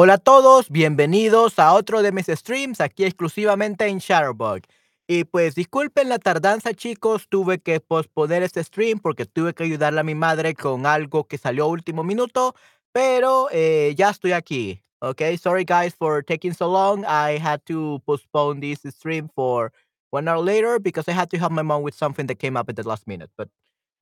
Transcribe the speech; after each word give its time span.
Hola 0.00 0.14
a 0.14 0.18
todos, 0.18 0.70
bienvenidos 0.70 1.58
a 1.58 1.72
otro 1.74 2.02
de 2.02 2.12
mis 2.12 2.26
streams 2.26 2.80
aquí 2.80 3.02
exclusivamente 3.02 3.88
en 3.88 3.98
Shutterbug. 3.98 4.60
Y 5.08 5.24
pues 5.24 5.56
disculpen 5.56 6.08
la 6.08 6.20
tardanza 6.20 6.72
chicos, 6.72 7.26
tuve 7.28 7.58
que 7.58 7.80
posponer 7.80 8.44
este 8.44 8.62
stream 8.62 9.00
porque 9.00 9.26
tuve 9.26 9.54
que 9.54 9.64
ayudarle 9.64 9.98
a 9.98 10.04
mi 10.04 10.14
madre 10.14 10.54
con 10.54 10.86
algo 10.86 11.24
que 11.24 11.36
salió 11.36 11.66
último 11.66 12.04
minuto, 12.04 12.54
pero 12.92 13.48
eh, 13.50 13.92
ya 13.96 14.10
estoy 14.10 14.34
aquí. 14.34 14.84
Okay, 15.00 15.36
sorry 15.36 15.64
guys 15.64 15.96
for 15.96 16.22
taking 16.22 16.54
so 16.54 16.68
long. 16.68 17.04
I 17.04 17.36
had 17.36 17.62
to 17.64 18.00
postpone 18.06 18.60
this 18.60 18.82
stream 18.94 19.28
for 19.34 19.72
one 20.10 20.28
hour 20.28 20.38
later 20.38 20.78
because 20.78 21.08
I 21.08 21.12
had 21.12 21.28
to 21.30 21.38
help 21.38 21.50
my 21.50 21.62
mom 21.62 21.82
with 21.82 21.96
something 21.96 22.28
that 22.28 22.38
came 22.38 22.56
up 22.56 22.68
at 22.68 22.76
the 22.76 22.88
last 22.88 23.08
minute. 23.08 23.30
But 23.36 23.48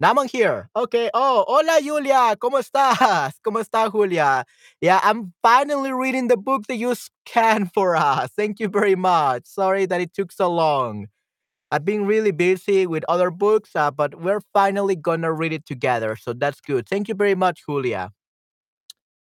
I'm 0.03 0.29
here. 0.29 0.69
Okay. 0.77 1.11
Oh, 1.15 1.45
hola 1.49 1.81
Julia, 1.83 2.37
¿cómo 2.37 2.59
estás? 2.59 3.33
¿Cómo 3.45 3.61
está 3.61 3.91
Julia? 3.91 4.45
Yeah, 4.81 5.01
I'm 5.03 5.33
finally 5.43 5.91
reading 5.93 6.29
the 6.29 6.37
book 6.37 6.67
that 6.69 6.77
you 6.77 6.95
scanned 6.95 7.73
for 7.75 7.97
us. 7.97 8.31
Thank 8.37 8.61
you 8.61 8.69
very 8.69 8.95
much. 8.95 9.47
Sorry 9.47 9.87
that 9.87 10.01
it 10.01 10.13
took 10.13 10.33
so 10.33 10.51
long. 10.53 11.07
I've 11.71 11.85
been 11.85 12.07
really 12.07 12.31
busy 12.31 12.87
with 12.87 13.05
other 13.09 13.31
books, 13.31 13.71
uh, 13.75 13.91
but 13.91 14.21
we're 14.21 14.43
finally 14.53 14.97
gonna 14.97 15.33
read 15.33 15.53
it 15.53 15.65
together. 15.67 16.15
So 16.17 16.33
that's 16.35 16.61
good. 16.61 16.87
Thank 16.89 17.09
you 17.09 17.15
very 17.15 17.35
much, 17.35 17.63
Julia. 17.67 18.11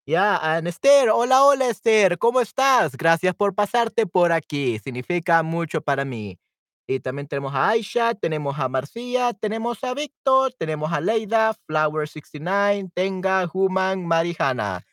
Yeah, 0.05 0.39
and 0.41 0.67
Esther, 0.67 1.09
hola, 1.09 1.41
hola 1.43 1.69
Esther, 1.69 2.17
¿cómo 2.17 2.41
estás? 2.41 2.95
Gracias 2.97 3.33
por 3.35 3.53
pasarte 3.53 4.05
por 4.05 4.31
aquí. 4.31 4.79
Significa 4.79 5.43
mucho 5.43 5.81
para 5.81 6.05
mí. 6.05 6.37
Y 6.87 6.99
también 6.99 7.27
tenemos 7.27 7.53
a 7.53 7.69
Aisha, 7.69 8.13
tenemos 8.15 8.59
a 8.59 8.67
Marcia, 8.67 9.33
tenemos 9.33 9.83
a 9.83 9.93
Víctor, 9.93 10.53
tenemos 10.57 10.91
a 10.91 10.99
Leida, 10.99 11.53
Flower69, 11.67 12.91
Tenga, 12.93 13.49
Human, 13.53 14.05
Marijana. 14.05 14.85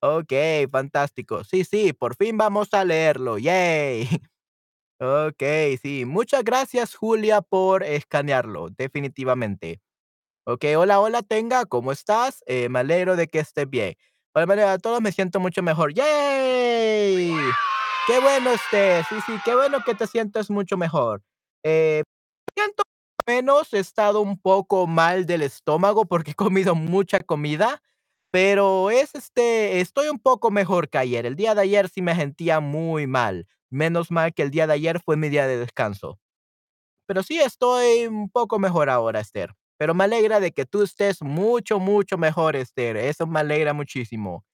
Ok, 0.00 0.32
fantástico. 0.70 1.44
Sí, 1.44 1.64
sí, 1.64 1.92
por 1.92 2.16
fin 2.16 2.36
vamos 2.36 2.68
a 2.72 2.84
leerlo. 2.84 3.38
Yay. 3.38 4.08
Ok, 4.98 5.42
sí. 5.82 6.06
Muchas 6.06 6.42
gracias, 6.42 6.94
Julia, 6.94 7.42
por 7.42 7.82
escanearlo, 7.82 8.70
definitivamente. 8.70 9.82
Ok, 10.46 10.64
hola, 10.78 11.00
hola, 11.00 11.22
Tenga, 11.22 11.66
¿cómo 11.66 11.92
estás? 11.92 12.42
Eh, 12.46 12.70
me 12.70 12.78
alegro 12.78 13.14
de 13.14 13.28
que 13.28 13.40
estés 13.40 13.68
bien. 13.68 13.94
Hola, 14.32 14.72
a 14.72 14.78
todos 14.78 15.02
me 15.02 15.12
siento 15.12 15.40
mucho 15.40 15.62
mejor. 15.62 15.92
¡Yay! 15.92 17.34
Qué 18.06 18.20
bueno 18.20 18.50
estés. 18.52 19.06
Sí, 19.08 19.16
sí, 19.26 19.32
qué 19.44 19.54
bueno 19.54 19.82
que 19.84 19.94
te 19.94 20.06
sientas 20.06 20.48
mucho 20.48 20.76
mejor. 20.76 21.22
Eh, 21.68 22.04
siento 22.54 22.84
menos, 23.26 23.72
he 23.74 23.80
estado 23.80 24.20
un 24.20 24.38
poco 24.40 24.86
mal 24.86 25.26
del 25.26 25.42
estómago 25.42 26.06
porque 26.06 26.30
he 26.32 26.34
comido 26.34 26.76
mucha 26.76 27.18
comida, 27.20 27.82
pero 28.30 28.90
es 28.92 29.16
este, 29.16 29.80
estoy 29.80 30.08
un 30.08 30.20
poco 30.20 30.52
mejor 30.52 30.88
que 30.88 30.98
ayer. 30.98 31.26
El 31.26 31.34
día 31.36 31.56
de 31.56 31.62
ayer 31.62 31.88
sí 31.88 32.02
me 32.02 32.14
sentía 32.14 32.60
muy 32.60 33.08
mal. 33.08 33.48
Menos 33.70 34.12
mal 34.12 34.32
que 34.32 34.42
el 34.42 34.52
día 34.52 34.68
de 34.68 34.74
ayer 34.74 35.00
fue 35.00 35.16
mi 35.16 35.28
día 35.28 35.48
de 35.48 35.58
descanso. 35.58 36.20
Pero 37.06 37.22
sí 37.24 37.40
estoy 37.40 38.06
un 38.06 38.30
poco 38.30 38.58
mejor 38.60 38.90
ahora, 38.90 39.20
Esther. 39.20 39.54
Pero 39.78 39.94
me 39.94 40.04
alegra 40.04 40.40
de 40.40 40.52
que 40.52 40.66
tú 40.66 40.82
estés 40.84 41.22
mucho, 41.22 41.80
mucho 41.80 42.18
mejor, 42.18 42.56
Esther. 42.56 42.96
Eso 42.96 43.26
me 43.26 43.40
alegra 43.40 43.72
muchísimo. 43.74 44.44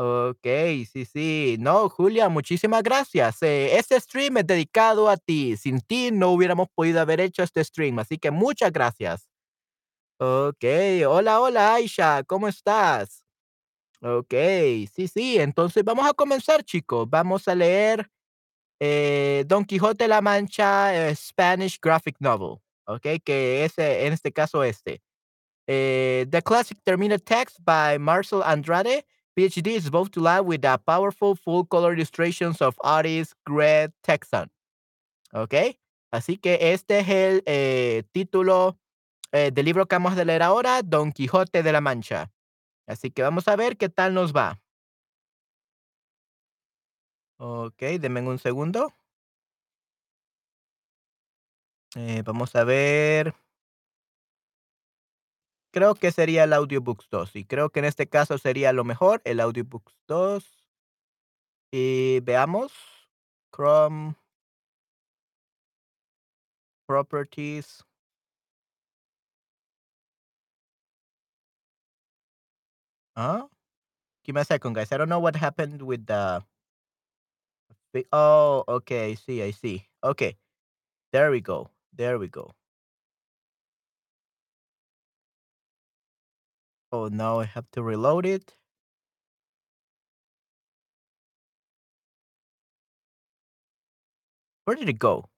Okey, 0.00 0.84
sí, 0.86 1.04
sí. 1.04 1.56
No, 1.58 1.88
Julia, 1.88 2.28
muchísimas 2.28 2.84
gracias. 2.84 3.42
Eh, 3.42 3.76
este 3.76 3.98
stream 4.00 4.36
es 4.36 4.46
dedicado 4.46 5.08
a 5.08 5.16
ti. 5.16 5.56
Sin 5.56 5.80
ti 5.80 6.10
no 6.12 6.30
hubiéramos 6.30 6.68
podido 6.72 7.00
haber 7.00 7.18
hecho 7.20 7.42
este 7.42 7.64
stream, 7.64 7.98
así 7.98 8.16
que 8.16 8.30
muchas 8.30 8.70
gracias. 8.72 9.28
Okey. 10.20 11.04
Hola, 11.04 11.40
hola, 11.40 11.74
Aisha, 11.74 12.24
¿cómo 12.24 12.48
estás? 12.48 13.24
Okey, 14.02 14.88
sí, 14.88 15.08
sí. 15.08 15.38
Entonces 15.40 15.84
vamos 15.84 16.08
a 16.08 16.14
comenzar, 16.14 16.64
chicos. 16.64 17.08
Vamos 17.10 17.48
a 17.48 17.54
leer, 17.54 18.08
eh, 18.80 19.44
Don 19.48 19.64
Quijote 19.64 20.04
de 20.04 20.08
la 20.08 20.22
Mancha, 20.22 21.08
eh, 21.10 21.14
Spanish 21.16 21.78
Graphic 21.82 22.16
Novel, 22.20 22.58
okey, 22.86 23.20
que 23.20 23.64
es, 23.64 23.78
en 23.78 24.12
este 24.14 24.32
caso, 24.32 24.64
este. 24.64 25.02
Eh, 25.68 26.26
the 26.30 26.42
classic 26.42 26.78
terminated 26.84 27.24
text 27.24 27.58
by 27.64 27.98
Marcel 27.98 28.42
Andrade, 28.44 29.04
PhD, 29.38 29.76
is 29.76 29.88
both 29.88 30.10
to 30.10 30.20
live 30.20 30.44
with 30.44 30.62
the 30.62 30.78
powerful 30.84 31.36
full-color 31.36 31.94
illustrations 31.94 32.60
of 32.60 32.74
artist 32.82 33.34
Greg 33.44 33.92
Texan. 34.02 34.50
¿Ok? 35.32 35.54
Así 36.10 36.38
que 36.38 36.72
este 36.72 36.98
es 36.98 37.08
el 37.08 37.42
eh, 37.46 38.02
título 38.10 38.76
eh, 39.30 39.52
del 39.52 39.66
libro 39.66 39.86
que 39.86 39.94
vamos 39.94 40.18
a 40.18 40.24
leer 40.24 40.42
ahora, 40.42 40.82
Don 40.82 41.12
Quijote 41.12 41.62
de 41.62 41.70
la 41.70 41.80
Mancha. 41.80 42.32
Así 42.88 43.12
que 43.12 43.22
vamos 43.22 43.46
a 43.46 43.54
ver 43.54 43.76
qué 43.76 43.88
tal 43.88 44.12
nos 44.12 44.32
va. 44.34 44.60
Ok, 47.38 47.80
denme 48.00 48.22
un 48.22 48.40
segundo. 48.40 48.92
Eh, 51.94 52.22
vamos 52.24 52.56
a 52.56 52.64
ver. 52.64 53.34
Creo 55.78 55.94
que 55.94 56.10
sería 56.10 56.42
el 56.42 56.52
Audiobooks 56.54 57.08
2, 57.08 57.36
y 57.36 57.44
creo 57.44 57.70
que 57.70 57.78
en 57.78 57.84
este 57.84 58.08
caso 58.08 58.36
sería 58.36 58.72
lo 58.72 58.82
mejor, 58.82 59.22
el 59.24 59.38
Audiobooks 59.38 59.94
2. 60.08 60.44
Y 61.70 62.18
veamos. 62.24 62.72
Chrome. 63.52 64.16
Properties. 66.88 67.84
Huh? 73.16 73.46
Give 74.24 74.34
me 74.34 74.40
a 74.40 74.44
second, 74.44 74.74
guys. 74.74 74.90
I 74.90 74.96
don't 74.96 75.08
know 75.08 75.20
what 75.20 75.36
happened 75.36 75.82
with 75.82 76.06
the 76.06 76.42
Oh, 78.12 78.64
okay. 78.66 79.12
I 79.12 79.14
see, 79.14 79.44
I 79.44 79.52
see. 79.52 79.86
Okay. 80.02 80.36
There 81.12 81.30
we 81.30 81.40
go. 81.40 81.70
There 81.92 82.18
we 82.18 82.26
go. 82.26 82.52
Oh, 86.92 87.08
now 87.08 87.38
I 87.40 87.44
have 87.44 87.70
to 87.72 87.82
reload 87.82 88.26
it. 88.26 88.54
Where 94.64 94.76
did 94.76 94.88
it 94.88 94.98
go? 94.98 95.28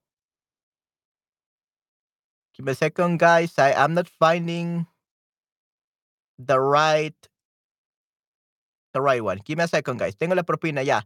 Give 2.55 2.67
me 2.67 2.73
a 2.73 2.75
second, 2.75 3.19
guys. 3.19 3.59
I 3.59 3.73
am 3.73 3.95
not 3.95 4.09
finding 4.09 4.87
the 6.39 6.61
right 6.61 7.15
the 8.95 9.01
right 9.01 9.23
one. 9.23 9.41
Give 9.45 9.59
me 9.59 9.65
a 9.65 9.69
second, 9.69 9.99
guys. 9.99 10.15
Tengo 10.17 10.35
la 10.35 10.43
propina 10.43 10.85
ya. 10.85 11.03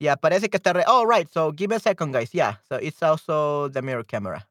Yeah, 0.00 0.16
parece 0.16 0.48
que 0.50 0.58
está 0.58 0.72
re 0.74 0.84
Oh, 0.86 1.04
right. 1.04 1.28
So 1.32 1.52
give 1.52 1.70
me 1.70 1.76
a 1.76 1.80
second, 1.80 2.12
guys. 2.12 2.34
Yeah. 2.34 2.56
So 2.68 2.76
it's 2.76 3.02
also 3.02 3.68
the 3.68 3.82
mirror 3.82 4.04
camera. 4.04 4.46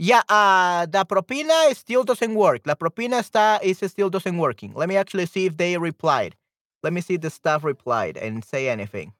Yeah, 0.00 0.22
uh, 0.30 0.86
the 0.86 1.04
propina 1.04 1.74
still 1.76 2.04
doesn't 2.04 2.34
work. 2.34 2.62
La 2.66 2.74
propina 2.74 3.18
está 3.20 3.60
is 3.62 3.78
still 3.92 4.10
doesn't 4.10 4.38
working. 4.38 4.72
Let 4.74 4.88
me 4.88 4.96
actually 4.96 5.26
see 5.26 5.46
if 5.46 5.58
they 5.58 5.78
replied. 5.78 6.36
Let 6.82 6.94
me 6.94 7.02
see 7.02 7.16
if 7.16 7.22
the 7.22 7.30
staff 7.30 7.64
replied 7.64 8.16
and 8.16 8.44
say 8.44 8.70
anything. 8.70 9.12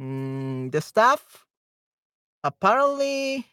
Mm, 0.00 0.70
the 0.72 0.80
staff 0.80 1.46
apparently 2.44 3.46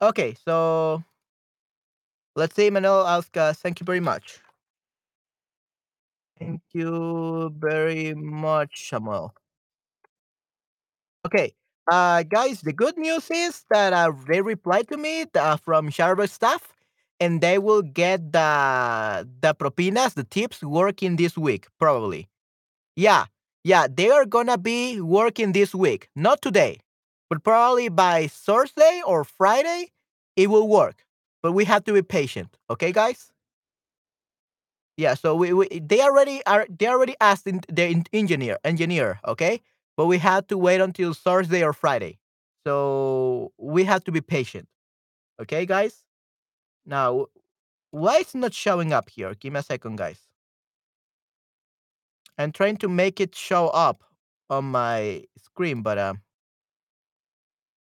Okay, 0.00 0.34
so 0.44 1.02
let's 2.36 2.54
see 2.54 2.70
Manuel 2.70 3.06
ask 3.06 3.36
uh, 3.36 3.52
thank 3.52 3.80
you 3.80 3.84
very 3.86 4.00
much. 4.00 4.40
Thank 6.38 6.62
you 6.72 7.50
very 7.56 8.14
much, 8.14 8.88
Samuel. 8.90 9.34
Okay, 11.26 11.54
uh, 11.90 12.22
guys, 12.24 12.60
the 12.62 12.72
good 12.72 12.96
news 12.98 13.30
is 13.30 13.64
that 13.70 13.92
uh, 13.92 14.12
they 14.26 14.40
replied 14.42 14.88
to 14.88 14.96
me 14.96 15.24
uh, 15.34 15.56
from 15.56 15.90
Sharber 15.90 16.28
staff, 16.28 16.72
and 17.20 17.40
they 17.40 17.58
will 17.58 17.82
get 17.82 18.32
the 18.32 19.28
the 19.40 19.54
propinas, 19.54 20.14
the 20.14 20.24
tips, 20.24 20.62
working 20.62 21.16
this 21.16 21.36
week, 21.36 21.66
probably. 21.78 22.28
Yeah, 22.96 23.26
yeah, 23.64 23.86
they 23.92 24.10
are 24.10 24.26
gonna 24.26 24.58
be 24.58 25.00
working 25.00 25.52
this 25.52 25.74
week, 25.74 26.08
not 26.16 26.42
today, 26.42 26.80
but 27.30 27.44
probably 27.44 27.88
by 27.88 28.28
Thursday 28.28 29.02
or 29.06 29.24
Friday, 29.24 29.92
it 30.36 30.48
will 30.50 30.68
work. 30.68 31.04
But 31.42 31.52
we 31.52 31.64
have 31.66 31.84
to 31.84 31.92
be 31.94 32.02
patient, 32.02 32.56
okay, 32.70 32.92
guys? 32.92 33.32
Yeah, 34.96 35.14
so 35.14 35.34
we, 35.36 35.52
we 35.52 35.68
they 35.80 36.00
already 36.00 36.44
are 36.46 36.66
they 36.68 36.86
already 36.88 37.14
asked 37.20 37.46
in, 37.46 37.60
the 37.68 38.04
engineer 38.12 38.58
engineer, 38.64 39.20
okay? 39.26 39.60
But 39.98 40.06
we 40.06 40.18
had 40.18 40.48
to 40.50 40.56
wait 40.56 40.80
until 40.80 41.12
Thursday 41.12 41.64
or 41.64 41.74
Friday. 41.74 42.20
So 42.64 43.52
we 43.58 43.82
have 43.84 44.04
to 44.04 44.12
be 44.12 44.20
patient. 44.20 44.68
Okay, 45.42 45.66
guys? 45.66 46.04
Now, 46.86 47.26
why 47.90 48.18
is 48.18 48.32
not 48.34 48.54
showing 48.54 48.92
up 48.92 49.10
here? 49.10 49.34
Give 49.34 49.52
me 49.52 49.58
a 49.58 49.62
second, 49.64 49.96
guys. 49.96 50.20
I'm 52.38 52.52
trying 52.52 52.76
to 52.78 52.88
make 52.88 53.20
it 53.20 53.34
show 53.34 53.68
up 53.70 54.04
on 54.48 54.66
my 54.66 55.24
screen, 55.36 55.82
but 55.82 55.98
um 55.98 56.20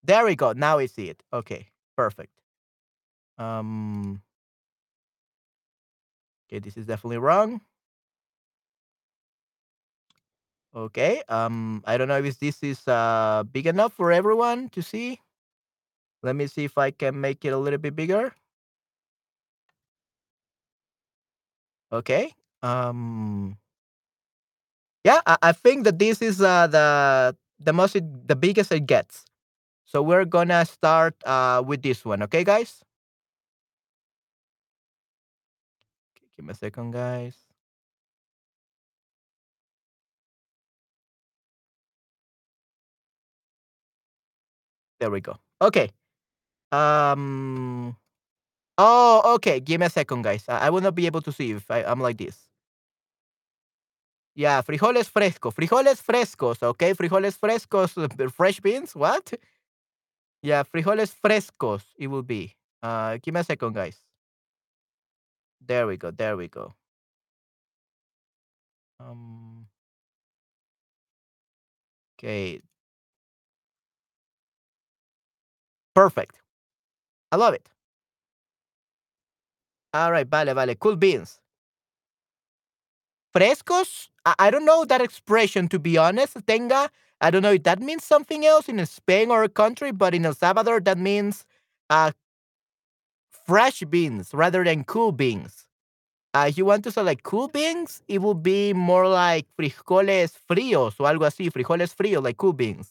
there 0.05 0.25
we 0.25 0.37
go. 0.37 0.53
Now 0.53 0.79
we 0.79 0.87
see 0.87 1.09
it. 1.09 1.25
Okay, 1.33 1.67
perfect. 1.97 2.41
Um 3.39 4.23
Okay, 6.49 6.61
this 6.61 6.77
is 6.77 6.87
definitely 6.87 7.19
wrong. 7.19 7.61
Okay, 10.75 11.23
um, 11.29 11.83
I 11.87 11.97
don't 11.97 12.09
know 12.09 12.19
if 12.19 12.39
this 12.41 12.59
is 12.63 12.83
uh, 12.89 13.45
big 13.53 13.67
enough 13.69 13.93
for 13.95 14.11
everyone 14.11 14.71
to 14.71 14.83
see. 14.83 15.21
Let 16.25 16.35
me 16.35 16.49
see 16.49 16.65
if 16.65 16.77
I 16.77 16.91
can 16.91 17.21
make 17.21 17.45
it 17.45 17.53
a 17.53 17.59
little 17.59 17.79
bit 17.79 17.95
bigger. 17.95 18.35
Okay. 21.93 22.35
Um, 22.63 23.57
yeah, 25.05 25.21
I, 25.27 25.37
I 25.43 25.53
think 25.53 25.85
that 25.85 25.99
this 25.99 26.23
is 26.23 26.41
uh, 26.41 26.67
the 26.67 27.37
the 27.59 27.73
most 27.73 27.97
it, 27.97 28.05
the 28.29 28.37
biggest 28.37 28.73
it 28.73 28.87
gets. 28.87 29.25
So 29.87 30.03
we're 30.03 30.25
gonna 30.27 30.65
start 30.67 31.15
uh, 31.27 31.63
with 31.67 31.83
this 31.83 32.05
one. 32.05 32.23
Okay, 32.25 32.45
guys. 32.45 32.83
Give 36.37 36.45
me 36.47 36.53
a 36.53 36.55
second, 36.55 36.93
guys. 36.93 37.44
There 45.05 45.11
we 45.11 45.21
go. 45.21 45.37
Okay. 45.61 45.91
Um. 46.73 47.95
Oh, 48.79 49.35
okay. 49.35 49.61
Give 49.61 49.79
me 49.79 49.85
a 49.85 49.91
second, 49.91 50.23
guys. 50.23 50.47
I, 50.49 50.69
I 50.69 50.71
will 50.71 50.81
not 50.81 50.95
be 50.95 51.05
able 51.05 51.21
to 51.21 51.31
see 51.31 51.51
if 51.51 51.71
I, 51.71 51.85
I'm 51.85 52.01
like 52.01 52.17
this. 52.17 52.39
Yeah, 54.35 54.63
frijoles 54.63 55.11
fresco. 55.11 55.51
Frijoles 55.51 56.01
frescos. 56.03 56.63
Okay, 56.63 56.95
frijoles 56.95 57.37
frescos. 57.39 58.33
Fresh 58.33 58.61
beans. 58.61 58.95
What? 58.97 59.35
Yeah, 60.43 60.63
frijoles 60.63 61.15
frescos. 61.23 61.83
It 61.99 62.07
will 62.07 62.23
be. 62.23 62.55
Uh, 62.83 63.19
give 63.23 63.35
me 63.35 63.41
a 63.41 63.45
second, 63.45 63.75
guys. 63.75 63.99
There 65.61 65.87
we 65.87 65.99
go. 65.99 66.13
There 66.13 66.39
we 66.39 66.49
go. 66.49 66.73
Um. 68.99 69.67
Okay. 72.17 72.63
Perfect. 75.95 76.41
I 77.33 77.37
love 77.37 77.55
it. 77.55 77.69
All 79.95 80.13
right. 80.13 80.27
Vale, 80.29 80.55
vale. 80.55 80.75
Cool 80.77 80.97
beans. 80.97 81.41
Frescos? 83.35 84.09
I, 84.39 84.51
don't 84.51 84.65
know 84.65 84.85
that 84.85 85.01
expression 85.03 85.69
to 85.69 85.79
be 85.79 85.99
honest. 85.99 86.37
Tenga. 86.47 86.89
I 87.21 87.31
don't 87.31 87.43
know 87.43 87.53
if 87.53 87.63
that 87.65 87.81
means 87.81 88.05
something 88.05 88.47
else 88.47 88.69
in 88.69 88.85
Spain 88.87 89.31
or 89.31 89.43
a 89.43 89.49
country, 89.49 89.91
but 89.93 90.15
in 90.15 90.25
El 90.25 90.35
Salvador 90.35 90.81
that 90.81 90.99
means 90.99 91.45
uh 91.91 92.13
fresh 93.47 93.81
beans 93.83 94.31
rather 94.33 94.65
than 94.65 94.85
cool 94.85 95.13
beans. 95.13 95.67
Uh, 96.35 96.47
if 96.49 96.59
you 96.59 96.65
want 96.67 96.85
to 96.85 96.93
say 96.93 97.03
like 97.03 97.23
cool 97.25 97.49
beans, 97.49 98.03
it 98.09 98.21
would 98.23 98.43
be 98.43 98.73
more 98.73 99.09
like 99.09 99.47
frijoles 99.59 100.37
fríos 100.49 100.95
or 101.01 101.07
algo 101.13 101.27
así. 101.27 101.51
Frijoles 101.51 101.95
fríos, 101.95 102.23
like 102.25 102.37
cool 102.39 102.53
beans. 102.53 102.91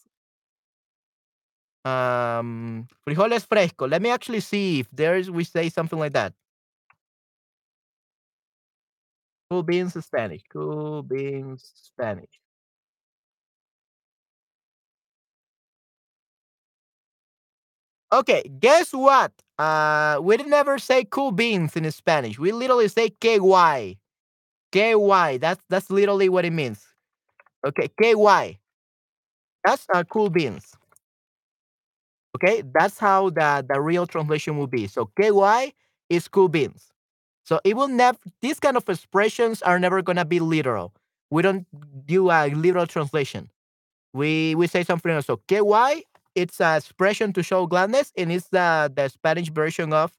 Um, 1.85 2.87
frijoles 3.05 3.45
fresco. 3.45 3.87
Let 3.87 4.01
me 4.01 4.09
actually 4.09 4.39
see 4.39 4.79
if 4.79 4.87
there's 4.91 5.29
we 5.29 5.43
say 5.43 5.69
something 5.69 5.99
like 5.99 6.13
that. 6.13 6.33
Cool 9.49 9.63
beans 9.63 9.93
Spanish. 10.05 10.43
Cool 10.49 11.01
beans 11.03 11.71
Spanish. 11.75 12.41
Okay, 18.11 18.43
guess 18.59 18.93
what? 18.93 19.31
Uh, 19.57 20.19
we 20.21 20.37
never 20.37 20.77
say 20.77 21.03
cool 21.05 21.31
beans 21.31 21.75
in 21.75 21.89
Spanish. 21.91 22.37
We 22.37 22.51
literally 22.51 22.87
say 22.87 23.09
KY. 23.09 23.97
KY. 24.71 25.37
That's 25.37 25.61
that's 25.69 25.89
literally 25.89 26.29
what 26.29 26.45
it 26.45 26.51
means. 26.53 26.85
Okay, 27.65 27.89
KY. 28.01 28.59
That's 29.65 29.85
uh, 29.93 30.03
cool 30.05 30.29
beans. 30.29 30.75
Okay, 32.35 32.63
that's 32.73 32.97
how 32.97 33.29
the, 33.29 33.65
the 33.67 33.79
real 33.79 34.07
translation 34.07 34.57
will 34.57 34.67
be. 34.67 34.87
So 34.87 35.09
KY 35.19 35.73
is 36.09 36.27
cool 36.27 36.47
beans. 36.49 36.91
So 37.45 37.59
it 37.63 37.75
will 37.75 37.87
never, 37.87 38.17
these 38.41 38.59
kind 38.59 38.77
of 38.77 38.87
expressions 38.89 39.61
are 39.61 39.79
never 39.79 40.01
going 40.01 40.15
to 40.17 40.25
be 40.25 40.39
literal. 40.39 40.93
We 41.29 41.41
don't 41.41 41.67
do 42.05 42.31
a 42.31 42.49
literal 42.49 42.87
translation. 42.87 43.49
We 44.13 44.55
we 44.55 44.67
say 44.67 44.83
something 44.83 45.11
else. 45.11 45.27
So 45.27 45.37
KY, 45.47 46.03
it's 46.35 46.59
a 46.61 46.77
expression 46.77 47.33
to 47.33 47.43
show 47.43 47.67
gladness, 47.67 48.11
and 48.17 48.31
it's 48.31 48.49
the, 48.49 48.91
the 48.95 49.09
Spanish 49.09 49.49
version 49.49 49.93
of 49.93 50.13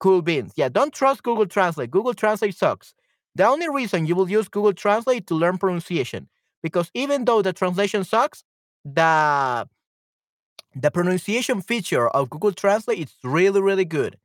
cool 0.00 0.22
beans. 0.22 0.52
Yeah, 0.56 0.68
don't 0.68 0.92
trust 0.92 1.22
Google 1.22 1.46
Translate. 1.46 1.90
Google 1.90 2.14
Translate 2.14 2.54
sucks. 2.56 2.94
The 3.34 3.46
only 3.46 3.68
reason 3.68 4.06
you 4.06 4.14
will 4.16 4.30
use 4.30 4.48
Google 4.48 4.72
Translate 4.74 5.26
to 5.28 5.34
learn 5.34 5.58
pronunciation, 5.58 6.28
because 6.62 6.90
even 6.94 7.24
though 7.24 7.42
the 7.42 7.52
translation 7.52 8.04
sucks, 8.04 8.44
the 8.84 9.68
the 10.80 10.90
pronunciation 10.90 11.60
feature 11.60 12.08
of 12.08 12.30
Google 12.30 12.52
Translate 12.52 12.98
is 12.98 13.14
really, 13.24 13.60
really 13.60 13.84
good. 13.84 14.16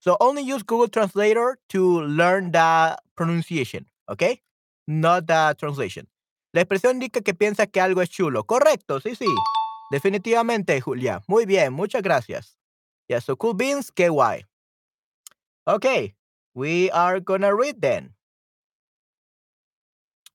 So 0.00 0.16
only 0.20 0.42
use 0.42 0.62
Google 0.62 0.88
Translator 0.88 1.58
to 1.68 2.02
learn 2.02 2.50
the 2.52 2.96
pronunciation, 3.16 3.86
okay? 4.08 4.40
Not 4.88 5.26
the 5.26 5.54
translation. 5.58 6.08
La 6.52 6.62
expresión 6.62 6.94
indica 6.94 7.20
que 7.20 7.34
piensa 7.34 7.70
que 7.70 7.80
algo 7.80 8.02
es 8.02 8.08
chulo. 8.08 8.44
Correcto, 8.44 9.00
sí, 9.00 9.14
sí. 9.14 9.26
Definitivamente, 9.92 10.80
Julia. 10.80 11.22
Muy 11.28 11.46
bien, 11.46 11.72
muchas 11.72 12.02
gracias. 12.02 12.56
Yeah, 13.08 13.20
so 13.20 13.36
cool 13.36 13.54
beans, 13.54 13.90
KY. 13.90 14.46
Okay, 15.68 16.14
we 16.54 16.90
are 16.90 17.20
gonna 17.20 17.54
read 17.54 17.80
then. 17.80 18.14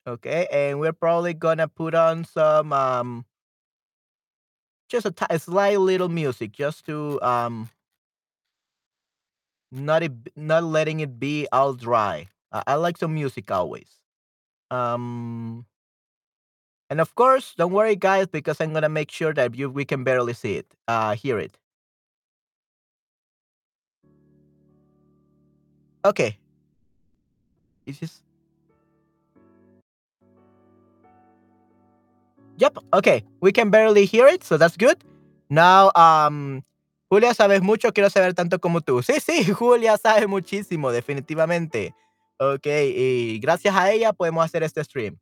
Okay, 0.08 0.48
and 0.52 0.80
we're 0.80 0.94
probably 0.94 1.34
gonna 1.34 1.68
put 1.68 1.96
on 1.96 2.24
some 2.24 2.72
um 2.72 3.26
just 4.88 5.06
a, 5.06 5.12
t- 5.12 5.26
a 5.30 5.40
slight 5.40 5.80
little 5.80 6.10
music 6.10 6.52
just 6.52 6.86
to 6.86 7.22
um 7.22 7.70
not 9.72 10.04
it, 10.04 10.12
not 10.36 10.64
letting 10.64 11.00
it 11.00 11.20
be 11.20 11.48
all 11.52 11.74
dry. 11.74 12.30
I, 12.52 12.64
I 12.68 12.76
like 12.76 12.98
some 12.98 13.14
music 13.14 13.52
always. 13.52 13.90
Um 14.72 15.66
and 16.90 17.02
of 17.02 17.16
course, 17.16 17.54
don't 17.58 17.72
worry 17.72 17.96
guys 17.96 18.28
because 18.28 18.62
I'm 18.62 18.72
to 18.84 18.90
make 18.90 19.12
sure 19.12 19.34
that 19.34 19.56
you 19.56 19.70
we 19.70 19.86
can 19.86 20.04
barely 20.04 20.34
see 20.34 20.56
it. 20.58 20.68
Uh 20.88 21.16
hear 21.16 21.40
it. 21.40 21.58
Okay. 26.06 26.38
Is 27.86 28.00
this 28.00 28.22
Yep, 32.58 32.78
okay. 32.94 33.24
We 33.42 33.52
can 33.52 33.70
barely 33.70 34.06
hear 34.06 34.28
it, 34.28 34.44
so 34.44 34.58
that's 34.58 34.78
good. 34.78 35.04
Now, 35.50 35.92
um, 35.96 36.64
Julia, 37.12 37.34
sabes 37.34 37.62
mucho, 37.62 37.92
quiero 37.92 38.10
saber 38.10 38.34
tanto 38.34 38.60
como 38.60 38.80
tú. 38.82 39.02
Sí, 39.04 39.20
sí, 39.20 39.44
Julia 39.54 39.98
sabe 39.98 40.28
muchísimo, 40.28 40.92
definitivamente. 40.92 41.94
Ok, 42.38 42.66
y 42.68 43.40
gracias 43.40 43.76
a 43.76 43.92
ella 43.92 44.12
podemos 44.12 44.44
hacer 44.44 44.64
este 44.64 44.84
stream. 44.84 45.18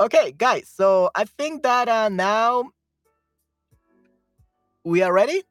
Okay, 0.00 0.32
guys, 0.32 0.68
so 0.68 1.10
I 1.14 1.24
think 1.24 1.62
that 1.62 1.88
uh, 1.88 2.08
now 2.08 2.72
we 4.84 5.02
are 5.02 5.12
ready. 5.12 5.42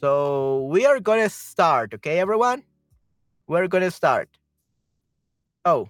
So 0.00 0.64
we 0.70 0.86
are 0.86 0.98
going 1.00 1.22
to 1.22 1.28
start, 1.28 1.94
okay, 1.94 2.18
everyone? 2.18 2.64
We're 3.46 3.68
going 3.68 3.84
to 3.84 3.90
start. 3.90 4.28
Oh, 5.64 5.88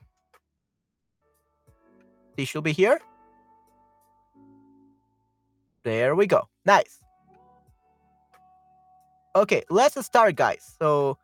they 2.37 2.45
should 2.45 2.65
be 2.65 2.73
here. 2.73 3.01
There 5.85 6.15
we 6.15 6.27
go. 6.27 6.49
Nice. 6.65 7.01
Okay, 9.35 9.63
let's 9.71 10.05
start, 10.05 10.37
guys. 10.37 10.77
So, 10.79 11.19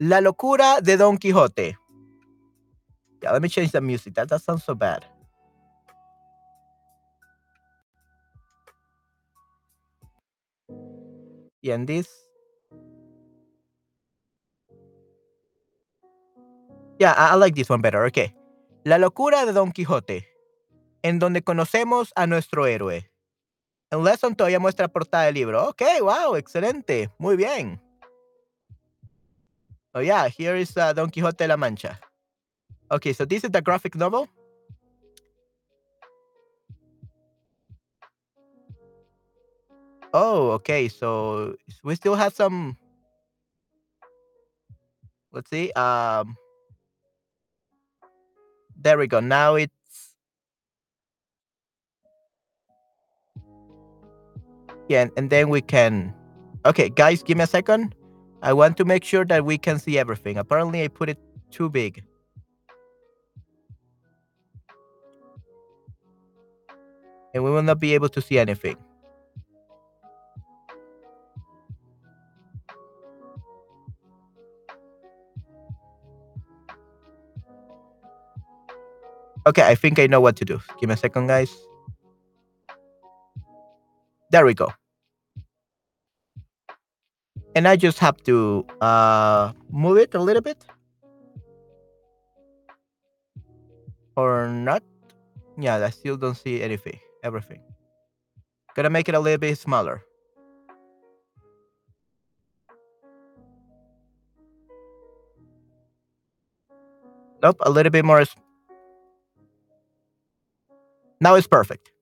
La 0.00 0.20
locura 0.20 0.80
de 0.82 0.96
Don 0.96 1.16
Quixote. 1.16 1.76
Yeah, 3.22 3.32
let 3.32 3.42
me 3.42 3.48
change 3.48 3.72
the 3.72 3.80
music. 3.80 4.14
That, 4.14 4.28
that 4.28 4.42
sounds 4.42 4.64
so 4.64 4.74
bad. 4.74 5.04
Yeah, 11.62 11.74
and 11.74 11.86
this. 11.86 12.08
Yeah, 16.98 17.12
I, 17.12 17.30
I 17.30 17.34
like 17.34 17.54
this 17.54 17.68
one 17.68 17.80
better. 17.80 18.04
Okay. 18.06 18.32
La 18.84 18.98
locura 18.98 19.44
de 19.44 19.52
Don 19.52 19.72
Quijote, 19.72 20.28
en 21.02 21.18
donde 21.18 21.42
conocemos 21.42 22.12
a 22.16 22.26
nuestro 22.26 22.66
héroe. 22.66 23.10
En 23.90 24.04
Lesson 24.04 24.34
todavía 24.34 24.58
muestra 24.58 24.88
portada 24.88 25.24
del 25.24 25.34
libro. 25.34 25.68
Ok, 25.68 25.82
wow, 26.00 26.36
excelente. 26.36 27.10
Muy 27.18 27.36
bien. 27.36 27.80
Oh, 29.92 30.00
yeah, 30.00 30.28
here 30.28 30.58
is 30.60 30.76
uh, 30.76 30.92
Don 30.94 31.10
Quixote 31.10 31.44
de 31.44 31.48
la 31.48 31.56
Mancha. 31.56 32.00
Okay, 32.90 33.12
so 33.12 33.26
this 33.26 33.44
is 33.44 33.50
the 33.50 33.60
graphic 33.60 33.96
novel. 33.96 34.28
Oh, 40.12 40.52
okay, 40.52 40.88
so 40.88 41.54
we 41.84 41.94
still 41.96 42.14
have 42.14 42.34
some. 42.34 42.76
let's 45.32 45.50
see. 45.50 45.72
Um, 45.72 46.36
there 48.80 48.98
we 48.98 49.06
go. 49.06 49.20
Now 49.20 49.54
it's 49.54 49.72
yeah, 54.88 55.06
and, 55.16 55.30
then 55.30 55.48
we 55.50 55.60
can. 55.60 56.12
Okay, 56.66 56.88
guys, 56.88 57.22
give 57.22 57.38
me 57.38 57.44
a 57.44 57.46
second. 57.46 57.94
I 58.42 58.52
want 58.52 58.76
to 58.78 58.84
make 58.84 59.04
sure 59.04 59.24
that 59.24 59.44
we 59.44 59.56
can 59.56 59.78
see 59.78 59.98
everything. 59.98 60.36
Apparently, 60.36 60.82
I 60.82 60.88
put 60.88 61.08
it 61.08 61.18
too 61.52 61.70
big. 61.70 62.02
And 67.32 67.44
we 67.44 67.50
will 67.50 67.62
not 67.62 67.78
be 67.78 67.94
able 67.94 68.08
to 68.08 68.20
see 68.20 68.38
anything. 68.38 68.76
Okay, 79.46 79.62
I 79.62 79.74
think 79.74 79.98
I 79.98 80.06
know 80.06 80.20
what 80.20 80.36
to 80.36 80.44
do. 80.44 80.60
Give 80.78 80.88
me 80.88 80.94
a 80.94 80.96
second, 80.96 81.26
guys. 81.26 81.50
There 84.30 84.44
we 84.44 84.54
go. 84.54 84.72
And 87.56 87.66
I 87.66 87.76
just 87.76 87.98
have 87.98 88.22
to 88.24 88.64
uh, 88.80 89.52
move 89.70 89.98
it 89.98 90.14
a 90.14 90.20
little 90.20 90.42
bit. 90.42 90.64
Or 94.16 94.48
not. 94.48 94.82
Yeah, 95.58 95.84
I 95.84 95.90
still 95.90 96.16
don't 96.16 96.36
see 96.36 96.62
anything, 96.62 97.00
everything. 97.24 97.60
Gonna 98.76 98.90
make 98.90 99.08
it 99.08 99.14
a 99.14 99.20
little 99.20 99.38
bit 99.38 99.58
smaller. 99.58 100.04
Nope, 107.42 107.56
a 107.60 107.70
little 107.70 107.90
bit 107.90 108.04
more. 108.04 108.24
Now 111.20 111.34
it's 111.36 111.46
perfect. 111.46 111.92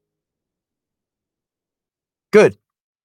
Good. 2.30 2.56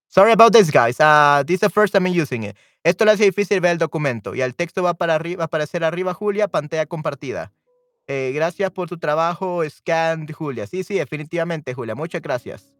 Sorry 0.09 0.31
about 0.31 0.53
this, 0.53 0.69
guys. 0.69 0.99
Uh, 0.99 1.43
this 1.45 1.55
is 1.55 1.61
the 1.61 1.69
first 1.69 1.93
time 1.93 2.05
I'm 2.05 2.13
using 2.13 2.43
it. 2.43 2.55
Esto 2.83 3.05
le 3.05 3.11
hace 3.11 3.23
difícil 3.25 3.61
ver 3.61 3.71
el 3.71 3.77
documento. 3.79 4.35
Y 4.35 4.41
el 4.41 4.53
texto 4.55 4.83
va 4.83 4.93
para 4.93 5.15
arriba, 5.15 5.45
aparecer 5.45 5.83
arriba, 5.83 6.13
Julia, 6.13 6.47
pantalla 6.47 6.85
compartida. 6.85 7.51
Eh, 8.07 8.31
gracias 8.35 8.69
por 8.71 8.89
tu 8.89 8.97
trabajo, 8.97 9.67
Scan, 9.67 10.27
Julia. 10.27 10.67
Sí, 10.67 10.83
sí, 10.83 10.95
definitivamente, 10.95 11.73
Julia. 11.73 11.95
Muchas 11.95 12.21
gracias. 12.21 12.73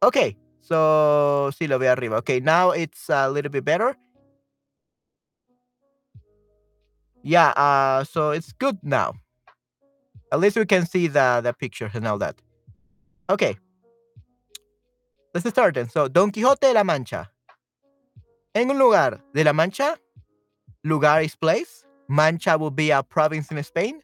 Okay, 0.00 0.36
so 0.60 1.50
sí 1.52 1.68
lo 1.68 1.78
veo 1.78 1.92
arriba. 1.92 2.18
Okay, 2.18 2.40
now 2.40 2.72
it's 2.72 3.08
a 3.10 3.28
little 3.28 3.50
bit 3.50 3.64
better. 3.64 3.96
Yeah, 7.22 7.52
uh, 7.56 8.04
so 8.04 8.32
it's 8.32 8.52
good 8.52 8.78
now. 8.82 9.14
At 10.34 10.40
least 10.40 10.56
we 10.56 10.66
can 10.66 10.84
see 10.84 11.06
the, 11.06 11.40
the 11.44 11.52
picture 11.52 11.88
and 11.94 12.08
all 12.08 12.18
that. 12.18 12.34
Okay. 13.30 13.56
Let's 15.32 15.48
start 15.48 15.76
then. 15.76 15.88
So, 15.88 16.08
Don 16.08 16.32
Quijote 16.32 16.58
de 16.58 16.72
la 16.72 16.82
Mancha. 16.82 17.30
En 18.52 18.68
un 18.68 18.76
lugar 18.76 19.20
de 19.32 19.44
la 19.44 19.52
Mancha, 19.52 19.96
lugar 20.82 21.22
is 21.22 21.36
place. 21.36 21.84
Mancha 22.08 22.58
will 22.58 22.72
be 22.72 22.90
a 22.90 23.04
province 23.04 23.52
in 23.52 23.62
Spain. 23.62 24.00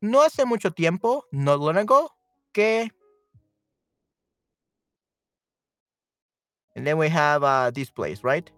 No 0.00 0.20
hace 0.20 0.46
mucho 0.46 0.70
tiempo, 0.70 1.20
no 1.32 1.56
long 1.56 1.76
ago, 1.76 2.08
que. 2.54 2.88
And 6.74 6.86
then 6.86 6.96
we 6.96 7.10
have 7.10 7.44
uh, 7.44 7.70
this 7.70 7.90
place, 7.90 8.24
right? 8.24 8.50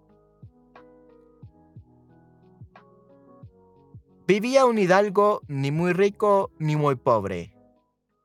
Vivía 4.26 4.64
un 4.64 4.78
hidalgo 4.78 5.42
ni 5.48 5.70
muy 5.70 5.92
rico 5.92 6.50
ni 6.58 6.76
muy 6.76 6.94
pobre. 6.94 7.52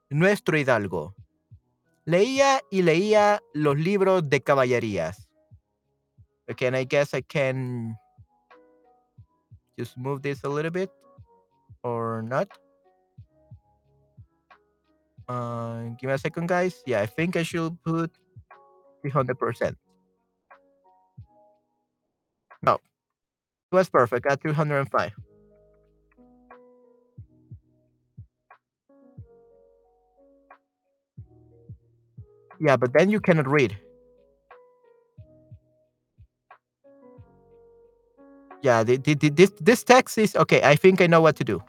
Nuestro 0.10 0.58
hidalgo. 0.58 1.14
Leía 2.06 2.62
y 2.72 2.84
leía 2.84 3.42
los 3.54 3.78
libros 3.78 4.30
de 4.30 4.42
caballerías. 4.42 5.28
Okay, 6.50 6.68
and 6.68 6.78
I 6.78 6.86
guess 6.86 7.14
I 7.14 7.22
can 7.22 7.98
just 9.78 9.98
move 9.98 10.22
this 10.22 10.44
a 10.46 10.50
little 10.50 10.72
bit 10.72 10.90
or 11.84 12.24
not. 12.24 12.48
Uh, 15.28 15.90
give 16.00 16.08
me 16.08 16.14
a 16.14 16.18
second, 16.18 16.48
guys. 16.48 16.82
Yeah, 16.88 17.02
I 17.02 17.08
think 17.08 17.36
I 17.36 17.44
should 17.44 17.78
put 17.84 18.10
300%. 19.04 19.76
No, 22.64 22.76
it 22.76 23.76
was 23.76 23.90
perfect 23.90 24.26
at 24.26 24.42
205. 24.42 25.29
Yeah, 32.60 32.78
but 32.78 32.94
then 32.94 33.10
you 33.10 33.20
cannot 33.20 33.48
read. 33.48 33.78
Yeah, 38.62 38.84
the, 38.84 38.98
the, 38.98 39.14
the, 39.16 39.30
this 39.30 39.52
this 39.62 39.84
text 39.84 40.18
is 40.18 40.36
okay. 40.36 40.62
I 40.64 40.76
think 40.76 41.02
I 41.02 41.08
know 41.08 41.22
what 41.22 41.38
to 41.38 41.44
do. 41.46 41.64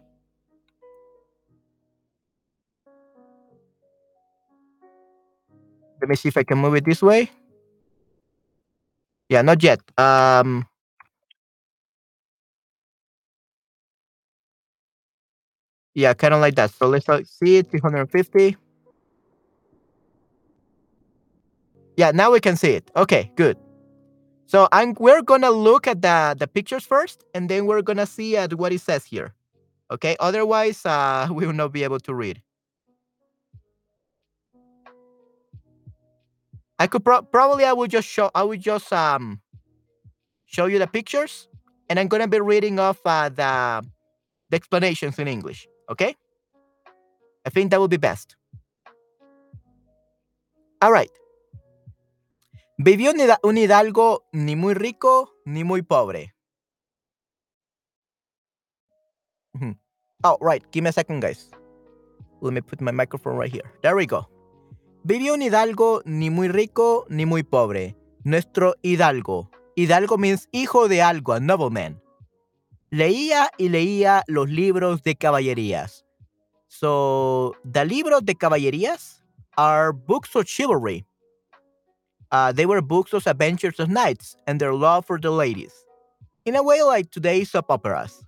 Let 6.01 6.09
me 6.09 6.17
see 6.17 6.29
if 6.29 6.37
I 6.37 6.43
can 6.43 6.59
move 6.59 6.75
it 6.75 6.85
this 6.85 7.03
way. 7.03 7.31
Yeah, 9.29 9.43
not 9.43 9.63
yet. 9.63 9.81
Um, 9.97 10.67
yeah, 15.95 16.15
kind 16.15 16.35
of 16.35 16.41
like 16.41 16.57
that. 16.57 16.73
So 16.73 16.89
let's 16.89 17.07
see 17.07 17.59
it, 17.59 17.71
350. 17.71 18.57
Yeah, 21.97 22.13
now 22.13 22.33
we 22.33 22.41
can 22.41 22.57
see 22.57 22.73
it. 22.73 22.91
Okay, 22.97 23.31
good. 23.37 23.57
So 24.47 24.69
I'm 24.73 24.95
we're 24.99 25.23
gonna 25.23 25.51
look 25.51 25.87
at 25.87 26.03
the 26.03 26.35
the 26.39 26.49
pictures 26.49 26.85
first, 26.85 27.25
and 27.35 27.49
then 27.49 27.67
we're 27.67 27.83
gonna 27.83 28.07
see 28.07 28.37
at 28.37 28.55
what 28.55 28.73
it 28.73 28.81
says 28.81 29.05
here. 29.05 29.35
Okay, 29.91 30.17
otherwise 30.21 30.85
uh, 30.87 31.29
we 31.33 31.47
will 31.47 31.55
not 31.55 31.73
be 31.73 31.85
able 31.85 32.01
to 32.01 32.15
read. 32.15 32.43
I 36.79 36.87
could 36.87 37.05
pro 37.05 37.23
probably 37.23 37.65
I 37.65 37.73
would 37.73 37.91
just 37.91 38.09
show 38.09 38.31
I 38.35 38.43
would 38.43 38.61
just 38.61 38.93
um 38.93 39.41
show 40.47 40.67
you 40.67 40.79
the 40.79 40.87
pictures, 40.89 41.49
and 41.89 42.01
I'm 42.01 42.09
gonna 42.09 42.29
be 42.29 42.41
reading 42.41 42.79
off 42.81 43.01
uh, 43.05 43.29
the 43.29 43.87
the 44.51 44.57
explanations 44.57 45.19
in 45.19 45.29
English. 45.29 45.69
Okay, 45.91 46.17
I 47.47 47.51
think 47.51 47.71
that 47.71 47.81
would 47.81 47.91
be 47.91 47.99
best. 47.99 48.37
All 50.83 50.93
right. 50.93 51.11
Vivió 52.83 53.13
un 53.43 53.59
hidalgo 53.59 54.25
ni 54.33 54.57
muy 54.57 54.73
rico 54.73 55.35
ni 55.45 55.65
muy 55.65 55.83
pobre. 55.83 56.35
Oh, 60.25 60.39
right. 60.41 60.65
Give 60.73 60.85
me 60.85 60.89
a 60.89 60.93
second, 60.93 61.21
guys. 61.21 61.51
Let 62.41 62.53
me 62.53 62.63
put 62.63 62.81
my 62.81 62.91
microphone 62.91 63.37
right 63.37 63.53
here. 63.53 63.71
There 63.83 63.95
we 63.95 64.07
go. 64.07 64.31
Vivió 65.05 65.35
un 65.35 65.43
hidalgo 65.43 66.01
ni 66.07 66.31
muy 66.31 66.49
rico 66.49 67.05
ni 67.11 67.27
muy 67.27 67.43
pobre. 67.43 67.97
Nuestro 68.25 68.75
hidalgo. 68.81 69.51
Hidalgo 69.77 70.17
means 70.17 70.49
hijo 70.51 70.89
de 70.89 71.03
algo, 71.03 71.35
a 71.35 71.41
nobleman. 71.41 72.01
Leía 72.89 73.51
y 73.59 73.69
leía 73.69 74.25
los 74.27 74.49
libros 74.49 75.03
de 75.03 75.17
caballerías. 75.17 76.07
So, 76.69 77.55
the 77.71 77.85
libros 77.85 78.25
de 78.25 78.37
caballerías 78.37 79.23
are 79.59 79.93
books 79.93 80.35
of 80.35 80.47
chivalry. 80.47 81.05
Uh, 82.33 82.53
they 82.53 82.67
were 82.67 82.81
books 82.81 83.13
of 83.13 83.27
adventures 83.27 83.81
of 83.81 83.89
knights 83.89 84.37
and 84.47 84.61
their 84.61 84.75
love 84.75 85.05
for 85.05 85.19
the 85.19 85.31
ladies. 85.31 85.73
In 86.45 86.55
a 86.55 86.63
way 86.63 86.83
like 86.83 87.11
today's 87.11 87.51
soap 87.51 87.71
operas. 87.71 88.25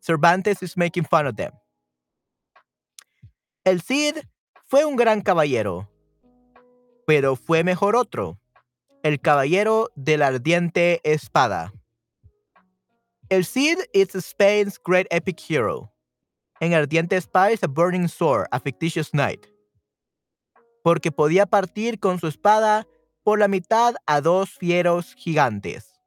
Cervantes 0.00 0.62
is 0.62 0.76
making 0.76 1.04
fun 1.04 1.26
of 1.26 1.36
them. 1.36 1.52
El 3.64 3.80
Cid 3.80 4.26
fue 4.64 4.84
un 4.84 4.96
gran 4.96 5.22
caballero, 5.22 5.88
pero 7.06 7.36
fue 7.36 7.62
mejor 7.62 7.94
otro, 7.94 8.38
el 9.04 9.18
caballero 9.18 9.88
de 9.96 10.16
la 10.16 10.26
ardiente 10.26 11.00
espada. 11.04 11.72
El 13.30 13.44
Cid 13.44 13.78
is 13.94 14.14
Spain's 14.24 14.78
great 14.78 15.06
epic 15.10 15.38
hero. 15.38 15.90
En 16.60 16.74
Ardiente 16.74 17.16
Espada 17.16 17.50
is 17.50 17.62
a 17.62 17.66
burning 17.66 18.06
sword, 18.06 18.46
a 18.52 18.60
fictitious 18.60 19.12
knight. 19.12 19.46
Porque 20.84 21.10
podía 21.10 21.46
partir 21.46 21.98
con 21.98 22.20
su 22.20 22.28
espada 22.28 22.86
por 23.22 23.38
la 23.38 23.48
mitad 23.48 23.94
a 24.06 24.20
dos 24.20 24.50
fieros 24.50 25.14
gigantes. 25.14 26.00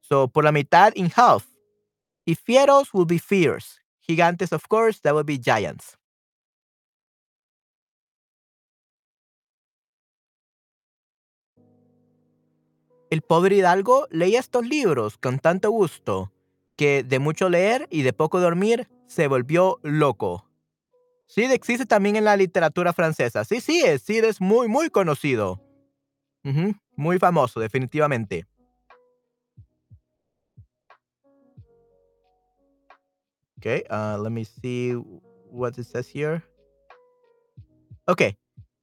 So, 0.00 0.28
por 0.28 0.44
la 0.44 0.52
mitad 0.52 0.92
in 0.94 1.10
half. 1.14 1.46
If 2.26 2.40
fieros 2.40 2.92
will 2.92 3.06
be 3.06 3.18
fierce. 3.18 3.80
Gigantes, 4.06 4.52
of 4.52 4.68
course, 4.68 5.00
that 5.02 5.14
would 5.14 5.26
be 5.26 5.38
giants. 5.38 5.96
El 13.10 13.20
pobre 13.20 13.56
Hidalgo 13.56 14.06
leía 14.10 14.40
estos 14.40 14.66
libros 14.66 15.18
con 15.18 15.38
tanto 15.38 15.70
gusto 15.70 16.32
que 16.76 17.02
de 17.02 17.18
mucho 17.18 17.50
leer 17.50 17.86
y 17.90 18.02
de 18.02 18.14
poco 18.14 18.40
dormir 18.40 18.88
se 19.06 19.28
volvió 19.28 19.78
loco. 19.82 20.51
Cid 21.34 21.50
existe 21.50 21.86
también 21.86 22.16
en 22.16 22.24
la 22.24 22.36
literatura 22.36 22.92
francesa. 22.92 23.42
Sí, 23.46 23.62
sí, 23.62 23.82
Cid 23.98 24.24
es 24.24 24.38
muy, 24.38 24.68
muy 24.68 24.90
conocido. 24.90 25.62
Muy 26.94 27.18
famoso, 27.18 27.58
definitivamente. 27.58 28.46
Okay, 33.56 33.82
uh, 33.88 34.22
let 34.22 34.28
me 34.28 34.44
see 34.44 34.94
what 35.50 35.72
it 35.78 35.86
says 35.86 36.06
here. 36.14 36.42
Ok. 38.06 38.36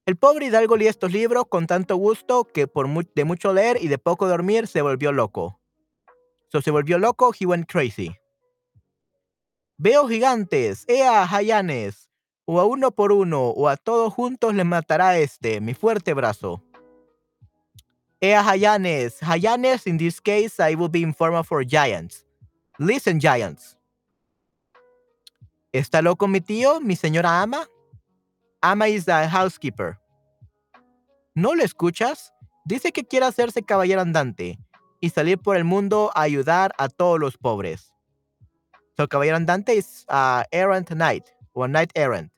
El 0.08 0.18
pobre 0.18 0.48
Hidalgo 0.48 0.76
leía 0.76 0.90
estos 0.90 1.12
libros 1.12 1.44
con 1.50 1.68
tanto 1.68 1.98
gusto 1.98 2.46
que 2.46 2.66
por 2.66 2.88
de 3.14 3.26
mucho 3.26 3.54
leer 3.54 3.78
y 3.80 3.90
de 3.90 4.00
poco 4.00 4.28
dormir 4.28 4.66
se 4.66 4.82
volvió 4.82 5.12
loco. 5.12 5.62
So 6.48 6.64
se 6.64 6.72
volvió 6.72 6.98
loco, 6.98 7.32
he 7.40 7.46
went 7.46 7.70
crazy. 7.72 8.16
Veo 9.78 10.08
gigantes, 10.08 10.86
ea 10.88 11.28
jayanes, 11.28 12.09
o 12.52 12.60
a 12.60 12.66
uno 12.66 12.90
por 12.90 13.12
uno, 13.12 13.50
o 13.50 13.70
a 13.70 13.78
todos 13.78 14.12
juntos 14.12 14.56
les 14.56 14.66
matará 14.66 15.20
este, 15.20 15.62
mi 15.62 15.76
fuerte 15.76 16.16
brazo. 16.16 16.64
Ea 18.20 18.44
jayanes, 18.44 19.20
jayanes 19.20 19.86
in 19.86 20.00
this 20.00 20.20
case 20.20 20.60
I 20.60 20.74
will 20.74 20.90
be 20.90 21.02
informal 21.02 21.44
for 21.44 21.64
giants. 21.64 22.26
Listen 22.80 23.20
giants. 23.20 23.78
¿Está 25.72 26.02
loco 26.02 26.28
mi 26.28 26.42
tío, 26.42 26.82
mi 26.82 26.96
señora 26.96 27.40
ama? 27.40 27.68
Ama 28.64 28.88
is 28.88 29.06
the 29.06 29.28
housekeeper. 29.28 30.00
¿No 31.36 31.54
lo 31.54 31.64
escuchas? 31.64 32.34
Dice 32.66 32.92
que 32.92 33.06
quiere 33.06 33.28
hacerse 33.28 33.62
caballero 33.62 34.02
andante 34.02 34.58
y 35.00 35.12
salir 35.12 35.38
por 35.38 35.56
el 35.56 35.66
mundo 35.66 36.10
a 36.16 36.24
ayudar 36.24 36.74
a 36.80 36.90
todos 36.90 37.20
los 37.20 37.38
pobres. 37.38 37.94
So, 38.98 39.08
caballero 39.08 39.38
andante 39.38 39.76
is 39.76 40.04
uh, 40.10 40.46
errant 40.52 40.90
knight 40.90 41.26
or 41.54 41.70
knight 41.70 41.92
errant. 41.94 42.32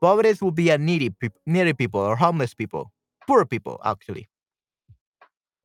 Pobres 0.00 0.40
will 0.42 0.52
be 0.52 0.70
a 0.70 0.78
needy, 0.78 1.10
peop- 1.10 1.38
needy 1.46 1.72
people 1.72 2.00
or 2.00 2.16
homeless 2.16 2.54
people. 2.54 2.92
Poor 3.26 3.44
people, 3.44 3.80
actually. 3.84 4.28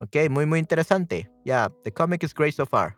Okay, 0.02 0.28
muy, 0.28 0.46
muy 0.46 0.58
interesante. 0.60 1.28
Yeah, 1.44 1.68
the 1.84 1.90
comic 1.90 2.24
is 2.24 2.32
great 2.32 2.54
so 2.54 2.66
far. 2.66 2.96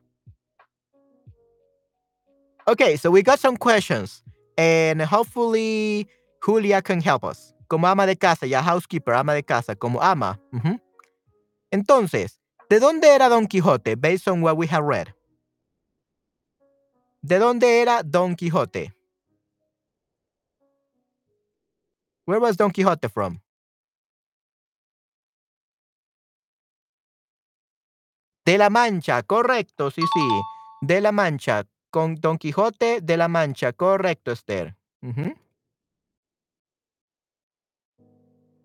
Okay, 2.66 2.96
so 2.96 3.10
we 3.10 3.22
got 3.22 3.38
some 3.38 3.56
questions. 3.58 4.22
And 4.56 5.02
hopefully 5.02 6.06
Julia 6.42 6.80
can 6.80 7.00
help 7.02 7.24
us. 7.24 7.52
Como 7.68 7.86
ama 7.88 8.06
de 8.06 8.16
casa, 8.16 8.46
ya 8.46 8.62
housekeeper, 8.62 9.12
ama 9.14 9.34
de 9.34 9.42
casa, 9.42 9.74
como 9.74 10.00
ama. 10.00 10.38
Entonces, 11.70 12.38
¿de 12.70 12.78
dónde 12.80 13.08
era 13.14 13.28
Don 13.28 13.46
Quijote, 13.46 13.96
based 14.00 14.28
on 14.28 14.40
what 14.40 14.56
we 14.56 14.66
have 14.68 14.84
read? 14.84 15.08
¿De 17.22 17.38
dónde 17.38 17.82
era 17.82 18.02
Don 18.02 18.34
Quijote? 18.36 18.93
Where 22.26 22.40
was 22.40 22.56
Don 22.56 22.70
Quixote 22.70 23.08
from? 23.08 23.40
De 28.46 28.58
la 28.58 28.68
Mancha, 28.68 29.22
correcto, 29.22 29.90
sí, 29.90 30.02
sí. 30.02 30.40
De 30.82 31.00
la 31.00 31.12
Mancha, 31.12 31.64
con 31.90 32.14
Don 32.16 32.36
Quijote 32.36 33.00
de 33.00 33.16
la 33.16 33.28
Mancha, 33.28 33.72
correcto, 33.72 34.32
Esther. 34.32 34.76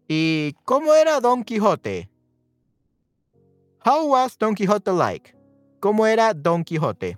¿Y 0.08 0.54
cómo 0.66 0.94
era 0.94 1.20
Don 1.22 1.44
Quijote? 1.44 2.10
How 3.86 4.08
was 4.08 4.38
Don 4.38 4.56
Quixote 4.56 4.92
like? 4.92 5.36
¿Cómo 5.80 6.06
era 6.06 6.34
Don 6.34 6.64
Quijote? 6.64 7.18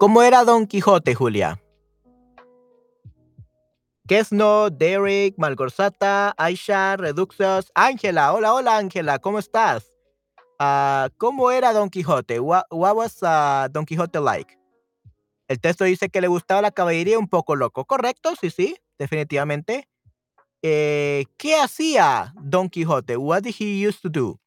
¿Cómo 0.00 0.22
era 0.22 0.44
Don 0.44 0.66
Quijote, 0.66 1.14
Julia? 1.14 1.60
Kesno, 4.08 4.70
Derek, 4.70 5.34
Malgorzata, 5.36 6.32
Aisha, 6.38 6.96
Reduxos, 6.96 7.70
Ángela. 7.74 8.32
Hola, 8.32 8.54
hola, 8.54 8.78
Ángela, 8.78 9.18
¿cómo 9.18 9.38
estás? 9.38 9.92
Ah, 10.58 11.10
¿Cómo 11.18 11.50
era 11.50 11.74
Don 11.74 11.90
Quijote? 11.90 12.40
What, 12.40 12.62
what 12.70 12.96
was 12.96 13.18
ah, 13.20 13.68
Don 13.70 13.84
Quijote 13.84 14.20
like? 14.20 14.58
El 15.48 15.60
texto 15.60 15.84
dice 15.84 16.08
que 16.08 16.22
le 16.22 16.28
gustaba 16.28 16.62
la 16.62 16.70
caballería 16.70 17.18
un 17.18 17.28
poco 17.28 17.54
loco. 17.54 17.84
¿Correcto? 17.84 18.32
Sí, 18.40 18.48
sí, 18.48 18.76
definitivamente. 18.98 19.86
Eh, 20.62 21.26
¿Qué 21.36 21.56
hacía 21.56 22.32
Don 22.40 22.70
Quijote? 22.70 23.18
What 23.18 23.42
did 23.42 23.54
he 23.58 23.86
used 23.86 24.00
to 24.00 24.08
do? 24.08 24.39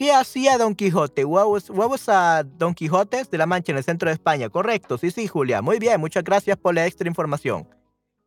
¿Qué 0.00 0.12
hacía 0.12 0.56
Don 0.56 0.74
Quijote? 0.74 1.26
Was 1.26 1.68
uh, 1.68 2.48
Don 2.56 2.72
Quijote 2.72 3.22
de 3.30 3.36
la 3.36 3.44
Mancha 3.44 3.72
en 3.72 3.76
el 3.76 3.84
centro 3.84 4.08
de 4.08 4.14
España? 4.14 4.48
Correcto, 4.48 4.96
sí, 4.96 5.10
sí, 5.10 5.26
Julia. 5.26 5.60
Muy 5.60 5.78
bien, 5.78 6.00
muchas 6.00 6.24
gracias 6.24 6.56
por 6.56 6.74
la 6.74 6.86
extra 6.86 7.06
información. 7.06 7.68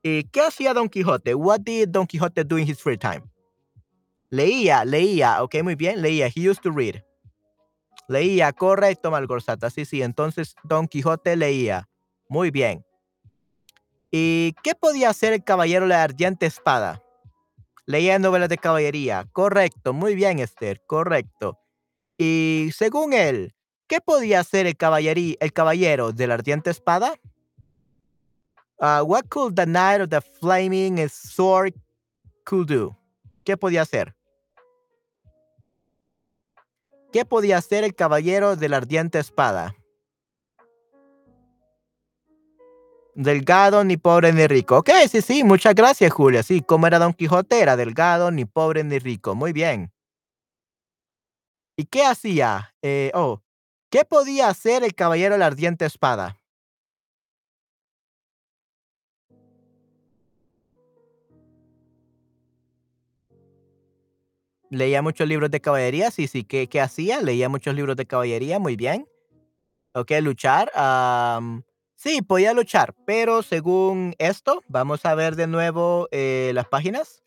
¿Y 0.04 0.26
qué 0.26 0.42
hacía 0.42 0.76
Don 0.76 0.88
Quijote? 0.88 1.34
What 1.34 1.62
did 1.62 1.90
Don 1.90 2.06
Quijote 2.06 2.44
do 2.44 2.60
in 2.60 2.70
his 2.70 2.80
free 2.80 2.96
time? 2.96 3.24
Leía, 4.30 4.86
leía, 4.86 5.42
ok, 5.42 5.64
muy 5.64 5.74
bien, 5.74 6.00
leía. 6.00 6.28
He 6.28 6.48
used 6.48 6.62
to 6.62 6.70
read. 6.70 7.04
Leía, 8.08 8.54
correcto, 8.54 9.10
Malgorzata. 9.10 9.72
Sí, 9.72 9.84
sí, 9.86 10.04
entonces 10.04 10.54
Don 10.64 10.88
Quijote 10.88 11.36
leía. 11.36 11.90
Muy 12.30 12.52
bien. 12.52 12.86
¿Y 14.12 14.54
qué 14.62 14.76
podía 14.76 15.10
hacer 15.10 15.34
el 15.34 15.44
caballero 15.44 15.86
de 15.86 15.90
la 15.90 16.04
ardiente 16.04 16.46
espada? 16.46 17.02
Leía 17.88 18.20
novelas 18.20 18.50
de 18.50 18.60
caballería. 18.60 19.26
Correcto, 19.32 19.92
muy 19.92 20.14
bien, 20.14 20.38
Esther, 20.38 20.80
correcto. 20.86 21.58
Y 22.26 22.72
según 22.72 23.12
él, 23.12 23.54
¿qué 23.86 24.00
podía 24.00 24.40
hacer 24.40 24.66
el, 24.66 24.78
el 25.40 25.54
caballero 25.54 26.14
de 26.14 26.28
la 26.28 26.36
ardiente 26.36 26.70
espada? 26.70 27.16
Uh, 28.80 29.04
what 29.04 29.28
could 29.28 29.56
the 29.56 29.66
knight 29.66 30.00
of 30.00 30.10
the 30.10 30.22
flaming 30.22 31.06
sword 31.10 31.74
could 32.46 32.70
do? 32.70 32.96
¿Qué 33.44 33.58
podía 33.58 33.82
hacer? 33.82 34.16
¿Qué 37.12 37.26
podía 37.26 37.58
hacer 37.58 37.84
el 37.84 37.94
caballero 37.94 38.56
de 38.56 38.70
la 38.70 38.78
ardiente 38.78 39.20
espada? 39.20 39.76
Delgado, 43.16 43.84
ni 43.84 43.98
pobre 43.98 44.32
ni 44.32 44.48
rico. 44.48 44.78
Ok, 44.78 44.90
sí, 45.12 45.22
sí, 45.22 45.44
muchas 45.44 45.76
gracias, 45.76 46.12
Julia. 46.14 46.42
Sí, 46.42 46.62
como 46.62 46.88
era 46.88 47.00
Don 47.00 47.14
Quijote, 47.14 47.60
era 47.60 47.76
delgado, 47.76 48.32
ni 48.32 48.46
pobre 48.46 48.86
ni 48.86 48.98
rico. 48.98 49.36
Muy 49.36 49.52
bien. 49.52 49.93
¿Y 51.76 51.86
qué 51.86 52.04
hacía? 52.06 52.76
Eh, 52.82 53.12
oh, 53.16 53.42
¿qué 53.90 54.06
podía 54.06 54.48
hacer 54.50 54.84
el 54.84 54.94
caballero 54.94 55.34
de 55.34 55.40
la 55.40 55.48
ardiente 55.48 55.86
espada? 55.86 56.40
Leía 64.70 65.02
muchos 65.04 65.28
libros 65.28 65.52
de 65.52 65.62
caballería, 65.62 66.10
sí, 66.10 66.28
sí. 66.28 66.44
¿Qué, 66.44 66.68
qué 66.68 66.82
hacía? 66.82 67.22
Leía 67.22 67.48
muchos 67.50 67.76
libros 67.76 67.96
de 67.96 68.08
caballería, 68.08 68.60
muy 68.60 68.76
bien. 68.76 69.08
Ok, 69.94 70.12
luchar. 70.22 70.72
sí, 71.96 72.22
podía 72.24 72.54
luchar, 72.54 72.96
pero 73.06 73.44
según 73.44 74.16
esto, 74.18 74.64
vamos 74.68 75.06
a 75.06 75.14
ver 75.14 75.36
de 75.36 75.46
nuevo 75.46 76.08
eh, 76.12 76.52
las 76.56 76.68
páginas. 76.68 77.24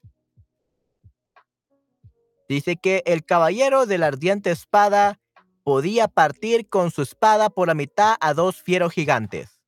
Dice 2.48 2.76
que 2.76 3.02
el 3.06 3.24
caballero 3.24 3.86
de 3.86 3.98
la 3.98 4.06
ardiente 4.06 4.50
espada 4.50 5.18
podía 5.64 6.06
partir 6.06 6.68
con 6.68 6.90
su 6.92 7.02
espada 7.02 7.50
por 7.50 7.66
la 7.66 7.74
mitad 7.74 8.14
a 8.20 8.34
dos 8.34 8.62
fieros 8.62 8.92
gigantes. 8.92 9.60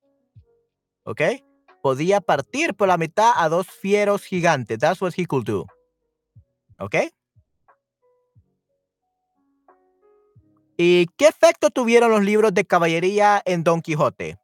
¿Ok? 1.03 1.23
Podía 1.83 2.21
partir 2.21 2.75
por 2.75 2.88
la 2.88 2.97
mitad 2.97 3.33
a 3.37 3.49
dos 3.49 3.67
fieros 3.67 4.23
gigantes. 4.23 4.79
That's 4.79 5.01
what 5.01 5.12
he 5.17 5.27
could 5.27 5.45
do. 5.45 5.67
¿Ok? 6.79 6.95
¿Y 10.77 11.07
qué 11.17 11.27
efecto 11.27 11.71
tuvieron 11.71 12.12
los 12.12 12.23
libros 12.23 12.55
de 12.55 12.64
caballería 12.64 13.43
en 13.45 13.64
Don 13.64 13.83
Quijote? 13.83 14.38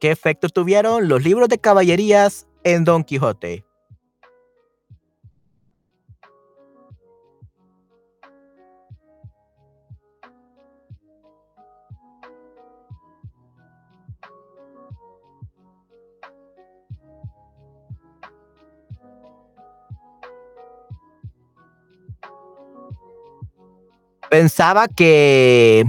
¿Qué 0.00 0.10
efecto 0.10 0.48
tuvieron 0.48 1.08
los 1.08 1.22
libros 1.22 1.48
de 1.48 1.58
caballerías 1.58 2.45
en 2.66 2.82
Don 2.84 3.04
Quijote? 3.04 3.64
pensaba 24.28 24.88
que 24.88 25.86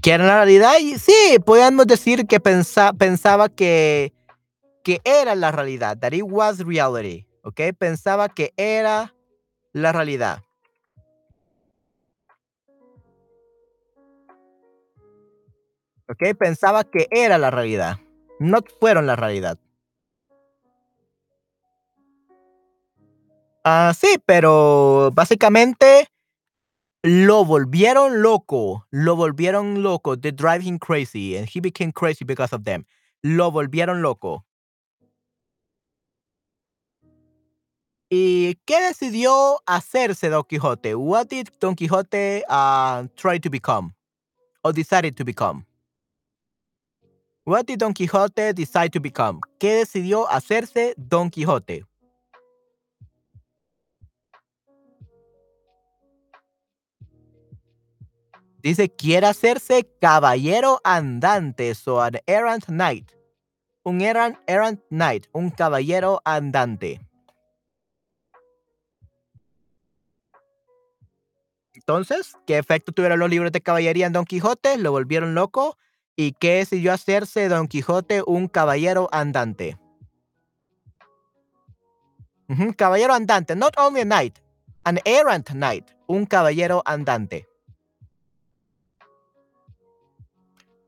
que 0.00 0.14
en 0.14 0.26
la 0.26 0.36
realidad 0.36 0.72
sí 0.98 1.38
podíamos 1.44 1.86
decir 1.86 2.26
que 2.26 2.40
pensa, 2.40 2.92
pensaba 2.94 3.48
que 3.48 4.12
que 4.82 5.00
era 5.04 5.34
la 5.34 5.52
realidad, 5.52 5.98
that 5.98 6.12
it 6.12 6.24
was 6.24 6.58
reality, 6.60 7.26
¿ok? 7.42 7.60
Pensaba 7.78 8.28
que 8.28 8.52
era 8.56 9.14
la 9.72 9.92
realidad. 9.92 10.42
¿Ok? 16.12 16.36
Pensaba 16.38 16.84
que 16.84 17.06
era 17.10 17.38
la 17.38 17.50
realidad. 17.50 17.96
No 18.38 18.58
fueron 18.80 19.06
la 19.06 19.16
realidad. 19.16 19.58
Ah, 23.64 23.94
sí, 23.98 24.18
pero 24.26 25.10
básicamente 25.14 26.08
lo 27.02 27.44
volvieron 27.44 28.20
loco. 28.20 28.86
Lo 28.90 29.16
volvieron 29.16 29.82
loco. 29.82 30.18
They 30.18 30.32
drive 30.32 30.62
him 30.62 30.78
crazy. 30.78 31.36
And 31.38 31.48
he 31.48 31.60
became 31.60 31.92
crazy 31.92 32.24
because 32.24 32.54
of 32.54 32.64
them. 32.64 32.84
Lo 33.22 33.50
volvieron 33.50 34.02
loco. 34.02 34.44
¿Y 38.14 38.56
qué 38.66 38.78
decidió 38.88 39.62
hacerse 39.64 40.28
Don 40.28 40.42
Quijote? 40.42 40.94
What 40.94 41.28
did 41.28 41.48
Don 41.58 41.74
Quixote 41.74 42.44
uh, 42.46 43.08
try 43.16 43.38
to 43.40 43.48
become? 43.48 43.94
Or 44.62 44.74
decided 44.74 45.16
to 45.16 45.24
become? 45.24 45.64
What 47.44 47.64
did 47.66 47.78
Don 47.78 47.94
Quixote 47.94 48.52
decide 48.52 48.90
to 48.90 49.00
become? 49.00 49.40
¿Qué 49.58 49.76
decidió 49.76 50.28
hacerse 50.28 50.92
Don 50.98 51.30
Quijote? 51.30 51.86
Dice, 58.62 58.90
quiere 58.90 59.26
hacerse 59.26 59.88
caballero 60.02 60.80
andante, 60.84 61.74
so 61.74 61.98
an 61.98 62.20
errant 62.26 62.68
knight. 62.68 63.10
Un 63.86 64.02
errant, 64.02 64.36
errant 64.46 64.80
knight, 64.90 65.28
un 65.32 65.48
caballero 65.50 66.20
andante. 66.26 67.00
Entonces, 71.82 72.36
¿qué 72.46 72.58
efecto 72.58 72.92
tuvieron 72.92 73.18
los 73.18 73.28
libros 73.28 73.50
de 73.50 73.60
caballería 73.60 74.06
en 74.06 74.12
Don 74.12 74.24
Quijote? 74.24 74.78
Lo 74.78 74.92
volvieron 74.92 75.34
loco. 75.34 75.76
¿Y 76.14 76.32
qué 76.32 76.56
decidió 76.56 76.92
hacerse 76.92 77.48
Don 77.48 77.66
Quijote 77.66 78.22
un 78.24 78.46
caballero 78.46 79.08
andante? 79.10 79.76
Caballero 82.76 83.14
andante, 83.14 83.56
not 83.56 83.74
only 83.78 84.02
a 84.02 84.04
knight, 84.04 84.38
an 84.84 85.00
errant 85.04 85.50
knight, 85.52 85.90
un 86.06 86.26
caballero 86.26 86.82
andante. 86.84 87.48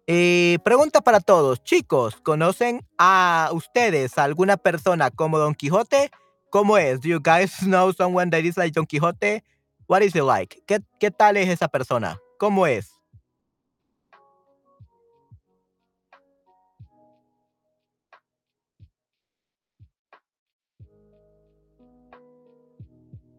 Y 0.07 0.59
pregunta 0.59 1.01
para 1.01 1.21
todos, 1.21 1.65
chicos, 1.65 2.17
¿conocen 2.23 2.87
a 2.99 3.49
ustedes 3.53 4.19
a 4.19 4.25
alguna 4.25 4.59
persona 4.59 5.11
como 5.11 5.39
Don 5.39 5.55
Quijote? 5.55 6.11
¿Cómo 6.51 6.77
es? 6.77 7.01
Do 7.01 7.09
you 7.09 7.21
guys 7.21 7.57
know 7.63 7.93
someone 7.93 8.31
that 8.31 8.41
is 8.41 8.57
like 8.57 8.73
Don 8.73 8.87
Quijote? 8.87 9.43
What 9.87 10.03
is 10.03 10.15
he 10.15 10.23
like? 10.23 10.63
¿Qué, 10.67 10.81
qué 10.99 11.11
tal 11.11 11.37
es 11.37 11.49
esa 11.49 11.69
persona? 11.69 12.19
¿Cómo 12.39 12.67
es? 12.67 12.91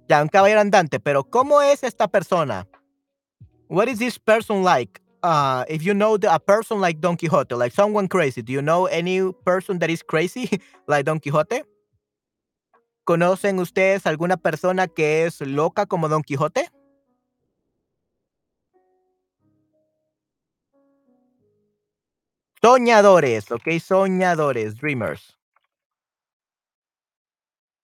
Ya, 0.08 0.21
un 0.21 0.27
caballero 0.27 0.62
andante, 0.62 0.99
pero 0.99 1.23
¿cómo 1.23 1.62
es 1.62 1.84
esta 1.84 2.08
persona? 2.08 2.67
What 3.67 3.88
is 3.88 3.97
this 3.97 4.19
person 4.19 4.63
like? 4.63 5.01
Uh, 5.23 5.65
if 5.67 5.81
you 5.81 5.95
know 5.95 6.17
the, 6.17 6.31
a 6.31 6.39
person 6.39 6.79
like 6.79 7.01
Don 7.01 7.17
Quixote, 7.17 7.55
like 7.55 7.73
someone 7.73 8.08
crazy, 8.08 8.43
do 8.43 8.53
you 8.53 8.62
know 8.62 8.86
any 8.86 9.31
person 9.43 9.79
that 9.79 9.89
is 9.89 10.03
crazy 10.03 10.62
like 10.88 11.05
Don 11.05 11.19
Quixote? 11.19 11.63
¿Conocen 13.05 13.59
ustedes 13.59 14.07
alguna 14.07 14.35
persona 14.35 14.87
que 14.87 15.25
es 15.27 15.39
loca 15.39 15.85
como 15.85 16.09
Don 16.09 16.23
Quijote? 16.23 16.71
Soñadores, 22.63 23.51
ok, 23.51 23.77
soñadores, 23.79 24.75
dreamers. 24.77 25.37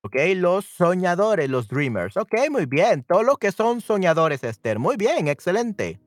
Ok, 0.03 0.15
los 0.35 0.65
soñadores, 0.65 1.47
los 1.51 1.67
dreamers. 1.67 2.17
Ok, 2.17 2.33
muy 2.49 2.65
bien. 2.65 3.03
Todo 3.03 3.21
lo 3.21 3.37
que 3.37 3.51
son 3.51 3.81
soñadores, 3.81 4.43
Esther. 4.43 4.79
Muy 4.79 4.97
bien, 4.97 5.27
excelente. 5.27 5.99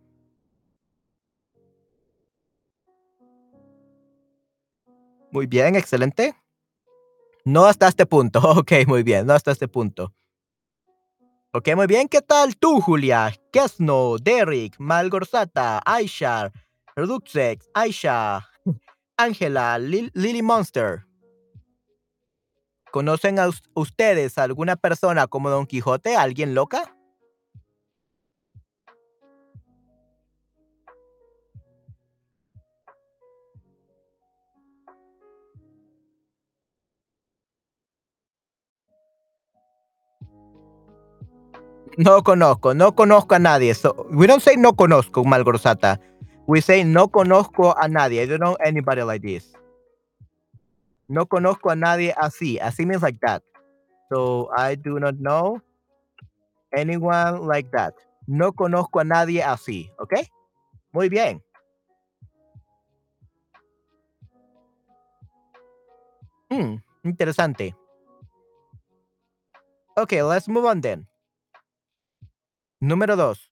Muy 5.30 5.46
bien, 5.46 5.76
excelente. 5.76 6.34
No 7.44 7.66
hasta 7.66 7.88
este 7.88 8.06
punto. 8.06 8.40
Ok, 8.58 8.72
muy 8.86 9.02
bien, 9.02 9.26
no 9.26 9.34
hasta 9.34 9.52
este 9.52 9.68
punto. 9.68 10.12
Ok, 11.52 11.68
muy 11.76 11.86
bien. 11.86 12.08
¿Qué 12.08 12.20
tal 12.20 12.56
tú, 12.56 12.80
Julia? 12.80 13.32
Kesno, 13.52 14.16
Derek, 14.20 14.74
Malgorzata, 14.78 15.80
Aisha, 15.84 16.50
Reduxex, 16.96 17.68
Aisha, 17.74 18.48
Ángela, 19.16 19.78
Lily 19.78 20.42
Monster. 20.42 21.06
¿Conocen 22.90 23.38
a 23.38 23.50
ustedes 23.74 24.38
alguna 24.38 24.76
persona 24.76 25.26
como 25.26 25.50
Don 25.50 25.66
Quijote? 25.66 26.16
¿Alguien 26.16 26.54
loca? 26.54 26.96
No 41.96 42.22
conozco, 42.22 42.74
no 42.74 42.94
conozco 42.94 43.34
a 43.34 43.38
nadie. 43.38 43.74
So, 43.74 44.06
we 44.10 44.26
don't 44.26 44.42
say 44.42 44.56
no 44.56 44.72
conozco, 44.72 45.24
Malgorzata. 45.24 46.00
We 46.46 46.60
say 46.60 46.84
no 46.84 47.08
conozco 47.08 47.74
a 47.76 47.88
nadie. 47.88 48.22
I 48.22 48.26
don't 48.26 48.40
know 48.40 48.56
anybody 48.64 49.02
like 49.02 49.22
this. 49.22 49.52
No 51.08 51.26
conozco 51.26 51.70
a 51.70 51.76
nadie 51.76 52.14
así. 52.16 52.58
Así 52.58 52.86
means 52.86 53.02
like 53.02 53.18
that. 53.20 53.42
So 54.12 54.50
I 54.56 54.74
do 54.74 54.98
not 54.98 55.16
know 55.18 55.62
anyone 56.76 57.46
like 57.46 57.70
that. 57.72 57.94
No 58.26 58.52
conozco 58.52 59.00
a 59.00 59.04
nadie 59.04 59.42
así. 59.42 59.90
¿Ok? 59.98 60.14
Muy 60.92 61.08
bien. 61.08 61.42
Hmm, 66.50 66.76
interesante. 67.04 67.74
Okay, 69.96 70.22
let's 70.22 70.48
move 70.48 70.66
on 70.66 70.80
then. 70.80 71.06
Número 72.84 73.16
dos. 73.16 73.50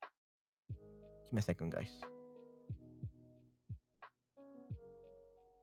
Give 0.69 1.33
me 1.33 1.39
a 1.39 1.43
second, 1.43 1.73
guys. 1.73 1.91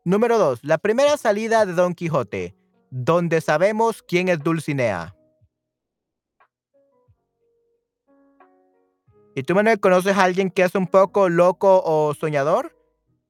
Número 0.04 0.40
dos. 0.40 0.64
La 0.64 0.80
primera 0.80 1.18
salida 1.18 1.68
de 1.68 1.74
Don 1.74 1.94
Quijote, 1.94 2.56
donde 2.90 3.42
sabemos 3.42 4.02
quién 4.02 4.28
es 4.28 4.40
Dulcinea. 4.40 5.16
¿Y 9.36 9.44
tú, 9.44 9.54
Manuel, 9.54 9.80
conoces 9.80 10.18
a 10.18 10.24
alguien 10.24 10.50
que 10.50 10.64
es 10.64 10.74
un 10.74 10.88
poco 10.88 11.30
loco 11.30 11.84
o 11.86 12.16
soñador? 12.16 12.76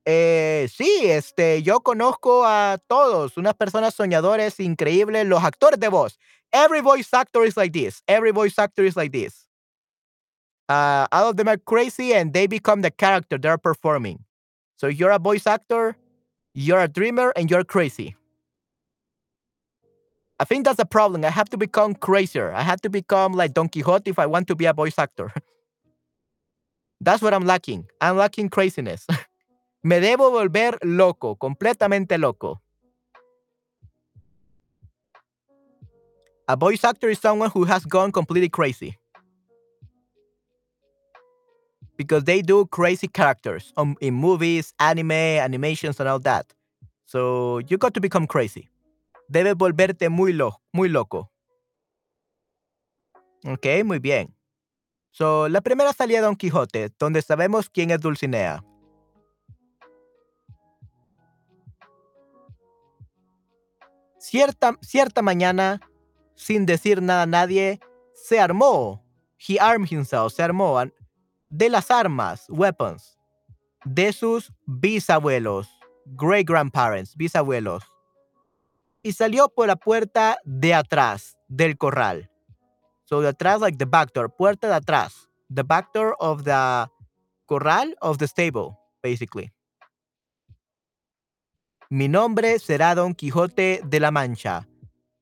Eh, 0.05 0.69
sí, 0.73 1.01
este, 1.03 1.63
yo 1.63 1.81
conozco 1.81 2.45
a 2.45 2.77
todos, 2.87 3.35
unas 3.35 3.55
personas 3.55 3.93
soñadores 3.93 4.61
increíbles, 4.61 5.27
los 5.27 5.43
actores 5.43 5.81
de 5.81 5.89
voz. 5.89 6.17
Every 6.53 6.79
voice 6.79 7.13
actor 7.13 7.45
is 7.45 7.57
like 7.57 7.77
this. 7.77 8.01
Every 8.07 8.31
voice 8.31 8.57
actor 8.57 8.85
is 8.85 8.95
like 8.95 9.11
this. 9.11 9.48
Uh, 10.69 11.07
all 11.11 11.29
of 11.29 11.37
them 11.37 11.47
are 11.47 11.57
crazy 11.57 12.13
and 12.13 12.31
they 12.33 12.45
become 12.45 12.81
the 12.81 12.91
character 12.91 13.39
they're 13.39 13.57
performing. 13.57 14.23
So 14.77 14.87
you're 14.87 15.09
a 15.09 15.17
voice 15.19 15.47
actor, 15.47 15.97
you're 16.53 16.79
a 16.79 16.87
dreamer, 16.87 17.33
and 17.35 17.49
you're 17.49 17.63
crazy. 17.63 18.15
I 20.39 20.45
think 20.45 20.63
that's 20.65 20.79
a 20.79 20.85
problem. 20.85 21.25
I 21.25 21.31
have 21.31 21.49
to 21.49 21.57
become 21.57 21.95
crazier. 21.95 22.53
I 22.53 22.61
have 22.61 22.79
to 22.81 22.89
become 22.89 23.33
like 23.33 23.53
Don 23.53 23.67
Quixote 23.67 24.09
if 24.09 24.19
I 24.19 24.27
want 24.27 24.47
to 24.47 24.55
be 24.55 24.65
a 24.65 24.73
voice 24.73 24.97
actor. 24.97 25.33
that's 27.01 27.21
what 27.21 27.33
I'm 27.33 27.45
lacking. 27.45 27.87
I'm 27.99 28.15
lacking 28.15 28.49
craziness. 28.49 29.05
Me 29.83 29.99
debo 29.99 30.31
volver 30.31 30.77
loco, 30.83 31.35
completamente 31.35 32.17
loco. 32.17 32.61
A 36.47 36.55
voice 36.55 36.83
actor 36.83 37.09
is 37.09 37.19
someone 37.19 37.49
who 37.51 37.63
has 37.65 37.85
gone 37.85 38.11
completely 38.11 38.49
crazy. 38.49 38.97
Because 41.99 42.23
they 42.23 42.41
do 42.41 42.65
crazy 42.65 43.09
characters 43.09 43.73
um, 43.75 43.97
in 43.99 44.13
movies, 44.13 44.73
anime, 44.79 45.11
animations, 45.11 45.99
and 45.99 46.07
all 46.07 46.19
that. 46.19 46.45
So 47.05 47.59
you 47.67 47.77
got 47.77 47.93
to 47.95 47.99
become 47.99 48.25
crazy. 48.25 48.69
Debes 49.29 49.55
volverte 49.55 50.09
muy, 50.09 50.31
lo 50.31 50.61
muy 50.71 50.87
loco. 50.87 51.29
Ok, 53.45 53.83
muy 53.83 53.99
bien. 53.99 54.33
So, 55.11 55.49
la 55.49 55.59
primera 55.59 55.91
salía 55.91 56.21
Don 56.21 56.37
Quijote, 56.37 56.89
donde 56.97 57.21
sabemos 57.21 57.69
quién 57.69 57.91
es 57.91 57.99
Dulcinea. 57.99 58.63
Cierta, 64.19 64.77
cierta 64.81 65.21
mañana, 65.21 65.81
sin 66.35 66.65
decir 66.65 67.01
nada 67.01 67.23
a 67.23 67.25
nadie, 67.25 67.81
se 68.13 68.39
armó. 68.39 69.03
He 69.37 69.59
armed 69.59 69.91
himself, 69.91 70.31
se 70.33 70.43
armó 70.43 70.79
de 71.49 71.69
las 71.69 71.91
armas, 71.91 72.45
weapons, 72.49 73.17
de 73.85 74.13
sus 74.13 74.51
bisabuelos, 74.65 75.67
great 76.05 76.47
grandparents, 76.47 77.15
bisabuelos, 77.15 77.83
y 79.01 79.13
salió 79.13 79.49
por 79.49 79.67
la 79.67 79.75
puerta 79.75 80.37
de 80.43 80.73
atrás 80.73 81.37
del 81.47 81.77
corral. 81.77 82.29
So 83.05 83.21
de 83.21 83.29
atrás, 83.29 83.61
like 83.61 83.77
the 83.77 83.85
back 83.85 84.13
door, 84.13 84.29
puerta 84.29 84.67
de 84.67 84.75
atrás, 84.75 85.29
the 85.53 85.63
back 85.63 85.91
door 85.93 86.15
of 86.19 86.43
the 86.43 86.87
corral 87.45 87.95
of 88.01 88.17
the 88.17 88.27
stable, 88.27 88.77
basically. 89.01 89.51
Mi 91.89 92.07
nombre 92.07 92.59
será 92.59 92.93
Don 92.93 93.15
Quijote 93.15 93.81
de 93.83 93.99
la 93.99 94.11
Mancha, 94.11 94.67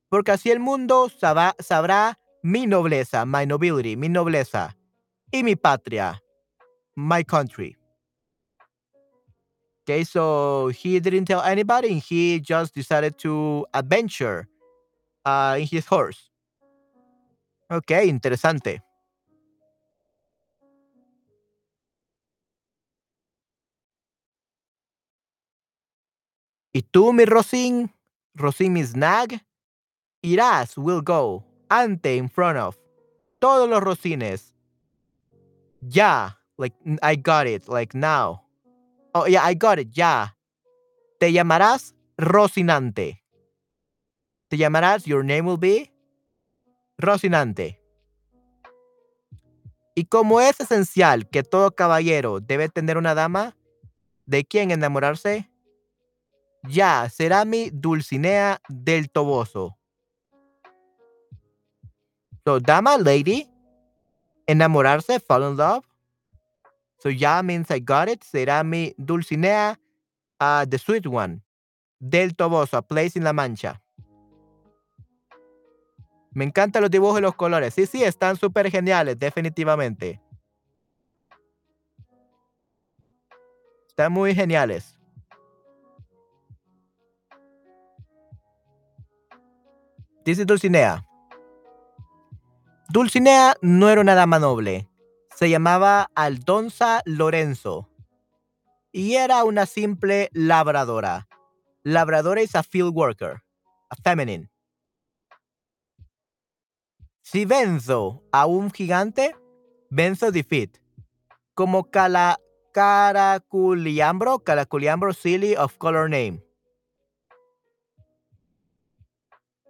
porque 0.09 0.31
así 0.31 0.51
el 0.51 0.59
mundo 0.59 1.07
sabrá, 1.07 1.55
sabrá 1.59 2.19
mi 2.43 2.67
nobleza, 2.67 3.25
my 3.25 3.45
nobility, 3.45 3.95
mi 3.95 4.09
nobleza, 4.09 4.75
y 5.31 5.43
mi 5.43 5.55
patria, 5.55 6.21
my 6.95 7.23
country. 7.23 7.75
Okay, 9.83 10.03
so 10.03 10.67
he 10.69 10.99
didn't 10.99 11.25
tell 11.25 11.41
anybody, 11.41 11.99
he 11.99 12.39
just 12.41 12.75
decided 12.75 13.17
to 13.19 13.65
adventure 13.73 14.47
uh, 15.25 15.55
in 15.57 15.65
his 15.65 15.85
horse. 15.85 16.29
Ok, 17.69 17.91
interesante. 18.05 18.81
Y 26.73 26.81
tú, 26.81 27.13
mi 27.13 27.25
Rosin, 27.25 27.89
Rosin, 28.35 28.73
mi 28.73 28.83
snag, 28.83 29.41
irás, 30.21 30.77
will 30.77 31.01
go, 31.01 31.43
ante, 31.69 32.17
in 32.17 32.29
front 32.29 32.57
of, 32.57 32.77
todos 33.39 33.69
los 33.69 33.81
Rosines. 33.81 34.56
Ya, 35.81 36.37
like, 36.57 36.75
I 37.01 37.15
got 37.15 37.47
it, 37.47 37.67
like 37.67 37.95
now. 37.95 38.43
Oh, 39.13 39.25
yeah, 39.25 39.43
I 39.43 39.53
got 39.55 39.79
it, 39.79 39.89
ya. 39.91 40.35
Te 41.19 41.31
llamarás 41.31 41.93
Rosinante. 42.17 43.23
Te 44.49 44.57
llamarás, 44.57 45.05
your 45.05 45.23
name 45.23 45.45
will 45.45 45.57
be 45.57 45.91
Rocinante. 46.97 47.79
Y 49.95 50.05
como 50.05 50.39
es 50.41 50.59
esencial 50.59 51.27
que 51.27 51.43
todo 51.43 51.71
caballero 51.71 52.39
debe 52.39 52.69
tener 52.69 52.97
una 52.97 53.15
dama, 53.15 53.55
¿de 54.25 54.45
quién 54.45 54.69
enamorarse? 54.71 55.49
Ya, 56.63 57.09
será 57.09 57.45
mi 57.45 57.69
Dulcinea 57.71 58.61
del 58.69 59.09
Toboso. 59.09 59.77
So, 62.45 62.59
dama, 62.59 62.97
lady, 62.97 63.49
enamorarse, 64.47 65.19
fall 65.19 65.43
in 65.43 65.57
love. 65.57 65.83
So, 66.99 67.09
ya 67.09 67.43
means 67.43 67.69
I 67.69 67.79
got 67.79 68.09
it. 68.09 68.23
Será 68.23 68.63
mi 68.63 68.95
Dulcinea, 68.97 69.77
uh, 70.39 70.65
the 70.65 70.77
sweet 70.77 71.05
one, 71.05 71.41
del 71.99 72.35
Toboso, 72.35 72.77
a 72.77 72.81
place 72.81 73.15
in 73.15 73.23
La 73.23 73.33
Mancha. 73.33 73.79
Me 76.31 76.45
encantan 76.45 76.81
los 76.81 76.91
dibujos 76.91 77.19
y 77.19 77.21
los 77.21 77.35
colores. 77.35 77.73
Sí, 77.73 77.85
sí, 77.85 78.03
están 78.03 78.35
súper 78.35 78.69
geniales, 78.69 79.17
definitivamente. 79.17 80.21
Están 83.87 84.11
muy 84.11 84.35
geniales. 84.35 84.95
Dice 90.23 90.45
Dulcinea. 90.45 91.06
Dulcinea 92.89 93.57
no 93.61 93.89
era 93.89 93.99
una 93.99 94.15
dama 94.15 94.39
noble. 94.39 94.87
Se 95.35 95.49
llamaba 95.49 96.09
Aldonza 96.15 97.01
Lorenzo. 97.03 97.89
Y 98.93 99.15
era 99.15 99.43
una 99.43 99.65
simple 99.65 100.29
labradora. 100.31 101.27
Labradora 101.83 102.39
es 102.39 102.55
a 102.55 102.63
field 102.63 102.95
worker, 102.95 103.43
a 103.89 103.95
feminine. 103.97 104.49
Si 107.21 107.43
venzo 107.43 108.23
a 108.31 108.45
un 108.45 108.71
gigante, 108.71 109.35
venzo 109.89 110.31
defeat. 110.31 110.77
Como 111.55 111.91
cala, 111.91 112.39
caraculiambro, 112.71 114.41
silly 115.13 115.57
of 115.57 115.77
color 115.77 116.09
name. 116.09 116.41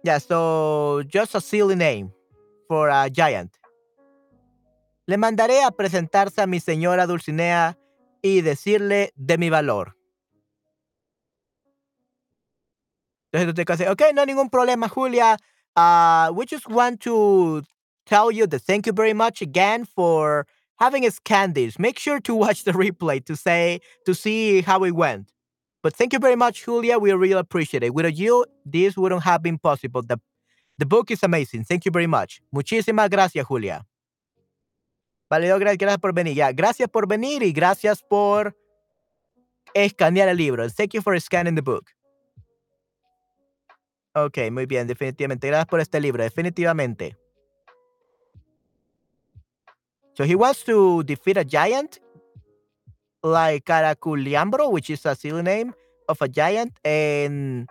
Yeah, 0.04 0.20
so 0.20 1.02
just 1.02 1.34
a 1.34 1.40
silly 1.40 1.74
name 1.74 2.12
for 2.68 2.90
a 2.90 3.08
giant. 3.10 3.50
Le 5.06 5.16
mandaré 5.16 5.62
a 5.62 5.70
presentarse 5.70 6.42
a 6.42 6.46
mi 6.46 6.60
señora 6.60 7.06
Dulcinea 7.06 7.78
y 8.22 8.42
decirle 8.42 9.12
de 9.16 9.38
mi 9.38 9.48
valor. 9.48 9.96
Entonces 13.32 13.88
ok, 13.88 14.02
no 14.14 14.20
hay 14.20 14.26
ningún 14.26 14.50
problema, 14.50 14.88
Julia. 14.88 15.36
Uh, 15.76 16.32
we 16.32 16.44
just 16.46 16.68
want 16.68 17.00
to 17.00 17.62
tell 18.04 18.30
you 18.30 18.46
that 18.46 18.62
thank 18.62 18.86
you 18.86 18.92
very 18.92 19.14
much 19.14 19.42
again 19.42 19.84
for 19.84 20.46
having 20.78 21.04
us 21.04 21.18
candies. 21.18 21.78
Make 21.78 21.98
sure 21.98 22.20
to 22.20 22.34
watch 22.34 22.64
the 22.64 22.72
replay 22.72 23.24
to 23.26 23.36
say 23.36 23.80
to 24.06 24.14
see 24.14 24.62
how 24.62 24.84
it 24.84 24.94
went. 24.94 25.32
But 25.82 25.94
thank 25.94 26.12
you 26.12 26.18
very 26.18 26.36
much, 26.36 26.64
Julia. 26.64 26.98
We 26.98 27.12
really 27.12 27.38
appreciate 27.38 27.82
it. 27.82 27.94
Without 27.94 28.16
you, 28.16 28.44
this 28.64 28.96
wouldn't 28.96 29.22
have 29.22 29.42
been 29.42 29.58
possible. 29.58 30.02
The 30.78 30.86
book 30.86 31.10
is 31.10 31.22
amazing. 31.22 31.64
Thank 31.64 31.84
you 31.84 31.92
very 31.92 32.06
much. 32.06 32.40
Muchísimas 32.50 33.10
gracias, 33.10 33.44
Julia. 33.46 33.84
Vale, 35.30 35.58
gracias 35.58 35.98
por 35.98 36.14
venir. 36.14 36.34
Ya, 36.34 36.52
gracias 36.52 36.88
por 36.88 37.06
venir 37.06 37.42
y 37.42 37.52
gracias 37.52 38.02
por 38.02 38.56
escanear 39.74 40.28
el 40.28 40.36
libro. 40.36 40.68
Thank 40.70 40.94
you 40.94 41.02
for 41.02 41.18
scanning 41.20 41.54
the 41.54 41.62
book. 41.62 41.90
Ok, 44.14 44.50
muy 44.50 44.66
bien, 44.66 44.86
definitivamente. 44.86 45.48
Gracias 45.48 45.66
por 45.66 45.80
este 45.80 46.00
libro, 46.00 46.22
definitivamente. 46.22 47.16
So 50.14 50.24
he 50.24 50.34
wants 50.34 50.64
to 50.64 51.02
defeat 51.04 51.36
a 51.36 51.44
giant 51.44 52.00
like 53.22 53.64
Caraculiambro, 53.64 54.70
which 54.70 54.90
is 54.90 55.04
a 55.06 55.14
silly 55.14 55.42
name 55.42 55.74
of 56.08 56.20
a 56.22 56.28
giant, 56.28 56.72
and 56.84 57.68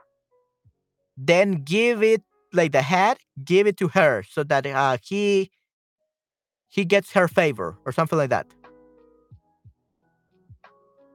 then 1.17 1.63
give 1.65 2.03
it 2.03 2.23
like 2.53 2.71
the 2.71 2.81
head, 2.81 3.17
give 3.43 3.67
it 3.67 3.77
to 3.77 3.87
her 3.89 4.23
so 4.29 4.43
that 4.43 4.65
uh, 4.65 4.97
he 5.01 5.51
he 6.69 6.85
gets 6.85 7.11
her 7.13 7.27
favor 7.27 7.77
or 7.85 7.91
something 7.91 8.17
like 8.17 8.29
that. 8.29 8.47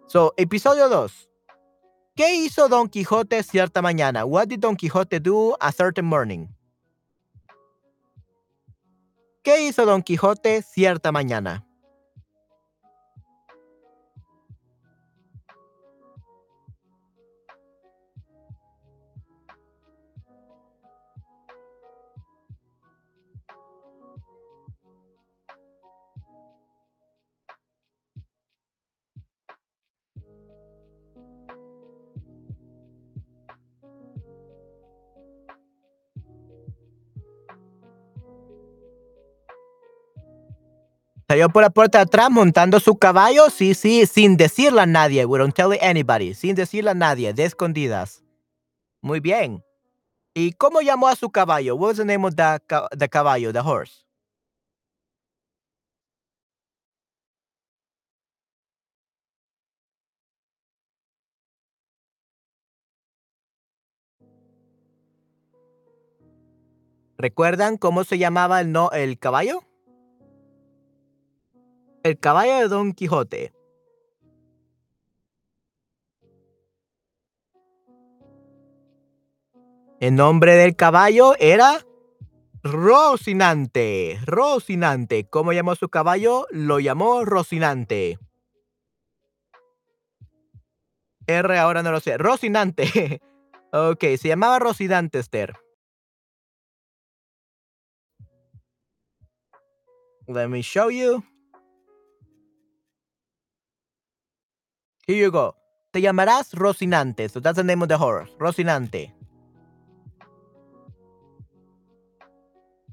So, 0.08 0.32
episodio 0.36 0.88
2. 0.88 1.28
¿Qué 2.14 2.34
hizo 2.34 2.68
Don 2.68 2.88
Quijote 2.88 3.42
cierta 3.42 3.80
mañana? 3.80 4.26
What 4.26 4.48
did 4.48 4.60
Don 4.60 4.76
Quijote 4.76 5.22
do 5.22 5.56
a 5.58 5.72
certain 5.72 6.04
morning? 6.04 6.48
¿Qué 9.42 9.66
hizo 9.66 9.86
Don 9.86 10.02
Quijote 10.02 10.62
cierta 10.62 11.10
mañana? 11.10 11.64
Salió 41.32 41.48
por 41.48 41.62
la 41.62 41.70
puerta 41.70 41.96
de 41.96 42.02
atrás 42.02 42.30
montando 42.30 42.78
su 42.78 42.98
caballo, 42.98 43.48
sí, 43.48 43.72
sí, 43.72 44.04
sin 44.04 44.36
decirle 44.36 44.82
a 44.82 44.84
nadie. 44.84 45.24
We 45.24 45.38
don't 45.38 45.54
tell 45.54 45.72
anybody. 45.80 46.34
Sin 46.34 46.54
decirle 46.54 46.90
a 46.90 46.94
nadie, 46.94 47.32
de 47.32 47.44
escondidas. 47.44 48.22
Muy 49.00 49.18
bien. 49.18 49.64
¿Y 50.34 50.52
cómo 50.52 50.82
llamó 50.82 51.08
a 51.08 51.16
su 51.16 51.30
caballo? 51.30 51.74
What 51.74 51.88
was 51.88 51.96
the 51.96 52.04
name 52.04 52.26
of 52.26 52.34
the, 52.34 52.60
the 52.98 53.08
caballo, 53.08 53.50
the 53.50 53.60
horse? 53.60 54.04
¿Recuerdan 67.16 67.78
cómo 67.78 68.04
se 68.04 68.18
llamaba 68.18 68.60
el, 68.60 68.70
no, 68.70 68.90
el 68.90 69.18
caballo? 69.18 69.71
El 72.02 72.18
caballo 72.18 72.56
de 72.56 72.68
Don 72.68 72.92
Quijote. 72.94 73.52
El 80.00 80.16
nombre 80.16 80.56
del 80.56 80.74
caballo 80.74 81.36
era 81.38 81.86
Rocinante. 82.64 84.18
Rocinante. 84.26 85.28
¿Cómo 85.30 85.52
llamó 85.52 85.76
su 85.76 85.88
caballo? 85.88 86.48
Lo 86.50 86.80
llamó 86.80 87.24
Rocinante. 87.24 88.18
R 91.28 91.58
ahora 91.58 91.84
no 91.84 91.92
lo 91.92 92.00
sé. 92.00 92.18
Rocinante. 92.18 93.20
ok, 93.72 94.00
se 94.18 94.26
llamaba 94.26 94.58
Rocinante, 94.58 95.20
Esther. 95.20 95.54
Let 100.26 100.48
me 100.48 100.62
show 100.62 100.90
you. 100.90 101.22
Here 105.06 105.16
you 105.16 105.30
go. 105.30 105.56
Te 105.92 106.00
llamarás 106.00 106.54
Rocinante. 106.54 107.28
So 107.28 107.40
that's 107.40 107.56
the 107.56 107.64
name 107.64 107.82
of 107.82 107.88
the 107.88 107.98
horse. 107.98 108.30
Rocinante. 108.38 109.12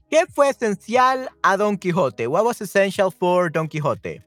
¿Qué 0.09 0.25
fue 0.33 0.49
esencial 0.49 1.29
a 1.43 1.55
Don 1.55 1.77
Quijote? 1.77 2.27
What 2.27 2.43
was 2.43 2.61
essential 2.61 3.11
for 3.11 3.51
Don 3.51 3.67
Quijote? 3.67 4.23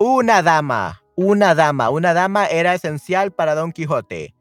Una 0.00 0.42
dama. 0.42 1.00
Una 1.16 1.54
dama. 1.54 1.90
Una 1.90 2.12
dama 2.12 2.46
era 2.46 2.74
esencial 2.74 3.30
para 3.30 3.54
Don 3.54 3.70
Quijote. 3.72 4.34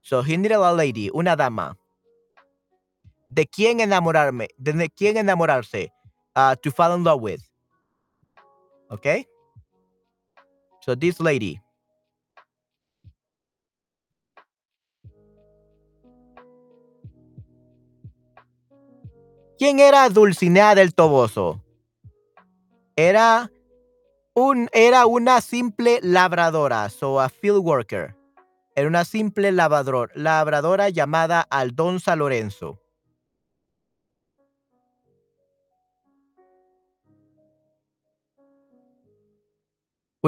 So 0.00 0.22
he 0.22 0.36
needed 0.36 0.52
a 0.52 0.72
lady. 0.72 1.10
Una 1.12 1.34
dama. 1.34 1.76
¿De 3.28 3.46
quién 3.46 3.80
enamorarme? 3.80 4.48
¿De 4.56 4.88
quién 4.88 5.16
enamorarse? 5.16 5.90
Uh, 6.36 6.54
to 6.62 6.70
fall 6.70 6.94
in 6.94 7.02
love 7.02 7.20
with. 7.20 7.47
Okay? 8.90 9.26
So 10.80 10.96
this 10.96 11.20
lady. 11.20 11.60
¿Quién 19.58 19.80
era 19.80 20.08
Dulcinea 20.08 20.74
del 20.76 20.94
Toboso? 20.94 21.60
Era 22.94 23.50
un 24.34 24.68
era 24.72 25.06
una 25.06 25.40
simple 25.40 25.98
labradora, 26.00 26.88
so 26.90 27.20
a 27.20 27.28
field 27.28 27.64
worker. 27.64 28.14
Era 28.76 28.86
una 28.86 29.04
simple 29.04 29.50
labrador, 29.50 30.12
labradora 30.14 30.90
llamada 30.90 31.40
Aldonza 31.40 32.14
Lorenzo. 32.14 32.80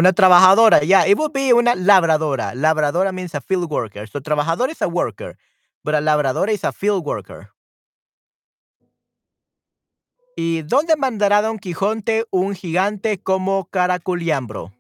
Una 0.01 0.15
trabajadora, 0.15 0.81
yeah, 0.81 1.07
it 1.07 1.19
would 1.19 1.31
be 1.31 1.53
una 1.53 1.75
labradora. 1.75 2.55
Labradora 2.55 3.13
means 3.13 3.35
a 3.35 3.41
field 3.43 3.71
worker. 3.71 4.09
So 4.09 4.19
trabajador 4.19 4.71
is 4.71 4.81
a 4.81 4.89
worker, 4.89 5.37
but 5.85 5.95
a 5.95 6.01
labradora 6.01 6.53
is 6.53 6.65
a 6.65 6.73
field 6.73 7.05
worker. 7.05 7.51
¿Y 10.37 10.63
dónde 10.63 10.97
mandará 10.97 11.43
Don 11.43 11.59
Quijote 11.59 12.25
un 12.31 12.55
gigante 12.55 13.19
como 13.19 13.67
Caraculiambro? 13.67 14.73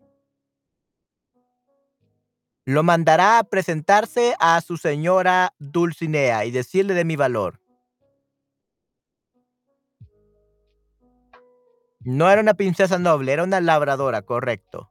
Lo 2.64 2.83
mandará 2.83 3.40
a 3.40 3.44
presentarse 3.44 4.35
a 4.40 4.59
su 4.62 4.78
señora 4.78 5.52
Dulcinea 5.59 6.46
y 6.46 6.50
decirle 6.50 6.94
de 6.94 7.04
mi 7.04 7.16
valor. 7.16 7.61
No 11.98 12.30
era 12.30 12.40
una 12.40 12.54
princesa 12.54 12.98
noble, 12.98 13.35
era 13.35 13.44
una 13.44 13.61
labradora, 13.61 14.22
correcto. 14.22 14.89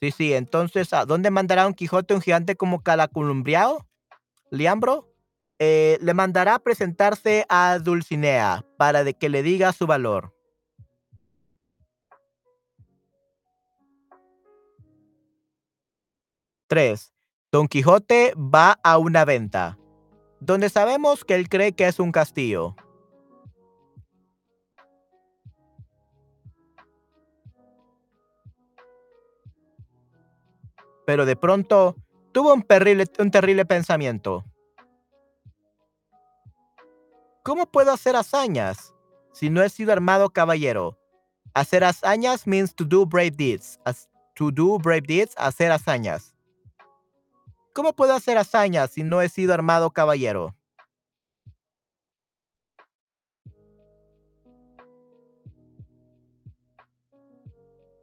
Sí, 0.00 0.12
sí, 0.12 0.32
entonces, 0.32 0.92
¿a 0.92 1.04
dónde 1.04 1.30
mandará 1.30 1.64
Don 1.64 1.74
Quijote 1.74 2.14
un 2.14 2.20
gigante 2.20 2.56
como 2.56 2.82
Caraculumbriao? 2.82 3.84
¿Liambro? 4.50 5.12
Eh, 5.58 5.98
le 6.00 6.14
mandará 6.14 6.54
a 6.54 6.58
presentarse 6.60 7.44
a 7.48 7.80
Dulcinea 7.80 8.64
para 8.76 9.02
de 9.02 9.14
que 9.14 9.28
le 9.28 9.42
diga 9.42 9.72
su 9.72 9.88
valor. 9.88 10.32
Tres. 16.68 17.12
Don 17.50 17.66
Quijote 17.66 18.34
va 18.36 18.78
a 18.84 18.98
una 18.98 19.24
venta, 19.24 19.78
donde 20.38 20.68
sabemos 20.68 21.24
que 21.24 21.34
él 21.34 21.48
cree 21.48 21.72
que 21.72 21.88
es 21.88 21.98
un 21.98 22.12
castillo. 22.12 22.76
Pero 31.08 31.24
de 31.24 31.36
pronto 31.36 31.96
tuvo 32.32 32.52
un 32.52 32.62
terrible, 32.62 33.64
pensamiento. 33.64 34.44
¿Cómo 37.42 37.64
puedo 37.64 37.92
hacer 37.92 38.14
hazañas 38.14 38.92
si 39.32 39.48
no 39.48 39.62
he 39.62 39.70
sido 39.70 39.90
armado 39.90 40.28
caballero? 40.28 40.98
Hacer 41.54 41.82
hazañas 41.82 42.46
means 42.46 42.74
to 42.74 42.84
do 42.84 43.06
brave 43.06 43.30
deeds. 43.30 43.80
As 43.86 44.06
to 44.34 44.50
do 44.50 44.76
brave 44.76 45.06
deeds, 45.06 45.34
hacer 45.38 45.72
hazañas. 45.72 46.34
¿Cómo 47.72 47.94
puedo 47.94 48.12
hacer 48.12 48.36
hazañas 48.36 48.90
si 48.90 49.02
no 49.02 49.22
he 49.22 49.30
sido 49.30 49.54
armado 49.54 49.90
caballero? 49.90 50.54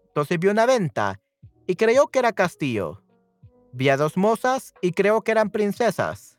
Entonces 0.07 0.39
vio 0.39 0.49
una 0.49 0.65
venta 0.65 1.21
y 1.67 1.75
creyó 1.75 2.07
que 2.07 2.19
era 2.19 2.33
castillo. 2.33 3.01
Vi 3.71 3.89
a 3.89 3.97
dos 3.97 4.17
mozas 4.17 4.73
y 4.81 4.91
creo 4.91 5.21
que 5.21 5.31
eran 5.31 5.49
princesas. 5.49 6.37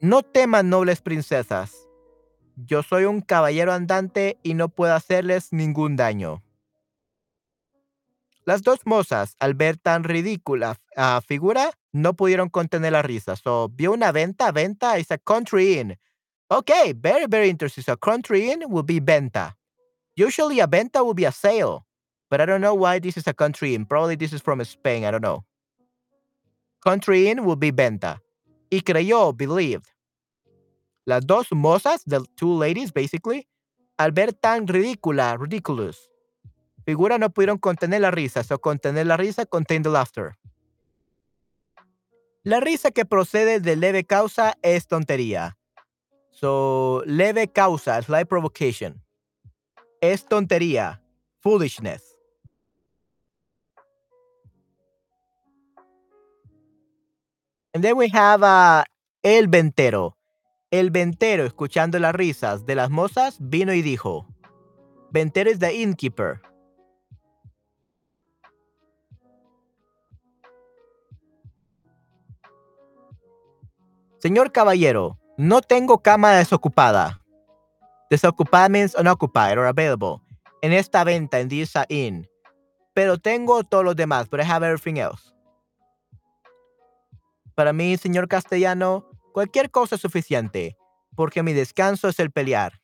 No 0.00 0.22
teman, 0.22 0.68
nobles 0.68 1.00
princesas. 1.00 1.86
Yo 2.56 2.82
soy 2.82 3.04
un 3.04 3.20
caballero 3.20 3.72
andante 3.72 4.38
y 4.42 4.54
no 4.54 4.68
puedo 4.68 4.94
hacerles 4.94 5.52
ningún 5.52 5.96
daño. 5.96 6.42
Las 8.44 8.62
dos 8.62 8.80
mozas, 8.84 9.36
al 9.38 9.54
ver 9.54 9.76
tan 9.76 10.02
ridícula 10.02 10.80
uh, 10.96 11.20
figura, 11.20 11.70
no 11.92 12.14
pudieron 12.14 12.48
contener 12.48 12.92
la 12.92 13.02
risa. 13.02 13.36
So, 13.36 13.68
vio 13.68 13.92
una 13.92 14.10
venta, 14.10 14.50
venta 14.50 14.98
is 14.98 15.12
a 15.12 15.18
country 15.18 15.78
inn. 15.78 15.98
Okay, 16.48 16.92
very, 16.92 17.26
very 17.28 17.48
interesting. 17.48 17.84
So, 17.84 17.96
country 17.96 18.50
inn 18.50 18.64
will 18.68 18.84
be 18.84 18.98
venta. 18.98 19.56
Usually 20.14 20.60
a 20.60 20.66
venta 20.66 21.02
will 21.02 21.14
be 21.14 21.24
a 21.24 21.32
sale, 21.32 21.86
but 22.30 22.40
I 22.40 22.46
don't 22.46 22.60
know 22.60 22.74
why 22.74 22.98
this 22.98 23.16
is 23.16 23.26
a 23.26 23.32
country 23.32 23.74
inn. 23.74 23.86
Probably 23.86 24.14
this 24.14 24.32
is 24.32 24.42
from 24.42 24.62
Spain. 24.64 25.04
I 25.04 25.10
don't 25.10 25.22
know. 25.22 25.44
Country 26.82 27.28
in 27.28 27.44
will 27.44 27.56
be 27.56 27.70
venta. 27.70 28.20
Y 28.70 28.80
creyó, 28.80 29.36
believed. 29.36 29.86
Las 31.06 31.24
dos 31.26 31.48
mozas, 31.50 32.02
the 32.06 32.24
two 32.36 32.52
ladies, 32.52 32.92
basically, 32.92 33.46
al 33.98 34.12
ver 34.12 34.32
tan 34.32 34.66
ridícula, 34.66 35.36
ridiculous, 35.38 36.10
figura 36.84 37.18
no 37.18 37.30
pudieron 37.30 37.58
contener 37.58 38.00
la 38.00 38.10
risa. 38.10 38.44
So, 38.44 38.58
contener 38.58 39.06
la 39.06 39.16
risa, 39.16 39.46
contain 39.46 39.82
the 39.82 39.90
laughter. 39.90 40.36
La 42.44 42.60
risa 42.60 42.90
que 42.90 43.04
procede 43.04 43.60
de 43.60 43.76
leve 43.76 44.04
causa 44.04 44.54
es 44.62 44.86
tontería. 44.86 45.56
So, 46.30 47.02
leve 47.06 47.48
causa, 47.52 48.02
slight 48.02 48.28
provocation. 48.28 49.00
Es 50.02 50.26
tontería, 50.26 51.00
foolishness. 51.38 52.02
And 57.72 57.84
then 57.84 57.96
we 57.96 58.08
have 58.12 58.42
uh, 58.42 58.82
el 59.22 59.46
ventero. 59.46 60.16
El 60.72 60.90
ventero, 60.90 61.44
escuchando 61.44 62.00
las 62.00 62.16
risas 62.16 62.66
de 62.66 62.74
las 62.74 62.90
mozas, 62.90 63.36
vino 63.38 63.72
y 63.72 63.80
dijo, 63.80 64.26
Ventero 65.12 65.48
es 65.48 65.60
the 65.60 65.72
innkeeper. 65.72 66.40
Señor 74.18 74.50
caballero, 74.50 75.16
no 75.36 75.62
tengo 75.62 76.02
cama 76.02 76.32
desocupada. 76.32 77.21
Desocupada 78.12 78.68
means 78.68 78.94
unoccupied 78.94 79.56
or 79.56 79.64
available. 79.64 80.20
En 80.60 80.74
esta 80.74 81.02
venta, 81.02 81.40
en 81.40 81.48
this 81.48 81.72
inn. 81.88 82.28
Pero 82.92 83.16
tengo 83.16 83.64
todos 83.64 83.86
los 83.86 83.96
demás, 83.96 84.28
but 84.28 84.38
I 84.38 84.42
have 84.42 84.62
everything 84.62 84.98
else. 84.98 85.32
Para 87.54 87.72
mí, 87.72 87.96
señor 87.96 88.28
castellano, 88.28 89.08
cualquier 89.32 89.70
cosa 89.70 89.94
es 89.94 90.02
suficiente, 90.02 90.76
porque 91.16 91.42
mi 91.42 91.54
descanso 91.54 92.06
es 92.06 92.20
el 92.20 92.30
pelear. 92.30 92.82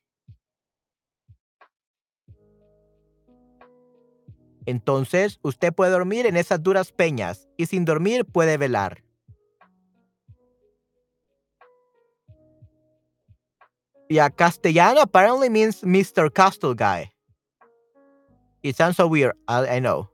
Entonces, 4.64 5.40
usted 5.42 5.74
puede 5.74 5.90
dormir 5.90 6.24
en 6.24 6.38
esas 6.38 6.62
duras 6.62 6.90
peñas 6.90 7.46
y 7.58 7.66
sin 7.66 7.84
dormir 7.84 8.24
puede 8.24 8.56
velar. 8.56 9.04
Yeah, 14.08 14.30
castellano 14.30 15.02
apparently 15.02 15.48
means 15.50 15.82
Mr. 15.82 16.32
Castle 16.32 16.74
guy. 16.74 17.10
It 18.62 18.76
sounds 18.76 18.96
so 18.96 19.06
weird. 19.06 19.34
I, 19.46 19.76
I 19.76 19.78
know. 19.78 20.08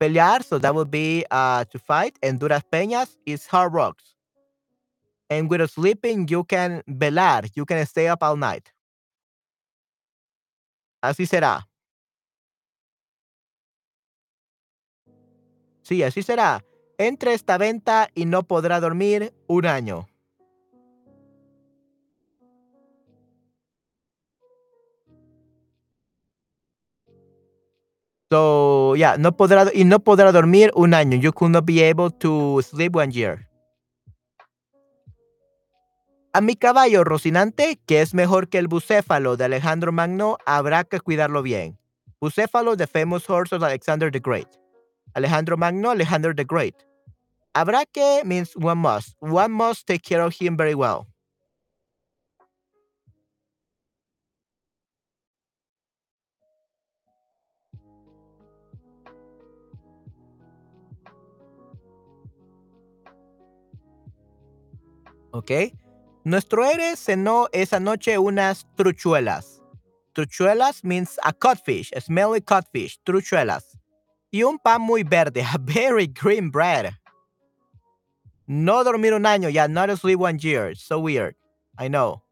Pelear, 0.00 0.44
so 0.44 0.58
that 0.58 0.74
would 0.74 0.90
be 0.90 1.24
uh, 1.30 1.64
to 1.66 1.78
fight. 1.78 2.18
And 2.22 2.40
duras 2.40 2.62
peñas 2.72 3.16
is 3.24 3.46
hard 3.46 3.72
rocks. 3.72 4.16
And 5.30 5.48
with 5.48 5.70
sleeping, 5.70 6.26
you 6.28 6.44
can 6.44 6.82
velar. 6.88 7.48
You 7.54 7.64
can 7.64 7.86
stay 7.86 8.08
up 8.08 8.22
all 8.22 8.36
night. 8.36 8.70
Así 11.02 11.26
será. 11.26 11.68
Sí, 15.82 16.02
así 16.02 16.22
será. 16.22 16.64
Entre 16.98 17.32
esta 17.32 17.58
venta 17.58 18.08
y 18.14 18.24
no 18.24 18.42
podrá 18.42 18.80
dormir 18.80 19.32
un 19.46 19.66
año. 19.66 20.11
So, 28.32 28.94
yeah, 28.96 29.18
no 29.18 29.36
podrá, 29.36 29.70
y 29.74 29.84
no 29.84 29.98
podrá 29.98 30.32
dormir 30.32 30.72
un 30.74 30.94
año. 30.94 31.18
You 31.18 31.34
could 31.34 31.50
not 31.50 31.66
be 31.66 31.82
able 31.82 32.10
to 32.10 32.62
sleep 32.62 32.96
one 32.96 33.10
year. 33.10 33.46
A 36.32 36.40
mi 36.40 36.56
caballo 36.56 37.04
Rocinante, 37.04 37.78
que 37.84 38.00
es 38.00 38.14
mejor 38.14 38.48
que 38.48 38.56
el 38.56 38.68
bucéfalo 38.68 39.36
de 39.36 39.44
Alejandro 39.44 39.92
Magno, 39.92 40.38
habrá 40.46 40.84
que 40.84 40.98
cuidarlo 41.00 41.42
bien. 41.42 41.76
Bucéfalo, 42.22 42.74
the 42.74 42.86
famous 42.86 43.28
horse 43.28 43.54
of 43.54 43.62
Alexander 43.62 44.10
the 44.10 44.20
Great. 44.20 44.48
Alejandro 45.14 45.58
Magno, 45.58 45.90
Alexander 45.90 46.34
the 46.34 46.44
Great. 46.44 46.74
Habrá 47.52 47.84
que 47.84 48.22
means 48.24 48.56
one 48.56 48.78
must. 48.78 49.14
One 49.20 49.52
must 49.52 49.86
take 49.86 50.04
care 50.04 50.22
of 50.22 50.32
him 50.32 50.56
very 50.56 50.74
well. 50.74 51.06
¿Ok? 65.32 65.50
Nuestro 66.24 66.64
héroe 66.64 66.96
cenó 66.96 67.48
esa 67.52 67.80
noche 67.80 68.18
unas 68.18 68.66
truchuelas. 68.76 69.60
Truchuelas 70.12 70.84
means 70.84 71.18
a 71.24 71.32
codfish, 71.32 71.90
a 71.96 72.00
smelly 72.00 72.40
codfish, 72.40 73.00
truchuelas. 73.02 73.78
Y 74.30 74.44
un 74.44 74.58
pan 74.58 74.82
muy 74.82 75.02
verde, 75.02 75.42
a 75.42 75.58
very 75.60 76.06
green 76.06 76.50
bread. 76.50 76.92
No 78.46 78.84
dormir 78.84 79.14
un 79.14 79.24
año, 79.24 79.48
yeah, 79.48 79.66
not 79.66 79.90
sleep 79.98 80.20
one 80.20 80.38
year. 80.38 80.76
So 80.76 80.98
weird. 80.98 81.34
I 81.78 81.88
know. 81.88 82.22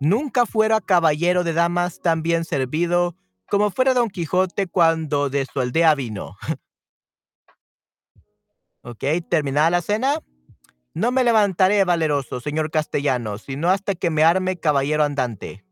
Nunca 0.00 0.46
fuera 0.46 0.80
caballero 0.80 1.44
de 1.44 1.52
damas 1.52 2.00
tan 2.00 2.22
bien 2.22 2.44
servido 2.44 3.16
como 3.48 3.70
fuera 3.70 3.94
Don 3.94 4.08
Quijote 4.08 4.66
cuando 4.66 5.30
de 5.30 5.46
su 5.46 5.60
aldea 5.60 5.94
vino. 5.94 6.36
ok, 8.82 9.04
terminada 9.28 9.70
la 9.70 9.82
cena. 9.82 10.20
No 10.94 11.10
me 11.10 11.24
levantaré 11.24 11.82
valeroso, 11.84 12.38
señor 12.38 12.70
castellano, 12.70 13.36
sino 13.38 13.68
hasta 13.68 13.96
que 13.96 14.10
me 14.10 14.22
arme 14.22 14.56
caballero 14.56 15.02
andante. 15.02 15.64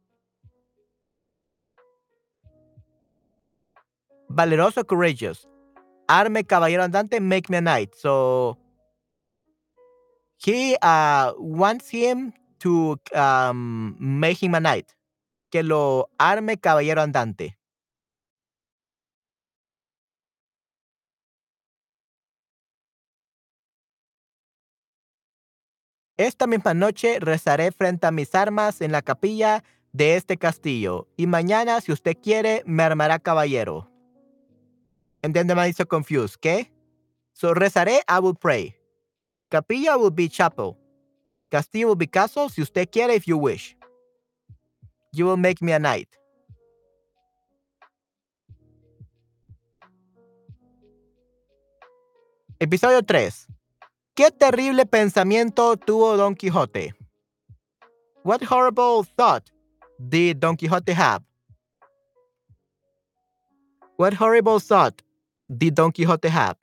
Valeroso, 4.28 4.84
courageous. 4.84 5.48
Arme 6.08 6.44
caballero 6.44 6.82
andante, 6.82 7.20
make 7.20 7.48
me 7.48 7.58
a 7.58 7.60
knight. 7.60 7.94
So 7.94 8.58
he 10.38 10.76
uh, 10.82 11.32
wants 11.38 11.88
him 11.88 12.32
to 12.58 12.98
um, 13.14 13.96
make 14.00 14.42
him 14.42 14.56
a 14.56 14.60
knight. 14.60 14.92
Que 15.50 15.62
lo 15.62 16.10
arme 16.18 16.56
caballero 16.56 17.00
andante. 17.00 17.56
Esta 26.22 26.46
misma 26.46 26.72
noche 26.72 27.18
rezaré 27.18 27.72
frente 27.72 28.06
a 28.06 28.12
mis 28.12 28.32
armas 28.36 28.80
en 28.80 28.92
la 28.92 29.02
capilla 29.02 29.64
de 29.92 30.14
este 30.14 30.36
castillo, 30.36 31.08
y 31.16 31.26
mañana, 31.26 31.80
si 31.80 31.90
usted 31.90 32.16
quiere, 32.16 32.62
me 32.64 32.84
armará 32.84 33.18
caballero. 33.18 33.90
And 35.24 35.34
then 35.34 35.48
the 35.48 35.56
man 35.56 35.74
so 35.74 35.84
confused. 35.84 36.36
¿Qué? 36.40 36.70
So 37.32 37.54
rezaré, 37.54 38.02
I 38.08 38.20
will 38.20 38.36
pray. 38.36 38.76
Capilla 39.50 39.98
will 39.98 40.12
be 40.12 40.28
chapel. 40.28 40.78
Castillo 41.50 41.88
will 41.88 41.96
be 41.96 42.06
castle, 42.06 42.48
si 42.48 42.62
usted 42.62 42.88
quiere, 42.88 43.16
if 43.16 43.26
you 43.26 43.36
wish. 43.36 43.76
You 45.10 45.26
will 45.26 45.36
make 45.36 45.60
me 45.60 45.72
a 45.72 45.80
knight. 45.80 46.08
Episodio 52.60 53.02
3. 53.02 53.48
¿Qué 54.14 54.30
terrible 54.30 54.84
pensamiento 54.84 55.74
tuvo 55.78 56.18
Don 56.18 56.34
Quijote? 56.34 56.92
What 58.22 58.42
horrible 58.42 59.04
thought 59.16 59.50
did 59.98 60.38
Don 60.38 60.54
Quixote 60.54 60.92
have? 60.92 61.22
What 63.96 64.12
horrible 64.12 64.60
thought 64.60 65.00
did 65.48 65.74
Don 65.74 65.92
Quixote 65.92 66.28
have? 66.28 66.56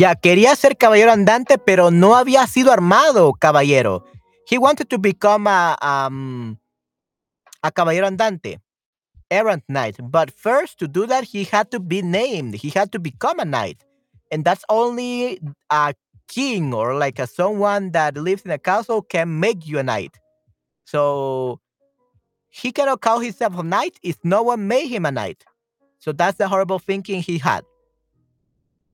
Ya 0.00 0.14
quería 0.14 0.56
ser 0.56 0.78
caballero 0.78 1.12
andante, 1.12 1.58
pero 1.58 1.90
no 1.90 2.16
había 2.16 2.46
sido 2.46 2.72
armado 2.72 3.34
caballero. 3.34 4.02
He 4.50 4.56
wanted 4.56 4.88
to 4.88 4.98
become 4.98 5.46
a, 5.46 5.76
um, 5.82 6.58
a 7.62 7.70
caballero 7.70 8.06
andante, 8.06 8.62
errant 9.28 9.62
knight. 9.68 9.96
But 10.02 10.30
first, 10.30 10.78
to 10.78 10.88
do 10.88 11.06
that, 11.06 11.24
he 11.24 11.44
had 11.44 11.70
to 11.72 11.78
be 11.78 12.00
named. 12.00 12.54
He 12.54 12.70
had 12.70 12.90
to 12.92 12.98
become 12.98 13.40
a 13.40 13.44
knight, 13.44 13.84
and 14.30 14.42
that's 14.42 14.64
only 14.70 15.38
a 15.68 15.92
king 16.28 16.72
or 16.72 16.94
like 16.94 17.18
a 17.18 17.26
someone 17.26 17.90
that 17.90 18.16
lives 18.16 18.40
in 18.46 18.52
a 18.52 18.58
castle 18.58 19.02
can 19.02 19.38
make 19.38 19.66
you 19.66 19.78
a 19.80 19.82
knight. 19.82 20.18
So 20.86 21.60
he 22.48 22.72
cannot 22.72 23.02
call 23.02 23.18
himself 23.20 23.58
a 23.58 23.62
knight 23.62 23.98
if 24.02 24.16
no 24.24 24.44
one 24.44 24.66
made 24.66 24.86
him 24.86 25.04
a 25.04 25.12
knight. 25.12 25.44
So 25.98 26.12
that's 26.12 26.38
the 26.38 26.48
horrible 26.48 26.78
thinking 26.78 27.20
he 27.20 27.36
had. 27.36 27.66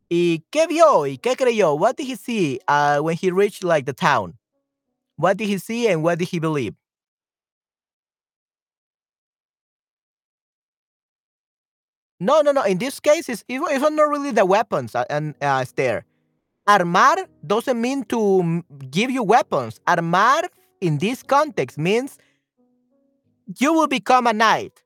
¿Y 0.09 0.44
qué 0.52 0.66
vio 0.68 1.07
y 1.07 1.18
qué 1.18 1.36
creyó? 1.36 1.78
What 1.78 1.96
did 1.96 2.07
he 2.07 2.14
see 2.14 2.61
uh, 2.68 3.00
when 3.00 3.16
he 3.16 3.30
reached 3.30 3.64
like 3.64 3.86
the 3.86 3.92
town? 3.92 4.34
What 5.16 5.36
did 5.36 5.48
he 5.48 5.59
see 5.59 5.88
and 5.88 6.02
what 6.02 6.18
did 6.18 6.28
he 6.28 6.38
believe? 6.38 6.74
No, 12.20 12.40
no, 12.40 12.52
no. 12.52 12.62
In 12.62 12.78
this 12.78 13.00
case, 13.00 13.28
it's, 13.28 13.44
it's 13.48 13.90
not 13.90 14.09
really 14.09 14.30
the 14.30 14.46
weapons 14.46 14.94
uh, 14.94 15.04
and 15.11 15.34
uh, 15.42 15.64
there. 15.74 16.04
Armar 16.66 17.26
doesn't 17.46 17.80
mean 17.80 18.04
to 18.04 18.64
give 18.90 19.11
you 19.11 19.22
weapons. 19.22 19.80
Armar 19.86 20.48
in 20.80 20.98
this 20.98 21.22
context 21.22 21.78
means 21.78 22.18
you 23.59 23.72
will 23.72 23.86
become 23.86 24.26
a 24.26 24.32
knight 24.32 24.82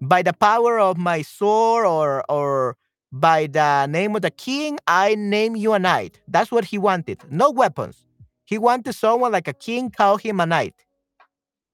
by 0.00 0.22
the 0.22 0.32
power 0.32 0.78
of 0.78 0.96
my 0.96 1.22
sword 1.22 1.84
or 1.84 2.24
or 2.30 2.76
by 3.12 3.46
the 3.46 3.86
name 3.86 4.14
of 4.14 4.22
the 4.22 4.30
king, 4.30 4.78
I 4.86 5.14
name 5.14 5.56
you 5.56 5.72
a 5.72 5.78
knight. 5.78 6.20
That's 6.28 6.50
what 6.50 6.64
he 6.64 6.78
wanted. 6.78 7.20
No 7.30 7.50
weapons. 7.50 8.04
He 8.44 8.58
wanted 8.58 8.94
someone 8.94 9.32
like 9.32 9.48
a 9.48 9.52
king 9.52 9.90
call 9.90 10.16
him 10.16 10.40
a 10.40 10.46
knight. 10.46 10.74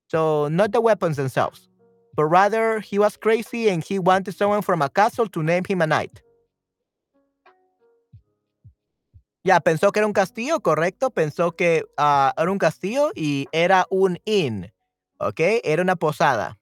So 0.09 0.49
not 0.49 0.73
the 0.73 0.81
weapons 0.81 1.17
themselves, 1.17 1.69
but 2.15 2.25
rather 2.25 2.81
he 2.81 2.99
was 2.99 3.17
crazy 3.17 3.69
and 3.69 3.83
he 3.83 3.99
wanted 3.99 4.35
someone 4.35 4.63
from 4.63 4.83
a 4.83 4.89
castle 4.89 5.27
to 5.29 5.43
name 5.43 5.65
him 5.65 5.83
a 5.83 5.87
knight. 5.87 6.21
Ya, 9.45 9.61
pensó 9.61 9.93
que 9.93 10.01
era 10.01 10.07
un 10.07 10.15
castillo, 10.15 10.61
correcto. 10.61 11.11
Pensó 11.11 11.55
que 11.55 11.85
uh, 11.99 12.31
era 12.37 12.51
un 12.51 12.59
castillo 12.59 13.11
y 13.15 13.47
era 13.53 13.87
un 13.91 14.19
inn. 14.25 14.73
¿Ok? 15.19 15.41
Era 15.63 15.83
una 15.83 15.97
posada. 15.97 16.59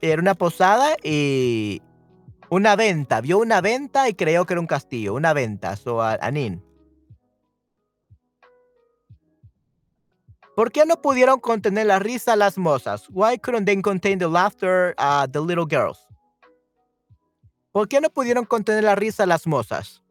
Era 0.00 0.20
una 0.20 0.34
posada 0.34 0.96
y 1.02 1.82
una 2.50 2.76
venta. 2.76 3.20
Vio 3.20 3.38
una 3.38 3.60
venta 3.60 4.08
y 4.08 4.14
creyó 4.14 4.46
que 4.46 4.54
era 4.54 4.60
un 4.60 4.66
castillo. 4.66 5.14
Una 5.14 5.32
venta. 5.32 5.76
So, 5.76 6.02
a-. 6.02 6.18
¿Por 10.54 10.70
qué 10.70 10.86
no 10.86 11.00
pudieron 11.02 11.40
contener 11.40 11.86
la 11.86 11.98
risa 11.98 12.36
las 12.36 12.58
mozas? 12.58 13.08
Why 13.10 13.38
couldn't 13.38 13.66
they 13.66 13.80
contain 13.82 14.18
the 14.18 14.28
laughter 14.28 14.94
uh, 14.98 15.26
the 15.26 15.40
little 15.40 15.66
girls? 15.68 16.06
¿Por 17.72 17.88
qué 17.88 18.00
no 18.00 18.08
pudieron 18.08 18.44
contener 18.44 18.84
la 18.84 18.94
risa 18.94 19.26
las 19.26 19.48
mozas? 19.48 20.03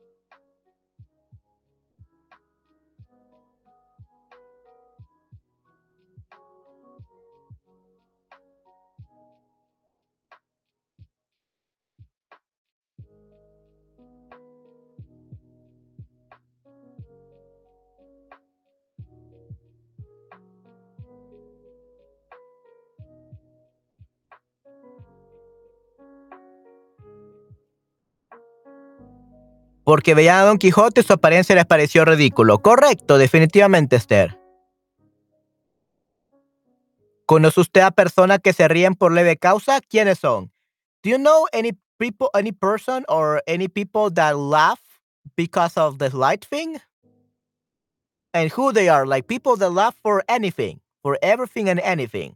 Porque 29.84 30.16
veían 30.16 30.38
a 30.38 30.44
Don 30.44 30.58
Quijote 30.58 31.04
su 31.04 31.14
apariencia 31.14 31.56
les 31.56 31.66
pareció 31.66 32.06
ridículo. 32.06 32.60
Correcto, 32.60 33.18
definitivamente, 33.18 33.98
Esther. 33.98 34.40
¿Conoce 37.26 37.62
usted 37.62 37.82
a 37.82 37.92
personas 37.92 38.40
que 38.40 38.54
se 38.54 38.68
ríen 38.68 38.96
por 38.96 39.12
leve 39.12 39.38
causa? 39.38 39.82
¿Quiénes 39.82 40.20
son? 40.20 40.52
Do 41.04 41.10
you 41.10 41.18
know 41.18 41.48
any 41.52 41.74
people, 41.98 42.30
any 42.34 42.52
person 42.52 43.04
or 43.10 43.42
any 43.48 43.68
people 43.68 44.10
that 44.14 44.38
laugh 44.38 44.80
because 45.36 45.78
of 45.78 45.98
the 45.98 46.10
light 46.16 46.46
thing? 46.46 46.80
And 48.34 48.52
who 48.52 48.72
they 48.72 48.90
are? 48.90 49.06
Like 49.06 49.28
people 49.28 49.56
that 49.58 49.72
laugh 49.72 49.96
for 50.02 50.24
anything, 50.28 50.80
for 51.02 51.18
everything 51.22 51.70
and 51.70 51.80
anything. 51.80 52.36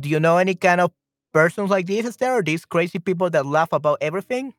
Do 0.00 0.08
you 0.08 0.20
know 0.20 0.38
any 0.38 0.54
kind 0.54 0.80
of 0.80 0.90
persons 1.32 1.70
like 1.70 1.86
this, 1.86 2.06
Esther? 2.06 2.34
Or 2.34 2.42
these 2.42 2.64
crazy 2.64 2.98
people 2.98 3.30
that 3.30 3.46
laugh 3.46 3.72
about 3.72 3.98
everything? 4.00 4.54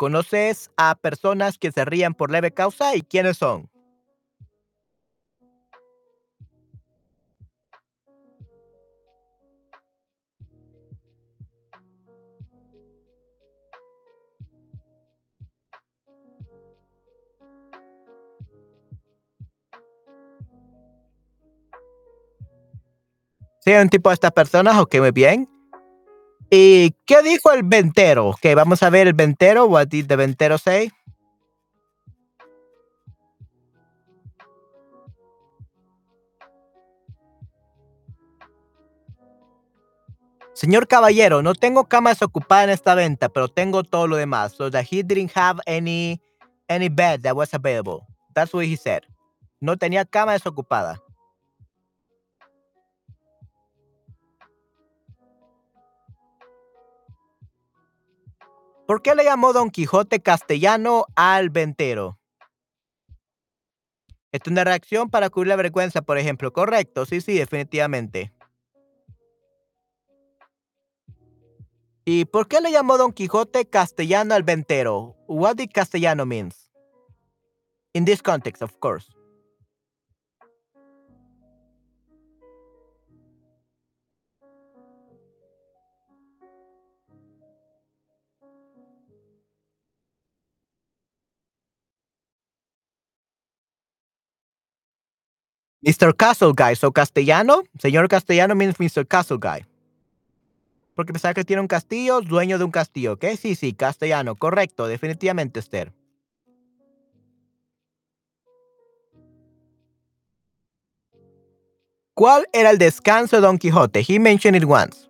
¿Conoces 0.00 0.70
a 0.78 0.94
personas 0.94 1.58
que 1.58 1.72
se 1.72 1.84
ríen 1.84 2.14
por 2.14 2.30
leve 2.30 2.54
causa 2.54 2.96
y 2.96 3.02
quiénes 3.02 3.36
son? 3.36 3.68
Sí, 23.58 23.72
un 23.74 23.90
tipo 23.90 24.08
de 24.08 24.14
estas 24.14 24.32
personas, 24.32 24.78
ok, 24.78 24.94
muy 25.00 25.10
bien. 25.10 25.59
¿Y 26.50 26.90
qué 27.06 27.22
dijo 27.22 27.52
el 27.52 27.62
ventero? 27.62 28.34
Que 28.40 28.56
vamos 28.56 28.82
a 28.82 28.90
ver 28.90 29.06
el 29.06 29.14
ventero. 29.14 29.66
What 29.66 29.86
did 29.86 30.06
the 30.06 30.16
ventero 30.16 30.58
say? 30.58 30.90
Señor 40.60 40.88
caballero, 40.88 41.40
no 41.42 41.54
tengo 41.54 41.84
cama 41.84 42.10
desocupada 42.10 42.64
en 42.64 42.70
esta 42.70 42.94
venta, 42.94 43.30
pero 43.30 43.48
tengo 43.48 43.82
todo 43.82 44.06
lo 44.06 44.16
demás. 44.16 44.52
So 44.52 44.70
that 44.70 44.84
he 44.84 45.02
didn't 45.02 45.30
have 45.34 45.58
any 45.66 46.20
any 46.68 46.88
bed 46.88 47.22
that 47.22 47.34
was 47.34 47.54
available. 47.54 48.06
That's 48.34 48.52
what 48.52 48.66
he 48.66 48.76
said. 48.76 49.04
No 49.60 49.76
tenía 49.76 50.04
cama 50.04 50.32
desocupada. 50.32 51.00
¿Por 58.90 59.02
qué 59.02 59.14
le 59.14 59.22
llamó 59.22 59.52
Don 59.52 59.70
Quijote 59.70 60.18
castellano 60.18 61.06
al 61.14 61.48
ventero? 61.48 62.18
Es 64.32 64.40
una 64.48 64.64
reacción 64.64 65.10
para 65.10 65.30
cubrir 65.30 65.46
la 65.50 65.54
vergüenza, 65.54 66.02
por 66.02 66.18
ejemplo. 66.18 66.52
Correcto, 66.52 67.06
sí, 67.06 67.20
sí, 67.20 67.34
definitivamente. 67.34 68.32
¿Y 72.04 72.24
por 72.24 72.48
qué 72.48 72.60
le 72.60 72.72
llamó 72.72 72.98
Don 72.98 73.12
Quijote 73.12 73.64
castellano 73.64 74.34
al 74.34 74.42
ventero? 74.42 75.14
What 75.28 75.54
did 75.54 75.70
castellano 75.72 76.26
means? 76.26 76.72
In 77.92 78.04
this 78.04 78.20
context, 78.20 78.60
of 78.60 78.76
course. 78.80 79.06
Mr. 95.82 96.14
Castle 96.16 96.52
Guy. 96.54 96.76
So, 96.76 96.92
castellano, 96.92 97.62
señor 97.78 98.08
castellano 98.08 98.54
means 98.54 98.78
Mr. 98.78 99.06
Castle 99.06 99.38
Guy. 99.38 99.66
Porque 100.94 101.12
pensaba 101.12 101.32
que 101.34 101.44
tiene 101.44 101.62
un 101.62 101.68
castillo, 101.68 102.20
dueño 102.20 102.58
de 102.58 102.64
un 102.64 102.70
castillo, 102.70 103.14
¿ok? 103.14 103.24
Sí, 103.38 103.54
sí, 103.54 103.72
castellano, 103.72 104.36
correcto, 104.36 104.86
definitivamente, 104.86 105.60
Esther. 105.60 105.92
¿Cuál 112.14 112.46
era 112.52 112.70
el 112.70 112.76
descanso 112.76 113.36
de 113.36 113.42
Don 113.42 113.56
Quijote? 113.56 114.04
He 114.06 114.18
mentioned 114.18 114.62
it 114.62 114.68
once. 114.68 115.08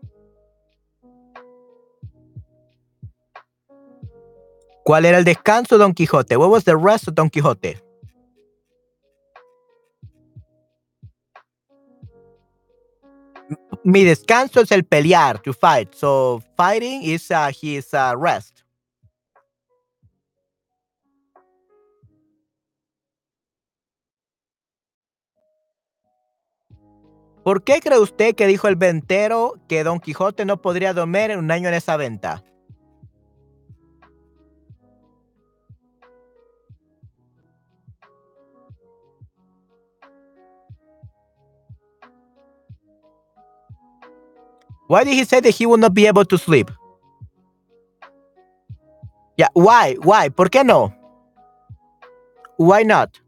¿Cuál 4.84 5.04
era 5.04 5.18
el 5.18 5.24
descanso 5.24 5.76
de 5.76 5.82
Don 5.82 5.92
Quijote? 5.92 6.36
What 6.36 6.50
was 6.50 6.64
the 6.64 6.76
rest 6.76 7.08
of 7.08 7.14
Don 7.14 7.28
Quijote? 7.28 7.82
Mi 13.84 14.04
descanso 14.04 14.60
es 14.60 14.70
el 14.72 14.84
pelear, 14.84 15.40
to 15.40 15.52
fight. 15.52 15.94
So 15.94 16.42
fighting 16.56 17.02
is 17.02 17.30
uh, 17.30 17.50
his 17.50 17.92
uh, 17.92 18.14
rest. 18.16 18.60
¿Por 27.42 27.64
qué 27.64 27.80
cree 27.80 27.98
usted 27.98 28.34
que 28.34 28.46
dijo 28.46 28.68
el 28.68 28.76
ventero 28.76 29.54
que 29.66 29.82
Don 29.82 29.98
Quijote 29.98 30.44
no 30.44 30.60
podría 30.60 30.92
dormir 30.92 31.30
en 31.30 31.38
un 31.38 31.50
año 31.50 31.68
en 31.68 31.74
esa 31.74 31.96
venta? 31.96 32.44
Why 44.90 45.04
did 45.04 45.14
he 45.14 45.22
say 45.24 45.38
that 45.38 45.50
he 45.50 45.66
will 45.66 45.76
not 45.76 45.94
be 45.94 46.08
able 46.08 46.24
to 46.24 46.36
sleep? 46.36 46.68
Yeah, 49.36 49.46
why? 49.52 49.94
Why? 50.02 50.30
¿Por 50.30 50.48
qué 50.48 50.66
no? 50.66 50.92
Why 52.56 52.82
not? 52.82 53.20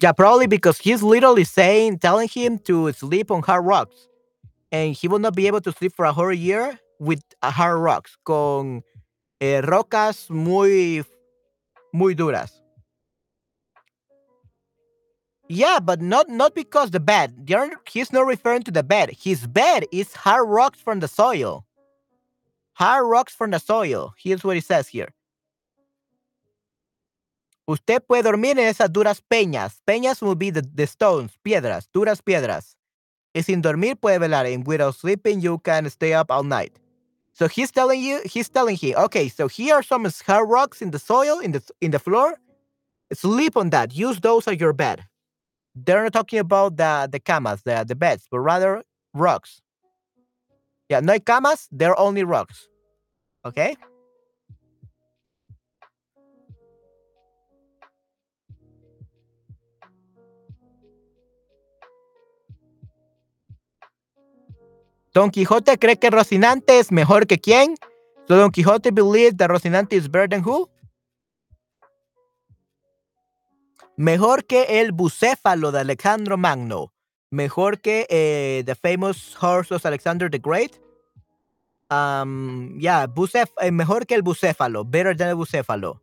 Yeah, 0.00 0.12
probably 0.12 0.46
because 0.46 0.78
he's 0.78 1.02
literally 1.02 1.44
saying, 1.44 1.98
telling 1.98 2.28
him 2.28 2.58
to 2.60 2.90
sleep 2.92 3.30
on 3.30 3.42
hard 3.42 3.66
rocks. 3.66 4.08
And 4.72 4.94
he 4.94 5.06
will 5.06 5.18
not 5.18 5.36
be 5.36 5.46
able 5.46 5.60
to 5.60 5.70
sleep 5.72 5.92
for 5.94 6.06
a 6.06 6.14
whole 6.14 6.32
year 6.32 6.78
with 6.98 7.22
hard 7.42 7.78
rocks, 7.78 8.16
con 8.24 8.82
eh, 9.38 9.60
rocas 9.60 10.30
muy, 10.30 11.04
muy 11.92 12.14
duras. 12.14 12.63
Yeah, 15.48 15.78
but 15.78 16.00
not 16.00 16.28
not 16.28 16.54
because 16.54 16.90
the 16.90 17.00
bed. 17.00 17.48
He's 17.86 18.12
not 18.12 18.26
referring 18.26 18.62
to 18.62 18.70
the 18.70 18.82
bed. 18.82 19.10
His 19.18 19.46
bed 19.46 19.84
is 19.92 20.14
hard 20.14 20.48
rocks 20.48 20.80
from 20.80 21.00
the 21.00 21.08
soil. 21.08 21.66
Hard 22.74 23.06
rocks 23.06 23.34
from 23.34 23.50
the 23.50 23.58
soil. 23.58 24.14
Here's 24.18 24.42
what 24.42 24.56
it 24.56 24.64
says 24.64 24.88
here. 24.88 25.08
Usted 27.66 28.02
puede 28.06 28.24
dormir 28.24 28.58
en 28.58 28.68
esas 28.68 28.90
duras 28.92 29.22
peñas. 29.22 29.80
Peñas 29.86 30.20
will 30.20 30.34
be 30.34 30.50
the, 30.50 30.62
the 30.62 30.86
stones, 30.86 31.38
piedras, 31.42 31.88
duras 31.92 32.20
piedras. 32.20 32.76
Y 33.34 33.42
sin 33.42 33.62
dormir 33.62 33.96
puede 33.96 34.18
velar. 34.18 34.46
And 34.46 34.66
without 34.66 34.94
sleeping, 34.94 35.40
you 35.40 35.58
can 35.58 35.88
stay 35.90 36.14
up 36.14 36.30
all 36.30 36.42
night. 36.42 36.78
So 37.32 37.48
he's 37.48 37.70
telling 37.70 38.00
you, 38.00 38.20
he's 38.24 38.48
telling 38.48 38.76
him, 38.76 38.96
okay, 38.96 39.28
so 39.28 39.48
here 39.48 39.74
are 39.74 39.82
some 39.82 40.06
hard 40.26 40.48
rocks 40.48 40.82
in 40.82 40.90
the 40.90 40.98
soil, 40.98 41.38
in 41.38 41.52
the 41.52 41.62
in 41.80 41.90
the 41.90 41.98
floor. 41.98 42.38
Sleep 43.12 43.56
on 43.56 43.70
that. 43.70 43.94
Use 43.94 44.20
those 44.20 44.48
as 44.48 44.58
your 44.58 44.72
bed 44.72 45.04
they're 45.74 46.02
not 46.02 46.12
talking 46.12 46.38
about 46.38 46.76
the 46.76 47.08
the 47.10 47.20
camas, 47.20 47.62
the 47.62 47.84
the 47.86 47.94
beds, 47.94 48.26
but 48.30 48.40
rather 48.40 48.82
rocks. 49.12 49.60
Yeah, 50.88 51.00
no 51.00 51.18
camas, 51.18 51.68
they're 51.72 51.98
only 51.98 52.24
rocks. 52.24 52.68
Okay? 53.44 53.76
Don 65.14 65.30
Quixote, 65.30 65.78
cree 65.78 65.96
que 65.96 66.10
Rocinante 66.10 66.80
es 66.80 66.90
mejor 66.90 67.26
que 67.26 67.38
quién? 67.38 67.76
So 68.26 68.36
Don 68.36 68.50
Quixote 68.50 68.90
believes 68.90 69.36
that 69.36 69.48
Rocinante 69.48 69.92
is 69.92 70.08
better 70.08 70.26
than 70.26 70.42
who? 70.42 70.68
Mejor 73.96 74.44
que 74.44 74.80
el 74.80 74.92
bucéfalo 74.92 75.70
de 75.70 75.80
Alejandro 75.80 76.36
Magno. 76.36 76.92
Mejor 77.30 77.80
que 77.80 78.06
eh, 78.10 78.62
the 78.66 78.74
famous 78.74 79.36
horse 79.40 79.72
of 79.72 79.84
Alexander 79.86 80.28
the 80.28 80.38
Great. 80.38 80.80
Um, 81.90 82.78
yeah, 82.78 83.06
eh, 83.60 83.70
mejor 83.70 84.06
que 84.06 84.16
el 84.16 84.22
bucéfalo. 84.22 84.84
Better 84.84 85.16
than 85.16 85.28
el 85.28 85.36
bucéfalo. 85.36 86.00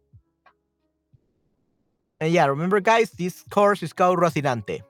And 2.20 2.32
yeah, 2.32 2.46
remember 2.48 2.80
guys, 2.80 3.12
this 3.12 3.44
horse 3.54 3.84
is 3.84 3.94
called 3.94 4.20
Rocinante. 4.20 4.84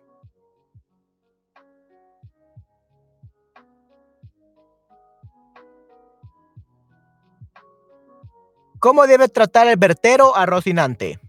¿Cómo 8.80 9.06
debe 9.06 9.28
tratar 9.30 9.68
el 9.68 9.78
vertero 9.78 10.36
a 10.36 10.45
Rocinante? 10.45 11.20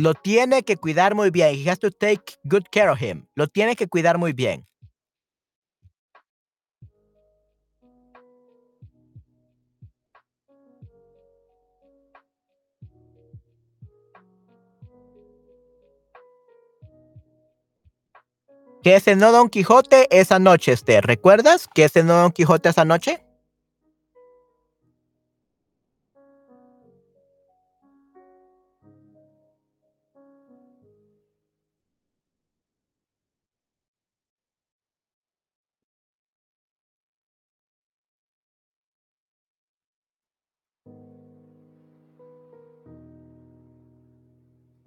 Lo 0.00 0.14
tiene 0.14 0.62
que 0.62 0.78
cuidar 0.78 1.14
muy 1.14 1.30
bien. 1.30 1.54
He 1.54 1.68
has 1.68 1.78
to 1.78 1.90
take 1.90 2.38
good 2.44 2.64
care 2.70 2.88
of 2.88 3.02
him. 3.02 3.26
Lo 3.34 3.48
tiene 3.48 3.76
que 3.76 3.86
cuidar 3.86 4.16
muy 4.16 4.32
bien. 4.32 4.66
¿Qué 18.82 18.98
cenó 19.00 19.32
Don 19.32 19.50
Quijote 19.50 20.08
esa 20.10 20.38
noche, 20.38 20.72
Esther? 20.72 21.04
¿Recuerdas 21.04 21.68
qué 21.74 21.90
cenó 21.90 22.14
Don 22.14 22.32
Quijote 22.32 22.70
esa 22.70 22.86
noche? 22.86 23.22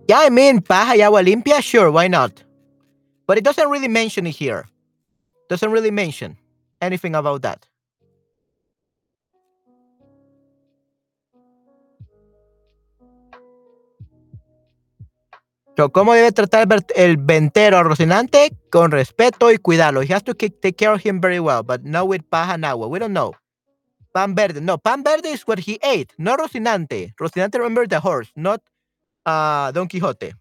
Yeah, 0.08 0.20
I 0.20 0.30
mean, 0.30 0.62
paja 0.62 0.96
y 0.96 1.02
agua 1.02 1.22
limpia, 1.22 1.62
sure, 1.62 1.90
why 1.90 2.08
not? 2.10 2.44
But 3.26 3.38
it 3.38 3.44
doesn't 3.44 3.70
really 3.70 3.88
mention 3.88 4.28
it 4.28 4.36
here. 4.36 4.68
Doesn't 5.50 5.72
really 5.72 5.92
mention 5.92 6.38
anything 6.82 7.16
about 7.16 7.42
that. 7.44 7.66
So, 15.76 15.90
¿Cómo 15.92 16.14
debe 16.14 16.32
tratar 16.32 16.68
el 16.96 17.18
ventero 17.18 17.82
Rocinante? 17.84 18.52
Con 18.70 18.92
respeto 18.92 19.52
y 19.52 19.58
cuidarlo. 19.58 20.04
He 20.04 20.14
has 20.14 20.24
to 20.24 20.36
take 20.36 20.76
care 20.78 20.92
of 20.94 21.02
him 21.02 21.20
very 21.20 21.40
well, 21.40 21.64
but 21.64 21.84
not 21.84 22.08
with 22.08 22.22
paja 22.30 22.54
and 22.54 22.66
agua. 22.66 22.88
We 22.88 23.00
don't 23.00 23.14
know. 23.14 23.34
Pan 24.14 24.36
verde. 24.36 24.62
No, 24.62 24.78
pan 24.78 25.04
verde 25.04 25.30
is 25.30 25.48
what 25.48 25.60
he 25.60 25.80
ate, 25.82 26.14
not 26.20 26.40
Rocinante. 26.40 27.16
Rocinante 27.20 27.58
remember 27.58 27.88
the 27.88 28.00
horse, 28.00 28.32
not 28.36 28.62
uh, 29.26 29.72
Don 29.72 29.88
Quixote. 29.88 30.34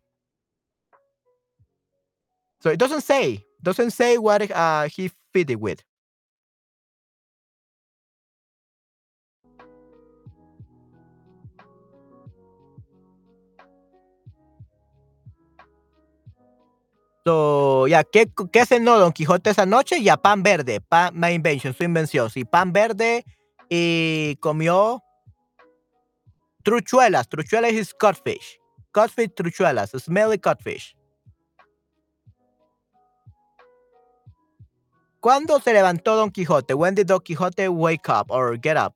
So 2.60 2.70
it 2.70 2.78
doesn't 2.78 3.02
say, 3.02 3.44
doesn't 3.62 3.90
say 3.90 4.18
what 4.18 4.50
uh, 4.50 4.88
he 4.88 5.10
it 5.34 5.60
with. 5.60 5.82
So, 17.24 17.86
ya, 17.86 18.02
¿qué, 18.02 18.28
¿qué 18.52 18.66
cenó 18.66 18.98
Don 18.98 19.12
Quijote 19.12 19.50
esa 19.50 19.64
noche? 19.64 20.02
Ya, 20.02 20.16
pan 20.16 20.42
verde, 20.42 20.80
pan, 20.80 21.12
my 21.14 21.30
invention, 21.30 21.72
su 21.72 21.84
invención. 21.84 22.28
Sí, 22.30 22.44
pan 22.44 22.72
verde 22.72 23.24
y 23.68 24.36
comió 24.40 25.02
truchuelas. 26.64 27.28
Truchuelas 27.28 27.72
es 27.72 27.94
codfish. 27.94 28.61
Codfish 28.92 29.30
truchuelas, 29.34 29.90
smelly 29.90 30.38
codfish. 30.38 30.94
¿Cuándo 35.20 35.60
se 35.60 35.72
levantó 35.72 36.16
Don 36.16 36.30
Quijote? 36.30 36.74
When 36.74 36.94
did 36.94 37.06
Don 37.06 37.20
Quijote 37.20 37.68
wake 37.68 38.08
up 38.08 38.30
or 38.30 38.58
get 38.60 38.76
up? 38.76 38.94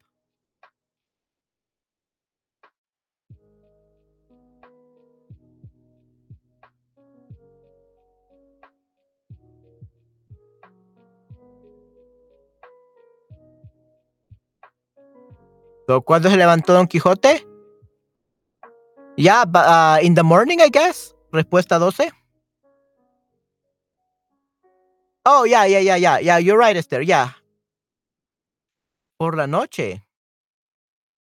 ¿Cuándo 16.04 16.28
se 16.28 16.36
levantó 16.36 16.74
Don 16.74 16.86
Quijote? 16.86 17.55
Yeah, 19.16 19.44
uh, 19.54 19.98
in 20.02 20.14
the 20.14 20.22
morning, 20.22 20.60
I 20.60 20.68
guess. 20.68 21.14
Respuesta 21.32 21.78
12. 21.78 22.12
Oh, 25.24 25.44
yeah, 25.44 25.64
yeah, 25.64 25.80
yeah, 25.80 25.96
yeah, 25.96 26.18
yeah. 26.18 26.38
You're 26.38 26.58
right, 26.58 26.76
Esther. 26.76 27.02
Yeah. 27.02 27.30
Por 29.18 29.36
la 29.36 29.46
noche. 29.46 30.02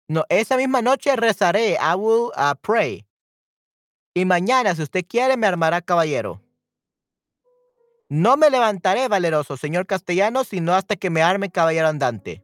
No, 0.09 0.24
esa 0.30 0.57
misma 0.57 0.82
noche 0.82 1.14
rezaré. 1.16 1.76
I 1.78 1.95
will 1.95 2.32
uh, 2.36 2.55
pray. 2.62 3.05
Y 4.14 4.24
mañana, 4.24 4.74
si 4.74 4.82
usted 4.82 5.05
quiere, 5.07 5.36
me 5.36 5.47
armará 5.47 5.82
caballero. 5.82 6.40
No 8.09 8.36
me 8.36 8.51
levantaré, 8.51 9.09
valeroso, 9.09 9.57
señor 9.57 9.86
castellano, 9.86 10.45
sino 10.45 10.74
hasta 10.74 10.97
que 10.97 11.09
me 11.09 11.22
arme 11.22 11.51
caballero 11.51 11.88
andante. 11.88 12.43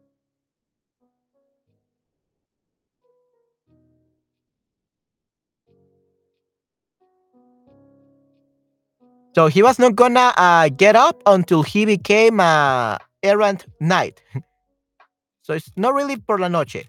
So 9.34 9.46
he 9.46 9.62
was 9.62 9.78
not 9.78 9.94
gonna 9.94 10.32
uh, 10.36 10.68
get 10.70 10.96
up 10.96 11.22
until 11.26 11.62
he 11.62 11.84
became 11.84 12.40
a 12.40 12.98
errant 13.22 13.66
knight. 13.80 14.22
so 15.42 15.54
it's 15.54 15.70
not 15.76 15.94
really 15.94 16.16
por 16.16 16.38
la 16.38 16.48
noche. 16.48 16.88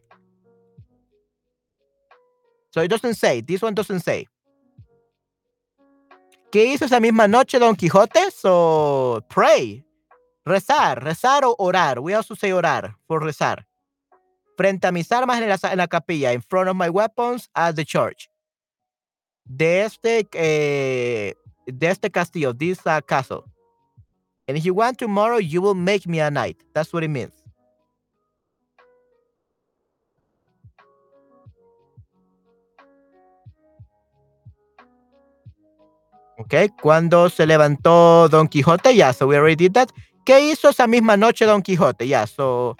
So 2.71 2.81
it 2.81 2.87
doesn't 2.87 3.15
say. 3.15 3.41
This 3.41 3.61
one 3.61 3.73
doesn't 3.73 4.01
say. 4.01 4.27
¿Qué 6.51 6.65
hizo 6.65 6.85
esa 6.85 6.99
misma 6.99 7.27
noche 7.27 7.59
Don 7.59 7.75
Quijote? 7.75 8.31
So 8.31 9.23
pray. 9.29 9.83
Rezar, 10.45 11.03
rezar 11.03 11.43
o 11.45 11.55
orar. 11.59 11.99
We 11.99 12.15
also 12.15 12.33
say 12.33 12.51
orar, 12.51 12.95
for 13.07 13.21
rezar. 13.21 13.67
Frente 14.57 14.87
a 14.87 14.91
mis 14.91 15.11
armas 15.11 15.41
en 15.41 15.49
la, 15.49 15.57
en 15.71 15.77
la 15.77 15.87
capilla, 15.87 16.33
in 16.33 16.41
front 16.41 16.69
of 16.69 16.75
my 16.75 16.89
weapons 16.89 17.49
at 17.55 17.75
the 17.75 17.85
church. 17.85 18.29
De 19.45 19.81
este 19.81 20.27
eh, 20.33 21.35
de 21.71 21.87
este 21.87 22.09
castillo, 22.11 22.53
this 22.53 22.79
uh, 22.85 23.01
castle. 23.01 23.45
And 24.47 24.57
if 24.57 24.65
you 24.65 24.73
want 24.73 24.97
tomorrow, 24.97 25.37
you 25.37 25.61
will 25.61 25.75
make 25.75 26.07
me 26.07 26.19
a 26.19 26.31
knight. 26.31 26.57
That's 26.73 26.91
what 26.91 27.03
it 27.03 27.09
means. 27.09 27.31
Okay, 36.39 36.69
cuando 36.81 37.29
se 37.29 37.45
levantó 37.45 38.29
Don 38.29 38.47
Quijote, 38.47 38.95
yeah, 38.95 39.11
so 39.11 39.27
we 39.27 39.35
already 39.35 39.55
did 39.55 39.73
that. 39.73 39.91
¿Qué 40.25 40.39
hizo 40.39 40.69
esa 40.69 40.87
misma 40.87 41.17
noche 41.17 41.45
Don 41.45 41.61
Quijote? 41.61 42.07
Yeah, 42.07 42.25
so 42.25 42.77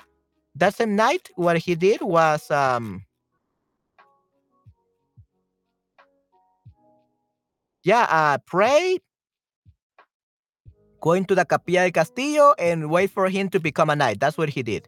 that 0.55 0.75
same 0.75 0.95
night, 0.95 1.29
what 1.35 1.57
he 1.57 1.75
did 1.75 2.01
was 2.01 2.49
um, 2.49 3.03
yeah, 7.89 8.05
uh, 8.07 8.37
pray, 8.45 8.99
going 11.01 11.25
to 11.25 11.33
the 11.33 11.43
capilla 11.43 11.81
del 11.81 11.91
castillo 11.91 12.53
and 12.59 12.87
wait 12.91 13.09
for 13.09 13.27
him 13.29 13.49
to 13.49 13.59
become 13.59 13.89
a 13.89 13.95
knight. 13.95 14.19
That's 14.19 14.37
what 14.37 14.49
he 14.49 14.61
did. 14.61 14.87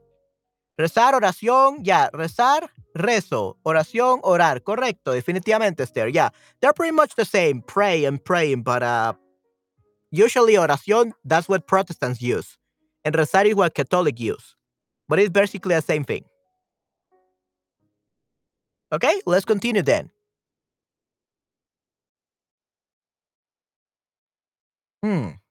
Rezar, 0.78 1.14
oración, 1.16 1.80
yeah. 1.82 2.10
rezar, 2.14 2.70
rezo, 2.96 3.58
oración, 3.66 4.20
orar. 4.22 4.62
Correcto, 4.62 5.14
definitivamente, 5.14 5.82
Esther. 5.82 6.10
Yeah, 6.10 6.30
they're 6.60 6.74
pretty 6.74 6.92
much 6.92 7.16
the 7.16 7.26
same, 7.26 7.64
pray 7.64 8.06
and 8.06 8.24
praying, 8.24 8.62
but 8.62 8.84
uh, 8.84 9.14
usually 10.12 10.54
oración, 10.54 11.14
that's 11.26 11.50
what 11.50 11.66
Protestants 11.66 12.22
use. 12.22 12.56
And 13.04 13.16
rezar 13.16 13.48
is 13.48 13.56
what 13.56 13.74
Catholic 13.74 14.20
use. 14.20 14.56
But 15.10 15.18
it's 15.18 15.32
basically 15.32 15.74
the 15.74 15.82
same 15.82 16.04
thing. 16.04 16.26
Okay, 18.94 19.22
let's 19.26 19.46
continue 19.46 19.82
then. 19.82 20.12
Mm. 25.04 25.42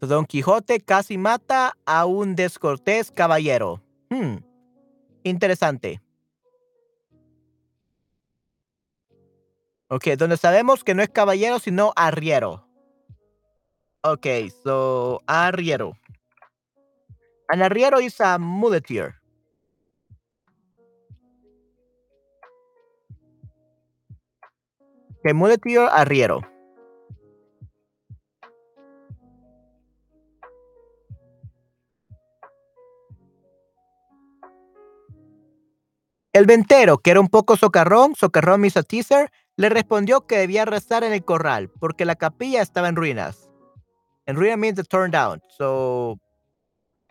Don 0.00 0.26
Quijote 0.26 0.80
casi 0.80 1.18
mata 1.18 1.72
a 1.84 2.06
un 2.06 2.36
descortés 2.36 3.10
caballero. 3.10 3.82
Hmm. 4.10 4.36
Interesante. 5.24 6.00
Ok, 9.88 10.04
donde 10.18 10.36
sabemos 10.36 10.84
que 10.84 10.94
no 10.94 11.02
es 11.02 11.08
caballero, 11.08 11.58
sino 11.58 11.92
arriero. 11.96 12.68
Ok, 14.02 14.26
so 14.62 15.20
arriero. 15.26 15.94
An 17.48 17.62
arriero 17.62 18.00
is 18.00 18.20
a 18.20 18.38
muleteer. 18.38 19.17
Okay, 25.18 25.34
muleteer, 25.34 25.88
arriero. 25.90 26.40
El 36.32 36.46
ventero, 36.46 36.98
que 36.98 37.10
era 37.10 37.20
un 37.20 37.28
poco 37.28 37.56
socarrón, 37.56 38.14
socarrón 38.14 38.60
Misa 38.60 38.84
teaser, 38.84 39.30
le 39.56 39.68
respondió 39.70 40.26
que 40.26 40.38
debía 40.38 40.64
rezar 40.64 41.02
en 41.02 41.12
el 41.12 41.24
corral, 41.24 41.68
porque 41.80 42.04
la 42.04 42.14
capilla 42.14 42.62
estaba 42.62 42.88
en 42.88 42.94
ruinas. 42.94 43.50
En 44.26 44.36
ruinas 44.36 44.56
means 44.56 44.88
turned 44.88 45.12
down. 45.12 45.42
So, 45.56 46.20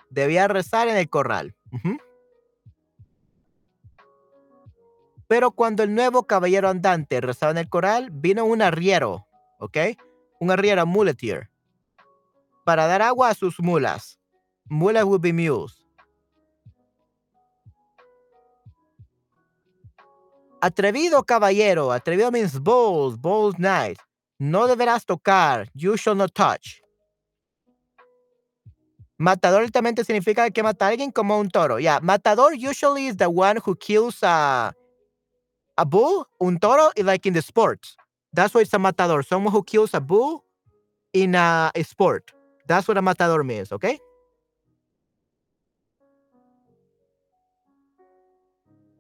debía 0.10 0.48
rezar 0.48 0.88
en 0.88 0.96
el 0.96 1.10
corral. 1.10 1.54
Pero 5.28 5.52
cuando 5.52 5.84
el 5.84 5.94
nuevo 5.94 6.26
caballero 6.26 6.70
andante 6.70 7.20
rezaba 7.22 7.52
en 7.52 7.58
el 7.58 7.70
corral, 7.70 8.10
vino 8.12 8.46
un 8.46 8.62
arriero, 8.62 9.28
¿ok? 9.60 9.78
Un 10.40 10.52
arriero, 10.52 10.86
muleteer, 10.86 11.50
para 12.66 12.88
dar 12.88 13.02
agua 13.02 13.30
a 13.30 13.34
sus 13.34 13.60
mulas. 13.60 14.20
Mulas 14.70 15.04
would 15.04 15.22
be 15.22 15.34
mules. 15.34 15.84
Atrevido 20.62 21.24
caballero, 21.24 21.92
atrevido 21.92 22.32
means 22.32 22.60
bold, 22.60 23.22
bold 23.22 23.58
knight. 23.58 24.00
No 24.40 24.68
deberás 24.68 25.06
tocar, 25.06 25.70
you 25.74 25.96
shall 25.98 26.16
not 26.16 26.34
touch. 26.34 26.82
Matador 29.20 29.64
literalmente 29.64 30.04
significa 30.04 30.50
que 30.52 30.62
mata 30.62 30.86
a 30.86 30.90
alguien 30.90 31.12
como 31.12 31.40
un 31.40 31.50
toro. 31.50 31.80
Yeah, 31.80 32.00
matador 32.02 32.54
usually 32.54 33.08
is 33.08 33.18
the 33.18 33.28
one 33.28 33.60
who 33.66 33.76
kills 33.76 34.22
a, 34.22 34.74
a 35.78 35.86
bull, 35.86 36.28
un 36.40 36.58
toro, 36.58 36.92
like 36.98 37.26
in 37.26 37.34
the 37.34 37.42
sports. 37.42 37.96
That's 38.34 38.54
why 38.54 38.62
it's 38.62 38.74
a 38.74 38.80
matador, 38.80 39.24
someone 39.24 39.54
who 39.54 39.64
kills 39.64 39.94
a 39.94 40.02
bull 40.02 40.44
in 41.14 41.36
a, 41.36 41.72
a 41.74 41.84
sport. 41.84 42.34
That's 42.68 42.88
what 42.88 42.98
a 42.98 43.02
matador 43.02 43.44
means, 43.44 43.72
okay? 43.72 44.00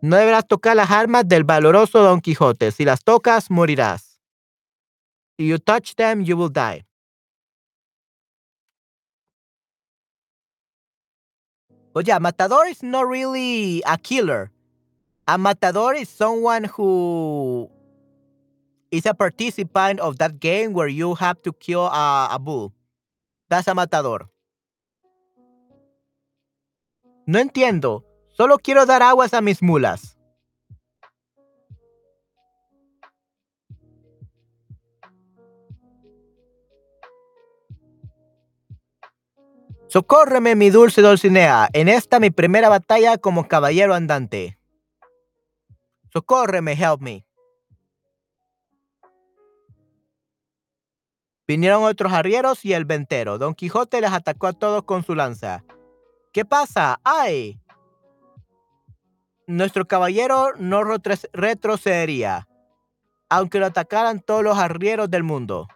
No 0.01 0.15
deberás 0.15 0.47
tocar 0.47 0.75
las 0.75 0.91
armas 0.91 1.27
del 1.27 1.43
valoroso 1.43 2.03
Don 2.03 2.21
Quijote. 2.21 2.71
Si 2.71 2.85
las 2.85 3.03
tocas, 3.03 3.49
morirás. 3.49 4.19
If 5.37 5.45
you 5.45 5.57
touch 5.57 5.95
them, 5.95 6.21
you 6.21 6.37
will 6.37 6.49
die. 6.49 6.85
But 11.93 12.07
yeah, 12.07 12.19
Matador 12.19 12.67
is 12.67 12.83
not 12.83 13.07
really 13.07 13.81
a 13.85 13.97
killer. 13.97 14.51
A 15.29 15.37
Matador 15.37 15.95
is 15.95 16.07
someone 16.07 16.63
who 16.63 17.69
is 18.91 19.05
a 19.05 19.13
participant 19.13 19.99
of 19.99 20.17
that 20.19 20.39
game 20.39 20.71
where 20.71 20.87
you 20.87 21.15
have 21.15 21.41
to 21.41 21.51
kill 21.51 21.85
a, 21.85 22.37
bull. 22.39 22.73
That's 23.49 23.67
a 23.67 23.75
Matador. 23.75 24.29
No 27.25 27.39
entiendo. 27.39 28.05
Solo 28.29 28.57
quiero 28.57 28.85
dar 28.85 29.03
aguas 29.03 29.33
a 29.33 29.41
mis 29.41 29.61
mulas. 29.61 30.15
Socórreme, 39.89 40.55
mi 40.55 40.69
dulce 40.69 41.01
Dulcinea, 41.01 41.69
en 41.73 41.89
esta 41.89 42.19
mi 42.19 42.29
primera 42.29 42.69
batalla 42.69 43.17
como 43.17 43.47
caballero 43.47 43.93
andante. 43.93 44.56
Socórreme, 46.17 46.73
help 46.73 46.99
me. 46.99 47.23
Vinieron 51.47 51.83
otros 51.83 52.11
arrieros 52.11 52.65
y 52.65 52.73
el 52.73 52.85
ventero. 52.85 53.37
Don 53.37 53.53
Quijote 53.53 54.01
les 54.01 54.11
atacó 54.11 54.47
a 54.47 54.53
todos 54.53 54.81
con 54.81 55.03
su 55.03 55.13
lanza. 55.13 55.63
¿Qué 56.33 56.43
pasa? 56.43 56.99
¡Ay! 57.03 57.61
nuestro 59.45 59.87
caballero 59.87 60.53
no 60.57 60.81
retrocedería, 60.83 62.47
aunque 63.29 63.59
lo 63.59 63.67
atacaran 63.67 64.19
todos 64.19 64.43
los 64.43 64.57
arrieros 64.57 65.09
del 65.11 65.21
mundo. 65.21 65.67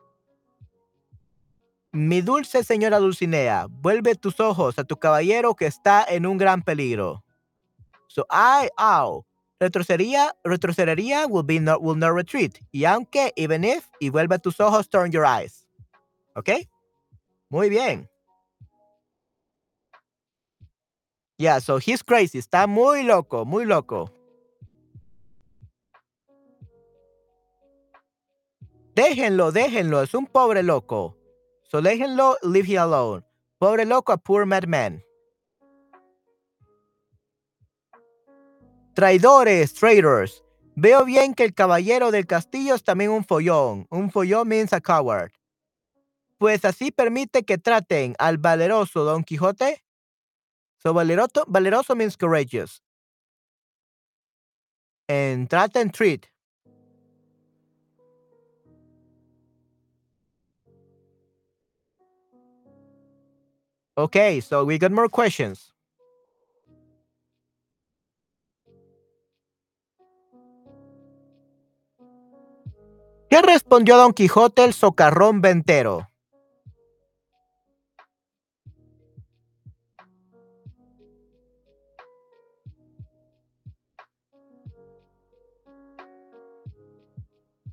Mi 1.92 2.22
dulce 2.22 2.64
señora 2.64 2.98
Dulcinea, 2.98 3.68
vuelve 3.70 4.16
tus 4.16 4.40
ojos 4.40 4.80
a 4.80 4.86
tu 4.86 4.98
caballero 4.98 5.56
que 5.56 5.68
está 5.68 6.04
en 6.04 6.26
un 6.26 6.40
gran 6.40 6.64
peligro. 6.64 7.24
So 8.08 8.26
I, 8.32 8.70
ow, 8.78 9.24
retrocedería, 9.62 10.36
retrocedería 10.44 11.28
will 11.28 11.44
be 11.44 11.60
will 11.80 11.96
not 11.96 12.14
retreat. 12.14 12.58
Y 12.72 12.86
aunque, 12.86 13.32
even 13.36 13.64
if, 13.64 13.88
y 14.00 14.10
vuelve 14.10 14.40
tus 14.40 14.60
ojos, 14.60 14.90
turn 14.90 15.12
your 15.12 15.24
eyes. 15.24 15.68
¿Ok? 16.36 16.50
Muy 17.50 17.70
bien. 17.70 18.10
Yeah, 21.38 21.60
so 21.60 21.78
he's 21.78 22.04
crazy. 22.04 22.40
Está 22.40 22.68
muy 22.68 23.04
loco, 23.04 23.46
muy 23.46 23.66
loco. 23.66 24.12
Déjenlo, 28.96 29.52
déjenlo. 29.52 30.02
Es 30.02 30.14
un 30.14 30.26
pobre 30.26 30.64
loco. 30.64 31.16
So 31.70 31.82
déjenlo, 31.82 32.38
leave 32.44 32.68
him 32.68 32.80
alone. 32.80 33.24
Pobre 33.60 33.86
loco, 33.86 34.12
a 34.12 34.18
poor 34.18 34.46
madman. 34.46 35.04
Traidores, 38.94 39.74
traitors. 39.74 40.44
Veo 40.76 41.06
bien 41.06 41.34
que 41.34 41.44
el 41.44 41.54
caballero 41.54 42.12
del 42.12 42.26
castillo 42.26 42.76
es 42.76 42.84
también 42.84 43.12
un 43.12 43.24
follón. 43.24 43.88
Un 43.90 44.12
follón 44.12 44.48
means 44.48 44.74
a 44.74 44.82
coward. 44.82 45.32
Pues 46.38 46.66
así 46.66 46.92
permite 46.92 47.44
que 47.44 47.58
traten 47.58 48.16
al 48.18 48.38
valeroso 48.38 49.04
Don 49.04 49.24
Quijote 49.24 49.84
So 50.82 50.94
valeroso, 50.94 51.46
valeroso 51.48 51.96
means 51.96 52.18
courageous. 52.18 52.82
And 55.08 55.48
trata 55.48 55.80
and 55.80 55.94
treat. 55.94 56.28
Okay, 63.96 64.40
so 64.40 64.64
we 64.66 64.80
got 64.80 64.92
more 64.92 65.10
questions. 65.10 65.71
¿Qué 73.32 73.42
respondió 73.42 73.96
Don 73.96 74.12
Quijote 74.12 74.66
el 74.66 74.74
socarrón 74.74 75.40
ventero? 75.40 76.10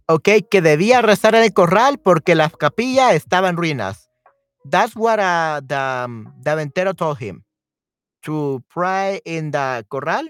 ok, 0.08 0.28
que 0.48 0.62
debía 0.62 1.02
rezar 1.02 1.34
en 1.34 1.42
el 1.42 1.52
corral 1.52 1.98
porque 1.98 2.36
la 2.36 2.48
capilla 2.50 3.12
estaba 3.14 3.48
en 3.48 3.56
ruinas. 3.56 4.08
That's 4.64 4.94
what 4.94 5.18
uh, 5.18 5.60
the, 5.66 6.04
um, 6.04 6.32
the 6.40 6.54
ventero 6.54 6.94
told 6.94 7.18
him. 7.18 7.44
To 8.22 8.62
pray 8.72 9.20
in 9.24 9.50
the 9.50 9.84
corral. 9.88 10.28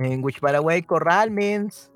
In 0.00 0.22
which, 0.22 0.40
by 0.40 0.52
the 0.52 0.62
way, 0.62 0.80
corral 0.80 1.28
means 1.28 1.90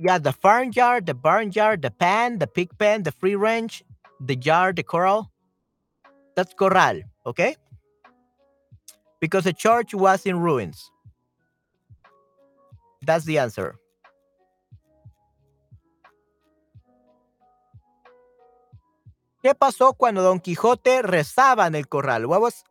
yeah, 0.00 0.18
the 0.18 0.32
farmyard, 0.32 1.06
the 1.06 1.14
barnyard, 1.14 1.82
the 1.82 1.90
pen, 1.90 2.38
the 2.38 2.46
pig 2.46 2.70
pen, 2.78 3.02
the 3.02 3.12
free 3.12 3.36
range, 3.36 3.84
the 4.18 4.34
yard, 4.34 4.76
the 4.76 4.82
corral. 4.82 5.30
That's 6.34 6.54
corral, 6.54 7.00
okay? 7.26 7.56
Because 9.20 9.44
the 9.44 9.52
church 9.52 9.92
was 9.92 10.24
in 10.24 10.40
ruins. 10.40 10.90
That's 13.02 13.24
the 13.26 13.38
answer. 13.38 13.74
¿Qué 19.42 19.54
pasó 19.54 19.96
cuando 19.96 20.22
Don 20.22 20.38
Quijote 20.38 21.02
rezaba 21.02 21.66
en 21.66 21.74
el 21.74 21.88
corral? 21.88 22.26
What 22.26 22.40
was 22.42 22.62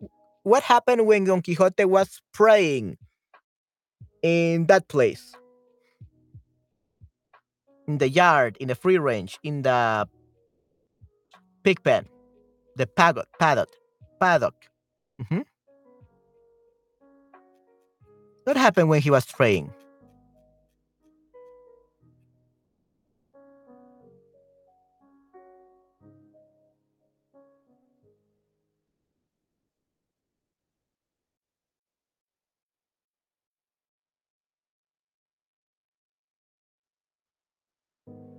what 0.43 0.63
happened 0.63 1.05
when 1.05 1.25
Don 1.25 1.41
Quijote 1.41 1.85
was 1.85 2.21
praying 2.31 2.97
in 4.21 4.67
that 4.67 4.87
place? 4.87 5.35
In 7.89 7.97
the 7.97 8.07
yard, 8.07 8.55
in 8.59 8.67
the 8.67 8.75
free 8.75 8.99
range, 8.99 9.39
in 9.41 9.63
the 9.63 10.07
pig 11.63 11.83
pen, 11.83 12.05
the 12.75 12.85
paddock, 12.85 13.27
paddock, 13.39 13.69
paddock. 14.19 14.53
Mhm. 15.19 15.43
What 18.43 18.57
happened 18.57 18.89
when 18.89 19.01
he 19.01 19.09
was 19.09 19.23
straying? 19.23 19.73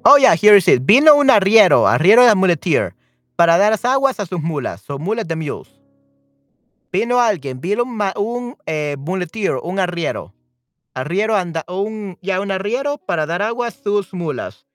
Oh, 0.04 0.16
yeah, 0.16 0.34
here 0.34 0.56
is 0.56 0.66
it. 0.68 0.82
Vino 0.84 1.14
un 1.16 1.30
arriero, 1.30 1.86
arriero 1.86 2.24
de 2.24 2.34
muleteer, 2.34 2.94
para 3.36 3.58
dar 3.58 3.72
las 3.72 3.84
aguas 3.84 4.18
a 4.18 4.26
sus 4.26 4.40
mulas, 4.40 4.80
so 4.80 4.98
mulas 4.98 5.28
de 5.28 5.36
mules. 5.36 5.68
Vino 6.92 7.20
alguien, 7.20 7.60
vino 7.60 7.84
un, 7.84 8.00
un 8.16 8.56
eh, 8.66 8.96
muleteer, 8.98 9.56
un 9.62 9.78
arriero. 9.78 10.34
Arriero 10.94 11.36
anda, 11.36 11.64
un, 11.68 12.18
ya 12.22 12.40
un 12.40 12.50
arriero 12.50 12.98
para 12.98 13.26
dar 13.26 13.42
agua 13.42 13.68
a 13.68 13.70
sus 13.70 14.12
mulas. 14.12 14.66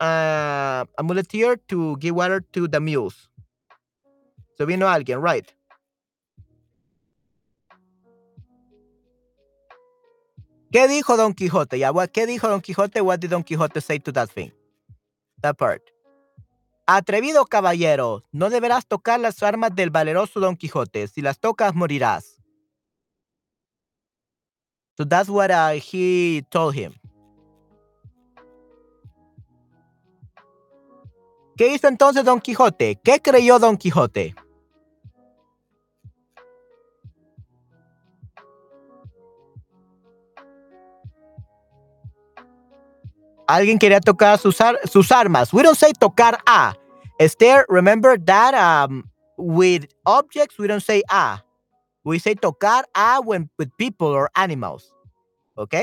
Uh, 0.00 0.86
a 0.96 1.02
muleteer 1.02 1.58
to 1.66 1.96
give 2.00 2.14
water 2.14 2.40
to 2.40 2.66
the 2.68 2.80
mules. 2.80 3.28
So 4.56 4.64
vino 4.66 4.88
alguien, 4.88 5.20
right? 5.22 5.46
¿Qué 10.72 10.88
dijo 10.88 11.16
Don 11.16 11.34
Quijote? 11.34 11.78
Ya, 11.78 11.90
what- 11.92 12.10
¿qué 12.12 12.26
dijo 12.26 12.48
Don 12.48 12.60
Quijote? 12.62 13.00
What 13.02 13.18
did 13.20 13.30
Don 13.30 13.42
Quijote 13.44 13.80
say 13.82 13.98
to 13.98 14.12
that 14.12 14.30
thing? 14.30 14.52
Atrevido 16.86 17.46
caballero, 17.46 18.24
no 18.32 18.50
deberás 18.50 18.86
tocar 18.86 19.20
las 19.20 19.42
armas 19.42 19.74
del 19.74 19.90
valeroso 19.90 20.40
Don 20.40 20.56
Quijote. 20.56 21.06
Si 21.08 21.22
las 21.22 21.38
tocas, 21.38 21.74
morirás. 21.74 22.40
So 24.96 25.06
that's 25.06 25.28
what 25.28 25.50
he 25.50 26.42
told 26.50 26.74
him. 26.74 26.92
¿Qué 31.56 31.68
hizo 31.74 31.88
entonces 31.88 32.24
Don 32.24 32.40
Quijote? 32.40 32.96
¿Qué 33.02 33.20
creyó 33.20 33.58
Don 33.58 33.76
Quijote? 33.76 34.34
Alguien 43.50 43.78
quería 43.78 44.00
tocar 44.00 44.38
sus, 44.38 44.60
ar- 44.60 44.78
sus 44.84 45.10
armas. 45.10 45.52
We 45.52 45.62
don't 45.62 45.76
say 45.76 45.92
tocar 45.92 46.38
a. 46.46 46.74
Esther, 47.18 47.66
remember 47.68 48.16
that 48.16 48.54
um, 48.54 49.10
with 49.36 49.86
objects, 50.06 50.56
we 50.56 50.68
don't 50.68 50.82
say 50.82 51.02
a. 51.10 51.42
We 52.04 52.20
say 52.20 52.34
tocar 52.34 52.84
a 52.94 53.20
when 53.20 53.50
with 53.58 53.70
people 53.76 54.06
or 54.06 54.30
animals. 54.36 54.94
¿Ok? 55.56 55.74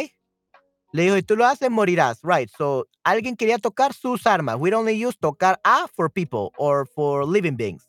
Le 0.94 1.04
dijo, 1.04 1.18
y 1.18 1.22
tú 1.22 1.36
lo 1.36 1.46
haces, 1.46 1.70
morirás. 1.70 2.20
Right. 2.24 2.50
So, 2.58 2.86
alguien 3.06 3.36
quería 3.36 3.58
tocar 3.58 3.94
sus 3.94 4.26
armas. 4.26 4.58
We 4.58 4.74
only 4.74 4.94
use 4.94 5.18
tocar 5.18 5.60
a 5.66 5.88
for 5.90 6.10
people 6.10 6.54
or 6.58 6.86
for 6.86 7.26
living 7.26 7.58
beings. 7.58 7.86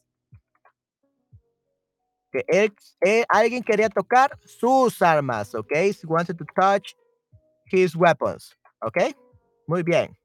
Que 2.32 3.24
alguien 3.30 3.62
quería 3.62 3.88
tocar 3.88 4.32
sus 4.44 5.00
armas. 5.00 5.54
¿Ok? 5.54 5.72
He 5.72 6.06
wanted 6.06 6.36
to 6.36 6.44
touch 6.60 6.96
his 7.70 7.94
weapons. 7.94 8.54
¿Ok? 8.82 9.14
Muy 9.68 9.82
bien. 9.82 10.16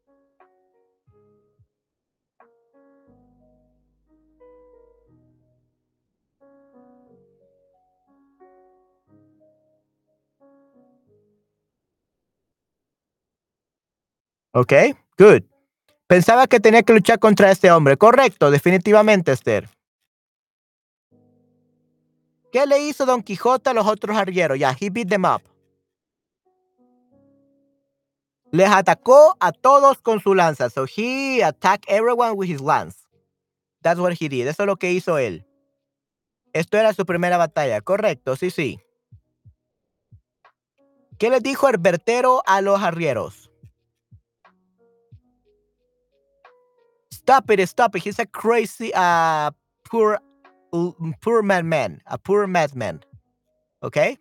¿Ok? 14.54 14.72
Good. 15.18 15.44
Pensaba 16.08 16.48
que 16.48 16.60
tenía 16.62 16.84
que 16.84 16.94
luchar 16.94 17.20
contra 17.20 17.52
este 17.52 17.70
hombre. 17.70 17.98
Correcto, 17.98 18.50
definitivamente, 18.50 19.34
Esther. 19.34 19.68
¿Qué 22.52 22.66
le 22.66 22.80
hizo 22.80 23.06
Don 23.06 23.24
Quijote 23.24 23.72
a 23.72 23.74
los 23.74 23.86
otros 23.88 24.16
arrieros? 24.16 24.58
Ya, 24.58 24.74
he 24.80 24.90
beat 24.90 25.10
them 25.10 25.26
up. 25.26 25.42
Les 28.54 28.70
atacó 28.70 29.36
a 29.40 29.52
todos 29.52 29.98
con 29.98 30.20
su 30.20 30.36
lanza. 30.36 30.70
So 30.70 30.86
he 30.86 31.42
attacked 31.42 31.90
everyone 31.90 32.34
with 32.36 32.48
his 32.48 32.62
lance. 32.62 32.96
That's 33.82 34.00
what 34.00 34.14
he 34.14 34.30
did. 34.30 34.48
Eso 34.48 34.62
es 34.62 34.68
lo 34.68 34.76
que 34.76 34.92
hizo 34.92 35.18
él. 35.18 35.44
Esto 36.54 36.78
era 36.78 36.94
su 36.94 37.04
primera 37.04 37.38
batalla. 37.38 37.82
Correcto, 37.82 38.36
sí, 38.36 38.52
sí. 38.52 38.80
¿Qué 41.18 41.32
les 41.32 41.42
dijo 41.42 41.68
el 41.68 41.80
vertero 41.80 42.44
a 42.46 42.62
los 42.62 42.80
arrieros? 42.80 43.50
Stop 47.12 47.50
it, 47.50 47.60
stop 47.62 47.96
it. 47.96 48.06
He's 48.06 48.20
a 48.20 48.28
crazy, 48.28 48.92
uh, 48.94 49.50
poor, 49.90 50.20
poor 51.22 51.42
madman, 51.42 52.04
a 52.06 52.20
poor 52.20 52.46
madman. 52.46 53.04
Okay? 53.82 54.20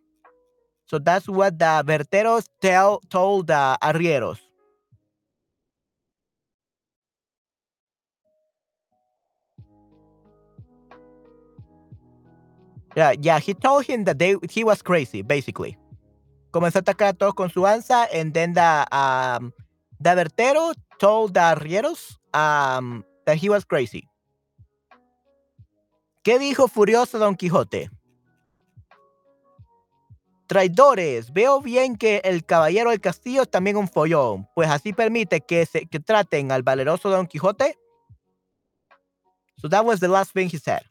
So 0.93 0.99
that's 0.99 1.27
what 1.27 1.59
the 1.59 1.83
verteros 1.87 2.45
tell, 2.61 3.01
told 3.09 3.47
the 3.47 3.79
arrieros. 3.83 4.37
Yeah, 12.95 13.15
yeah, 13.19 13.39
he 13.39 13.55
told 13.55 13.87
him 13.87 14.05
that 14.05 14.21
he 14.51 14.65
was 14.65 14.83
crazy, 14.83 15.23
basically. 15.23 15.79
Comenzó 16.51 16.77
a 16.77 16.83
atacar 16.83 17.09
a 17.09 17.13
todos 17.15 17.33
con 17.33 17.49
su 17.49 17.63
lanza, 17.63 18.07
and 18.13 18.35
then 18.35 18.53
the, 18.53 18.87
um, 18.93 19.51
the 19.99 20.11
vertero 20.11 20.75
told 20.99 21.33
the 21.33 21.41
arrieros 21.41 22.19
um, 22.35 23.03
that 23.25 23.39
he 23.39 23.49
was 23.49 23.65
crazy. 23.65 24.07
¿Qué 26.23 26.39
dijo 26.39 26.69
furioso 26.69 27.19
Don 27.19 27.35
Quijote? 27.35 27.89
Traidores, 30.47 31.33
veo 31.33 31.61
bien 31.61 31.97
que 31.97 32.21
el 32.25 32.45
caballero 32.45 32.91
del 32.91 33.01
castillo 33.01 33.43
es 33.43 33.51
también 33.51 33.77
un 33.77 33.89
follón, 33.89 34.49
pues 34.55 34.69
así 34.69 34.93
permite 34.93 35.41
que, 35.41 35.65
se, 35.65 35.87
que 35.87 36.01
traten 36.01 36.53
al 36.53 36.63
valeroso 36.63 37.09
Don 37.09 37.27
Quijote. 37.27 37.79
So 39.57 39.69
that 39.69 39.85
was 39.85 40.01
the 40.01 40.09
last 40.09 40.33
thing 40.33 40.49
he 40.53 40.59
said. 40.59 40.83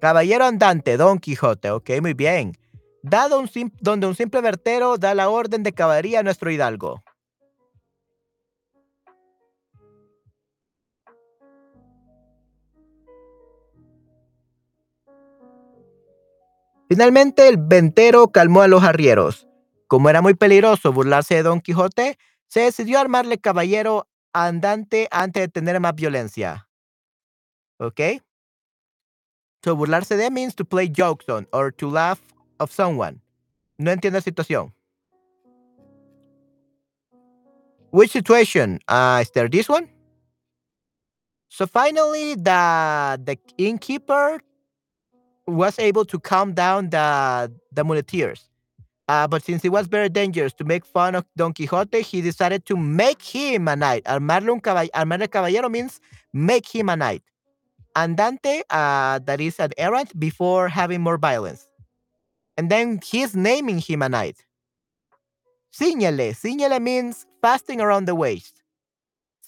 Caballero 0.00 0.44
andante, 0.44 0.96
Don 0.96 1.18
Quijote, 1.18 1.70
ok, 1.70 1.90
muy 2.00 2.14
bien. 2.14 2.56
Dado 3.02 3.42
donde 3.80 4.06
un 4.06 4.14
simple 4.14 4.40
vertero 4.40 4.98
da 4.98 5.14
la 5.14 5.28
orden 5.28 5.62
de 5.62 5.72
caballería 5.72 6.20
a 6.20 6.22
nuestro 6.22 6.50
hidalgo. 6.50 7.02
Finalmente, 16.88 17.48
el 17.48 17.58
ventero 17.58 18.28
calmó 18.28 18.62
a 18.62 18.68
los 18.68 18.82
arrieros. 18.82 19.46
Como 19.86 20.08
era 20.08 20.22
muy 20.22 20.34
peligroso 20.34 20.92
burlarse 20.92 21.34
de 21.34 21.42
Don 21.42 21.60
Quijote, 21.60 22.18
se 22.46 22.60
decidió 22.60 22.98
armarle 22.98 23.38
caballero 23.38 24.08
andante 24.32 25.08
antes 25.10 25.42
de 25.42 25.48
tener 25.48 25.80
más 25.80 25.94
violencia. 25.94 26.68
¿Ok? 27.78 28.00
So, 29.62 29.76
burlarse 29.76 30.16
de 30.16 30.30
means 30.30 30.54
to 30.54 30.64
play 30.64 30.90
jokes 30.94 31.28
on 31.28 31.46
or 31.52 31.72
to 31.74 31.90
laugh 31.90 32.20
of 32.58 32.72
someone. 32.72 33.20
No 33.76 33.90
entiendo 33.90 34.18
la 34.18 34.22
situación. 34.22 34.72
Which 37.90 38.12
situation? 38.12 38.80
Uh, 38.88 39.20
is 39.22 39.30
there 39.32 39.48
this 39.48 39.68
one? 39.68 39.88
So 41.48 41.66
finally, 41.66 42.34
the 42.34 43.18
the 43.24 43.38
innkeeper 43.56 44.40
was 45.48 45.78
able 45.78 46.04
to 46.04 46.18
calm 46.18 46.52
down 46.52 46.90
the 46.90 47.52
the 47.72 47.84
muleteers. 47.84 48.48
Uh, 49.08 49.26
but 49.26 49.42
since 49.42 49.64
it 49.64 49.70
was 49.70 49.86
very 49.86 50.10
dangerous 50.10 50.52
to 50.52 50.64
make 50.64 50.84
fun 50.84 51.14
of 51.14 51.24
Don 51.34 51.54
Quixote, 51.54 52.02
he 52.02 52.20
decided 52.20 52.66
to 52.66 52.76
make 52.76 53.22
him 53.22 53.66
a 53.66 53.74
knight. 53.74 54.04
Armarle 54.04 54.52
un 54.52 54.60
caball 54.60 54.88
armarle 54.94 55.30
caballero 55.30 55.68
means 55.70 56.00
make 56.32 56.68
him 56.68 56.90
a 56.90 56.96
knight. 56.96 57.22
Andante, 57.96 58.62
uh, 58.70 59.18
that 59.20 59.40
is 59.40 59.58
an 59.58 59.70
errant 59.78 60.18
before 60.20 60.68
having 60.68 61.00
more 61.00 61.16
violence. 61.16 61.66
And 62.58 62.70
then 62.70 63.00
he's 63.02 63.34
naming 63.34 63.78
him 63.78 64.02
a 64.02 64.08
knight. 64.08 64.36
Ciñele. 65.72 66.34
Ciñele 66.34 66.80
means 66.80 67.26
fasting 67.40 67.80
around 67.80 68.04
the 68.04 68.14
waist. 68.14 68.62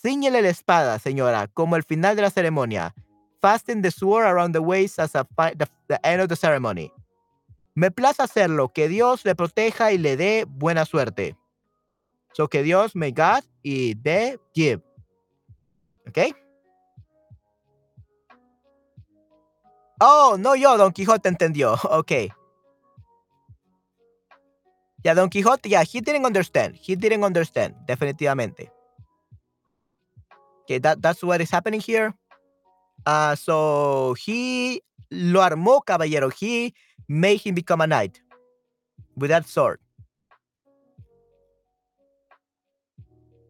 Ciñele 0.03 0.43
la 0.43 0.49
espada, 0.49 0.99
señora, 0.99 1.49
como 1.53 1.77
el 1.77 1.83
final 1.83 2.17
de 2.17 2.23
la 2.23 2.31
ceremonia. 2.31 2.95
Fasten 3.41 3.83
the 3.83 3.91
sword 3.91 4.27
around 4.27 4.53
the 4.53 4.63
waist 4.63 4.99
as 4.99 5.15
a 5.15 5.27
the, 5.37 5.69
the 5.89 6.05
end 6.07 6.21
of 6.21 6.29
the 6.29 6.37
ceremony. 6.37 6.93
Me 7.75 7.91
place 7.91 8.19
hacerlo. 8.19 8.73
Que 8.73 8.89
Dios 8.89 9.25
le 9.25 9.35
proteja 9.35 9.93
y 9.93 9.99
le 9.99 10.17
dé 10.17 10.45
buena 10.47 10.85
suerte. 10.85 11.37
So 12.33 12.49
que 12.49 12.63
Dios, 12.63 12.95
may 12.95 13.13
God 13.13 13.43
y 13.63 13.95
dé 13.95 14.39
give. 14.55 14.83
¿Ok? 16.07 16.35
Oh, 20.01 20.37
no 20.39 20.55
yo, 20.55 20.77
Don 20.79 20.93
Quijote 20.93 21.29
entendió. 21.29 21.77
Ok. 21.91 22.33
Ya, 25.03 25.15
Don 25.15 25.31
Quijote, 25.31 25.69
ya, 25.69 25.83
he 25.83 26.01
didn't 26.01 26.27
understand. 26.27 26.75
He 26.75 26.95
didn't 26.95 27.25
understand, 27.25 27.75
definitivamente. 27.87 28.71
Okay, 30.65 30.79
that, 30.79 31.01
that's 31.01 31.23
what 31.23 31.41
is 31.41 31.51
happening 31.51 31.81
here. 31.81 32.15
Uh, 33.07 33.35
so 33.37 34.15
he 34.27 34.83
lo 35.11 35.43
armó, 35.43 35.83
caballero. 35.85 36.31
He 36.31 36.75
made 37.09 37.41
him 37.41 37.55
become 37.55 37.81
a 37.81 37.87
knight 37.87 38.21
with 39.17 39.31
that 39.31 39.47
sword. 39.47 39.81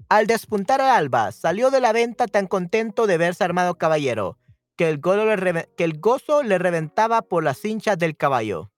Al 0.09 0.27
despuntar 0.27 0.81
el 0.81 0.87
alba, 0.87 1.31
salió 1.31 1.71
de 1.71 1.81
la 1.81 1.93
venta 1.93 2.27
tan 2.27 2.49
contento 2.49 3.07
de 3.07 3.17
verse 3.17 3.45
armado 3.45 3.79
caballero, 3.79 4.39
que 4.77 4.89
el, 4.89 4.99
gozo 4.99 5.25
le, 5.25 5.69
que 5.77 5.85
el 5.85 6.01
gozo 6.01 6.43
le 6.43 6.59
reventaba 6.59 7.23
por 7.23 7.45
las 7.45 7.59
cinchas 7.59 7.97
del 7.97 8.17
caballo. 8.17 8.73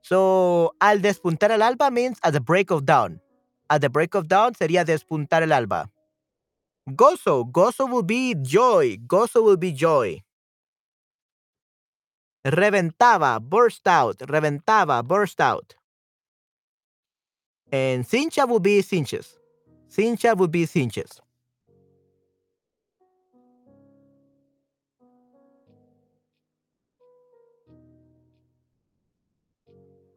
So, 0.00 0.74
al 0.80 1.02
despuntar 1.02 1.50
el 1.50 1.60
alba 1.60 1.90
means 1.90 2.18
at 2.22 2.32
the 2.32 2.40
break 2.40 2.70
of 2.70 2.84
dawn. 2.84 3.20
At 3.68 3.80
the 3.80 3.88
break 3.88 4.14
of 4.14 4.26
dawn 4.28 4.54
sería 4.54 4.84
despuntar 4.84 5.42
el 5.42 5.52
alba. 5.52 5.90
Gozo, 6.90 7.50
gozo 7.50 7.90
will 7.90 8.02
be 8.02 8.34
joy, 8.34 8.98
gozo 9.06 9.42
will 9.42 9.56
be 9.56 9.72
joy. 9.72 10.20
Reventaba, 12.44 13.40
burst 13.40 13.88
out, 13.88 14.18
reventaba, 14.18 15.02
burst 15.02 15.40
out. 15.40 15.74
And 17.72 18.06
cincha 18.06 18.46
will 18.46 18.60
be 18.60 18.82
cinches. 18.82 19.38
Cincha 19.88 20.34
will 20.34 20.48
be 20.48 20.66
cinches. 20.66 21.20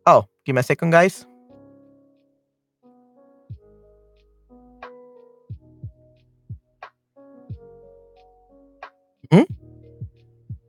Oh, 0.06 0.26
give 0.46 0.56
me 0.56 0.60
a 0.60 0.64
second, 0.64 0.92
guys. 0.92 1.26
¿Mm? 9.30 9.44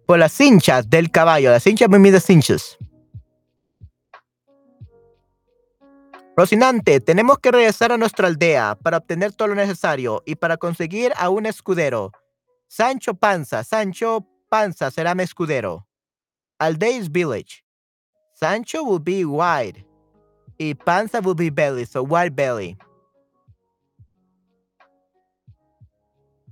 Por 0.07 0.19
las 0.19 0.33
cinchas 0.33 0.89
del 0.89 1.11
caballo. 1.11 1.51
Las 1.51 1.63
cinchas 1.63 1.89
me 1.89 1.99
mide 1.99 2.21
cinchas. 2.21 2.79
Rocinante, 6.37 7.01
tenemos 7.01 7.39
que 7.41 7.51
regresar 7.51 7.91
a 7.91 7.99
nuestra 7.99 8.29
aldea 8.29 8.79
para 8.81 8.99
obtener 8.99 9.33
todo 9.33 9.49
lo 9.49 9.55
necesario 9.57 10.23
y 10.25 10.37
para 10.37 10.57
conseguir 10.57 11.13
a 11.17 11.31
un 11.31 11.47
escudero. 11.47 12.13
Sancho 12.69 13.15
Panza, 13.15 13.65
Sancho 13.65 14.25
Panza 14.49 14.91
será 14.93 15.17
mi 15.17 15.25
escudero. 15.25 15.89
Aldei's 16.61 17.11
village. 17.11 17.65
Sancho 18.35 18.85
will 18.85 19.01
be 19.01 19.25
wide. 19.25 19.85
Y 20.59 20.75
Panza 20.75 21.21
will 21.21 21.35
be 21.35 21.51
belly, 21.51 21.85
so 21.85 22.05
wide 22.05 22.37
belly. 22.37 22.77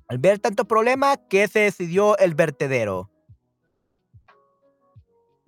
Al 0.09 0.19
ver 0.19 0.39
tanto 0.39 0.65
problema, 0.65 1.17
que 1.17 1.49
se 1.49 1.61
decidió 1.61 2.17
el 2.19 2.35
vertedero. 2.35 3.11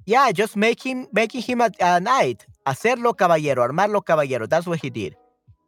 Yeah, 0.04 0.32
just 0.32 0.56
make 0.56 0.80
him, 0.82 1.06
making 1.12 1.42
him 1.42 1.60
a, 1.60 2.00
knight. 2.00 2.44
Hacerlo 2.64 3.14
caballero, 3.14 3.62
armarlo 3.62 4.02
caballero. 4.02 4.46
That's 4.48 4.66
what 4.66 4.78
he 4.82 4.90
did. 4.90 5.14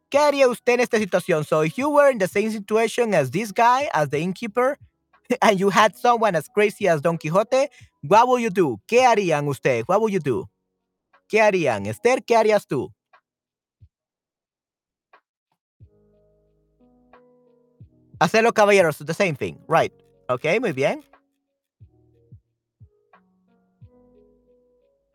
¿Qué 0.09 0.17
haría 0.17 0.47
usted 0.47 0.73
en 0.73 0.79
esta 0.81 0.97
situación? 0.97 1.45
So 1.45 1.61
if 1.63 1.77
you 1.77 1.89
were 1.89 2.09
in 2.11 2.17
the 2.17 2.27
same 2.27 2.51
situation 2.51 3.13
as 3.13 3.31
this 3.31 3.51
guy, 3.51 3.87
as 3.93 4.09
the 4.09 4.19
innkeeper, 4.19 4.77
and 5.41 5.59
you 5.59 5.69
had 5.69 5.95
someone 5.95 6.35
as 6.35 6.47
crazy 6.49 6.87
as 6.87 7.01
Don 7.01 7.17
Quixote, 7.17 7.69
what 8.01 8.27
would 8.27 8.41
you 8.41 8.49
do? 8.49 8.81
¿Qué 8.87 9.05
harían 9.05 9.47
usted? 9.47 9.83
What 9.85 10.01
would 10.01 10.11
you 10.11 10.19
do? 10.19 10.49
¿Qué 11.29 11.39
harían? 11.39 11.85
Esther, 11.85 12.23
¿qué 12.23 12.35
harías 12.35 12.67
tú? 12.67 12.91
Hacerlo 18.21 18.53
caballeros, 18.53 19.03
the 19.03 19.15
same 19.15 19.35
thing. 19.35 19.55
Right. 19.67 19.91
Ok, 20.29 20.45
muy 20.59 20.73
bien. 20.73 21.03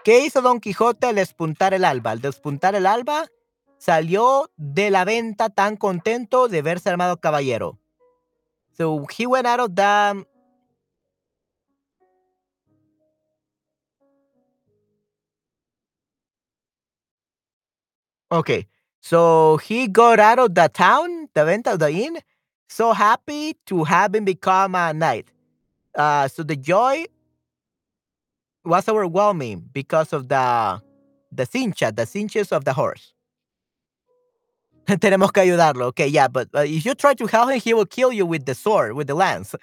¿Qué 0.03 0.25
hizo 0.25 0.43
Don 0.43 0.59
Quijote 0.59 1.07
al 1.07 1.15
despuntar 1.15 1.73
el 1.73 1.85
alba? 1.85 2.11
Al 2.11 2.21
despuntar 2.21 2.75
el 2.75 2.85
alba, 2.85 3.29
salió 3.79 4.51
de 4.57 4.91
la 4.91 5.05
venta 5.05 5.51
tan 5.51 5.77
contento 5.77 6.49
de 6.49 6.63
verse 6.63 6.91
armado 6.91 7.21
caballero. 7.21 7.79
So 8.77 9.07
he 9.17 9.25
went 9.25 9.47
out 9.47 9.61
of 9.61 9.77
the 9.77 10.27
Okay. 18.33 18.67
So 19.01 19.59
he 19.59 19.87
got 19.87 20.19
out 20.19 20.41
of 20.41 20.55
the 20.55 20.69
town, 20.69 21.31
the 21.35 21.45
venta 21.45 21.77
the 21.79 21.93
inn, 21.93 22.19
so 22.69 22.93
happy 22.93 23.55
to 23.67 23.85
have 23.85 24.15
him 24.15 24.25
become 24.25 24.75
a 24.75 24.93
knight. 24.93 25.31
Uh, 25.95 26.29
so 26.29 26.43
the 26.43 26.57
joy 26.57 27.05
was 28.65 28.89
overwhelming 28.89 29.65
because 29.73 30.13
of 30.13 30.29
the 30.29 30.81
the 31.33 31.47
cincha, 31.47 31.93
the 31.95 32.07
cinches 32.07 32.53
of 32.53 32.65
the 32.65 32.73
horse. 32.73 33.13
Tenemos 34.87 35.33
que 35.33 35.43
ayudarlo. 35.43 35.87
Okay, 35.87 36.07
yeah, 36.07 36.29
but 36.29 36.49
uh, 36.55 36.61
if 36.61 36.85
you 36.87 36.95
try 36.95 37.15
to 37.15 37.27
help 37.27 37.51
him, 37.51 37.61
he 37.61 37.75
will 37.75 37.87
kill 37.87 38.13
you 38.13 38.25
with 38.25 38.47
the 38.47 38.55
sword, 38.55 38.95
with 38.95 39.09
the 39.09 39.15
lance, 39.15 39.55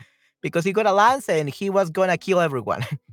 because 0.42 0.66
he 0.66 0.74
got 0.74 0.86
a 0.86 0.92
lance 0.92 1.30
and 1.30 1.50
he 1.50 1.70
was 1.70 1.90
gonna 1.90 2.18
kill 2.18 2.40
everyone. 2.40 2.86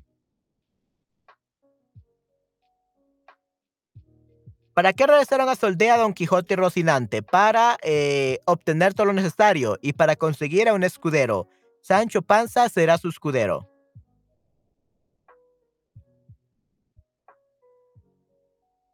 ¿Para 4.75 4.93
qué 4.93 5.07
regresaron 5.07 5.49
a 5.49 5.57
su 5.57 5.67
aldea 5.67 5.99
Don 5.99 6.15
Quijote 6.15 6.55
y 6.55 6.57
Rocinante? 6.57 7.23
Para 7.23 7.77
eh, 7.83 8.39
obtener 8.45 8.95
todo 8.95 9.07
lo 9.07 9.13
necesario 9.13 9.79
y 9.83 9.95
para 9.95 10.17
conseguir 10.17 10.69
a 10.69 10.75
un 10.75 10.85
escudero. 10.85 11.49
Sancho 11.83 12.23
Panza 12.23 12.69
será 12.69 12.97
su 12.99 13.09
escudero. 13.09 13.69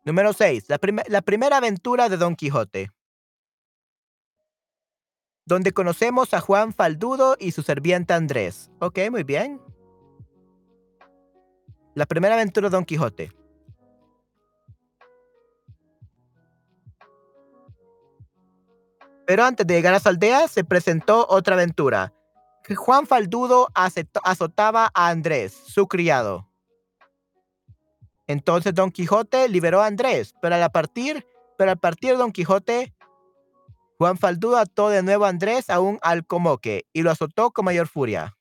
Número 0.04 0.32
6. 0.32 0.64
La, 0.68 0.78
la 1.08 1.20
primera 1.20 1.58
aventura 1.58 2.08
de 2.08 2.16
Don 2.16 2.36
Quijote. 2.36 2.90
Donde 5.44 5.72
conocemos 5.72 6.32
a 6.32 6.40
Juan 6.40 6.72
Faldudo 6.72 7.36
y 7.38 7.52
su 7.52 7.62
serviente 7.62 8.14
Andrés. 8.14 8.70
Ok, 8.80 8.98
muy 9.10 9.24
bien. 9.24 9.60
La 11.94 12.06
primera 12.06 12.34
aventura 12.34 12.68
de 12.68 12.76
Don 12.76 12.84
Quijote. 12.84 13.32
Pero 19.26 19.44
antes 19.44 19.66
de 19.66 19.74
llegar 19.74 19.94
a 19.94 20.00
su 20.00 20.08
aldea, 20.08 20.48
se 20.48 20.64
presentó 20.64 21.26
otra 21.28 21.54
aventura. 21.54 22.12
Juan 22.74 23.06
Faldudo 23.06 23.68
azotaba 23.74 24.90
a 24.94 25.08
Andrés, 25.08 25.52
su 25.52 25.86
criado. 25.86 26.48
Entonces 28.26 28.74
Don 28.74 28.90
Quijote 28.90 29.48
liberó 29.48 29.82
a 29.82 29.86
Andrés, 29.86 30.34
pero 30.42 30.56
al 30.56 30.70
partir, 30.70 31.24
pero 31.56 31.70
al 31.70 31.78
partir 31.78 32.16
Don 32.16 32.32
Quijote, 32.32 32.92
Juan 33.98 34.18
Faldudo 34.18 34.58
ató 34.58 34.88
de 34.88 35.02
nuevo 35.02 35.24
a 35.24 35.28
Andrés 35.28 35.70
a 35.70 35.80
un 35.80 35.98
alcomoque 36.02 36.86
y 36.92 37.02
lo 37.02 37.10
azotó 37.10 37.50
con 37.50 37.64
mayor 37.64 37.86
furia. 37.86 38.36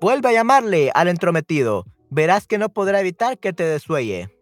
Vuelve 0.00 0.28
a 0.28 0.32
llamarle 0.32 0.90
al 0.94 1.08
entrometido. 1.08 1.84
Verás 2.10 2.46
que 2.46 2.58
no 2.58 2.68
podrá 2.68 3.00
evitar 3.00 3.38
que 3.38 3.52
te 3.52 3.64
desuelle. 3.64 4.33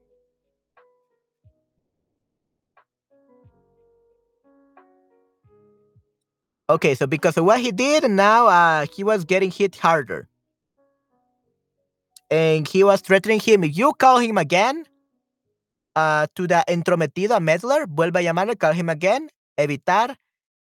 Okay, 6.73 6.95
so 6.95 7.07
because 7.07 7.37
of 7.37 7.45
what 7.45 7.61
he 7.61 7.71
did, 7.71 8.11
now 8.11 8.47
uh, 8.47 8.87
he 8.91 9.05
was 9.05 9.27
getting 9.27 9.51
hit 9.51 9.77
harder. 9.77 10.27
And 12.31 12.67
he 12.67 12.83
was 12.83 13.03
threatening 13.03 13.41
him. 13.41 13.63
If 13.63 13.77
you 13.77 13.93
call 13.93 14.21
him 14.21 14.39
again 14.39 14.87
uh, 15.95 16.29
to 16.35 16.47
the 16.47 16.65
entrometido, 16.67 17.37
a 17.37 17.41
meddler, 17.41 17.85
vuelve 17.87 18.17
a 18.17 18.23
llamarle, 18.23 18.59
call 18.59 18.73
him 18.73 18.89
again, 18.89 19.29
evitar. 19.59 20.17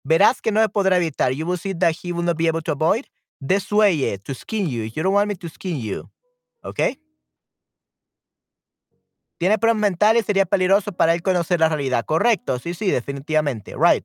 Verás 0.07 0.43
que 0.43 0.53
no 0.53 0.69
podrá 0.69 0.99
evitar. 0.99 1.35
You 1.35 1.47
will 1.47 1.57
see 1.57 1.73
that 1.73 1.97
he 1.97 2.13
will 2.13 2.25
not 2.25 2.37
be 2.37 2.47
able 2.47 2.61
to 2.61 2.73
avoid. 2.73 3.07
Desuelle, 3.41 4.19
to 4.19 4.35
skin 4.35 4.69
you. 4.69 4.83
You 4.83 5.03
don't 5.03 5.15
want 5.15 5.29
me 5.29 5.35
to 5.37 5.49
skin 5.49 5.79
you. 5.79 6.11
Okay? 6.63 6.99
Tiene 9.39 9.57
problemas 9.57 9.81
mentales, 9.81 10.27
sería 10.27 10.45
peligroso 10.45 10.93
para 10.93 11.15
él 11.15 11.23
conocer 11.23 11.59
la 11.59 11.71
realidad. 11.71 12.05
Correcto, 12.05 12.59
sí, 12.59 12.75
sí, 12.75 12.91
definitivamente. 12.91 13.75
Right. 13.79 14.05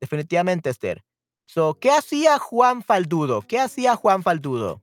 Definitivamente, 0.00 0.70
Esther. 0.70 1.04
So, 1.46 1.78
¿qué 1.78 1.90
hacía 1.90 2.38
Juan 2.38 2.82
Faldudo? 2.82 3.42
¿Qué 3.42 3.58
hacía 3.60 3.96
Juan 3.96 4.22
Faldudo? 4.22 4.82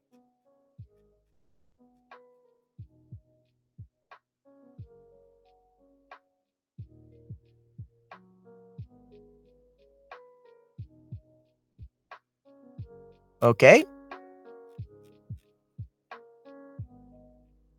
¿Ok? 13.42 13.64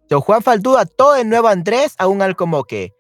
So, 0.09 0.20
Juan 0.20 0.43
Faldudo 0.43 0.85
todo 0.85 1.14
de 1.14 1.24
nuevo 1.24 1.49
Andrés 1.49 1.95
a 1.99 2.09
un 2.09 2.20
alcomoque. 2.20 2.93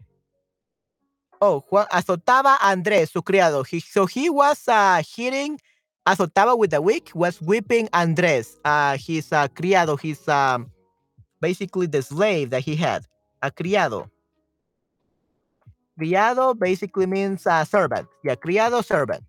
Oh, 1.44 1.60
Juan 1.68 1.86
azotaba 1.90 2.54
a 2.60 2.70
Andrés, 2.70 3.10
su 3.10 3.20
criado. 3.20 3.64
He, 3.64 3.80
so 3.80 4.06
he 4.06 4.30
was 4.30 4.68
uh, 4.68 5.02
hitting 5.16 5.58
azotaba 6.06 6.56
with 6.56 6.70
the 6.70 6.80
whip, 6.80 7.12
was 7.16 7.40
whipping 7.40 7.88
Andrés, 7.88 8.54
uh, 8.64 8.96
his 8.96 9.32
uh, 9.32 9.48
criado, 9.48 9.96
his 9.96 10.28
um, 10.28 10.70
basically 11.40 11.86
the 11.86 12.00
slave 12.00 12.50
that 12.50 12.62
he 12.62 12.76
had, 12.76 13.04
a 13.42 13.50
criado. 13.50 14.08
Criado 15.98 16.54
basically 16.54 17.06
means 17.06 17.44
uh, 17.44 17.64
servant. 17.64 18.06
Yeah, 18.22 18.36
criado, 18.36 18.80
servant. 18.80 19.24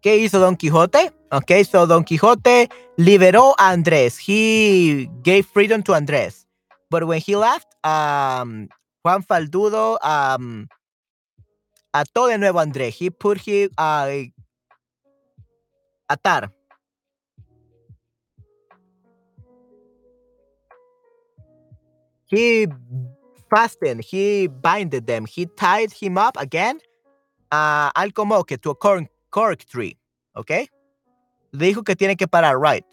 ¿Qué 0.00 0.16
hizo 0.18 0.38
Don 0.38 0.54
Quijote? 0.54 1.12
Okay, 1.34 1.64
so 1.64 1.84
Don 1.84 2.04
Quixote 2.04 2.68
liberó 2.96 3.56
a 3.58 3.72
Andrés. 3.72 4.18
He 4.18 5.10
gave 5.20 5.44
freedom 5.44 5.82
to 5.82 5.92
Andrés. 5.92 6.46
But 6.90 7.08
when 7.08 7.20
he 7.20 7.34
left, 7.34 7.66
um, 7.82 8.68
Juan 9.02 9.24
Faldudo 9.24 9.98
um, 10.00 10.68
ató 11.92 12.28
de 12.28 12.38
nuevo 12.38 12.60
a 12.60 12.62
Andrés. 12.62 12.94
He 12.94 13.10
put 13.10 13.38
him 13.40 13.68
uh, 13.76 14.30
atar. 16.08 16.52
He 22.26 22.68
fastened, 23.50 24.04
he 24.04 24.46
binded 24.46 25.08
them, 25.08 25.26
he 25.26 25.46
tied 25.46 25.92
him 25.92 26.16
up 26.16 26.36
again 26.36 26.78
uh, 27.50 27.90
al 27.94 28.12
comoque 28.12 28.60
to 28.60 28.70
a 28.70 28.74
corn, 28.76 29.08
cork 29.30 29.64
tree, 29.64 29.98
¿ok? 30.36 30.68
Dijo 31.54 31.84
que 31.84 31.94
tiene 31.94 32.16
que 32.16 32.26
parar, 32.26 32.58
right? 32.58 32.84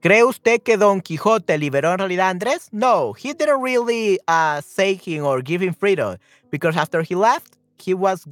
¿Cree 0.00 0.24
usted 0.24 0.60
que 0.62 0.76
Don 0.76 1.00
Quijote 1.00 1.56
liberó 1.58 1.92
en 1.92 1.98
realidad 1.98 2.30
Andrés? 2.30 2.68
No, 2.72 3.12
he 3.12 3.32
didn't 3.34 3.62
really 3.62 4.18
uh, 4.26 4.60
say 4.60 4.96
him 4.96 5.24
or 5.24 5.40
give 5.40 5.62
him 5.62 5.72
freedom 5.72 6.18
because 6.50 6.76
after 6.76 7.02
he 7.02 7.14
left, 7.14 7.56
he 7.78 7.94
was 7.94 8.26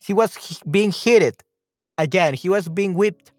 he 0.00 0.12
was 0.12 0.62
being 0.70 0.92
hit 0.92 1.42
again. 1.98 2.34
He 2.34 2.48
was 2.48 2.68
being 2.68 2.94
whipped 2.94 3.32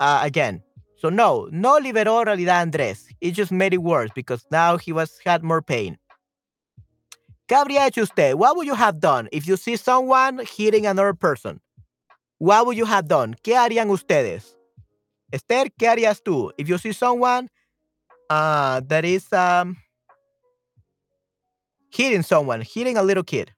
uh, 0.00 0.20
again. 0.22 0.62
So 0.98 1.10
no, 1.10 1.48
no 1.52 1.78
liberó 1.78 2.24
realidad 2.24 2.66
Andrés. 2.66 3.06
It 3.20 3.32
just 3.32 3.52
made 3.52 3.72
it 3.72 3.82
worse 3.82 4.10
because 4.14 4.44
now 4.50 4.76
he 4.76 4.92
was 4.92 5.18
had 5.24 5.42
more 5.44 5.62
pain. 5.62 5.96
¿Qué 7.46 7.54
habría 7.54 7.86
hecho 7.86 8.02
usted? 8.02 8.34
What 8.34 8.56
would 8.56 8.66
you 8.66 8.74
have 8.74 9.00
done 9.00 9.28
if 9.32 9.46
you 9.46 9.56
see 9.56 9.76
someone 9.76 10.40
hitting 10.44 10.86
another 10.86 11.14
person? 11.14 11.60
What 12.38 12.66
would 12.66 12.76
you 12.76 12.84
have 12.84 13.08
done? 13.08 13.36
¿Qué 13.42 13.54
harían 13.54 13.88
ustedes? 13.90 14.54
Esther, 15.32 15.70
¿qué 15.78 15.88
harías 15.88 16.22
tú? 16.22 16.50
If 16.58 16.68
you 16.68 16.78
see 16.78 16.92
someone 16.92 17.48
uh, 18.28 18.80
that 18.88 19.04
is 19.04 19.32
um, 19.32 19.76
hitting 21.90 22.22
someone, 22.22 22.60
hitting 22.60 22.96
a 22.96 23.02
little 23.02 23.24
kid. 23.24 23.52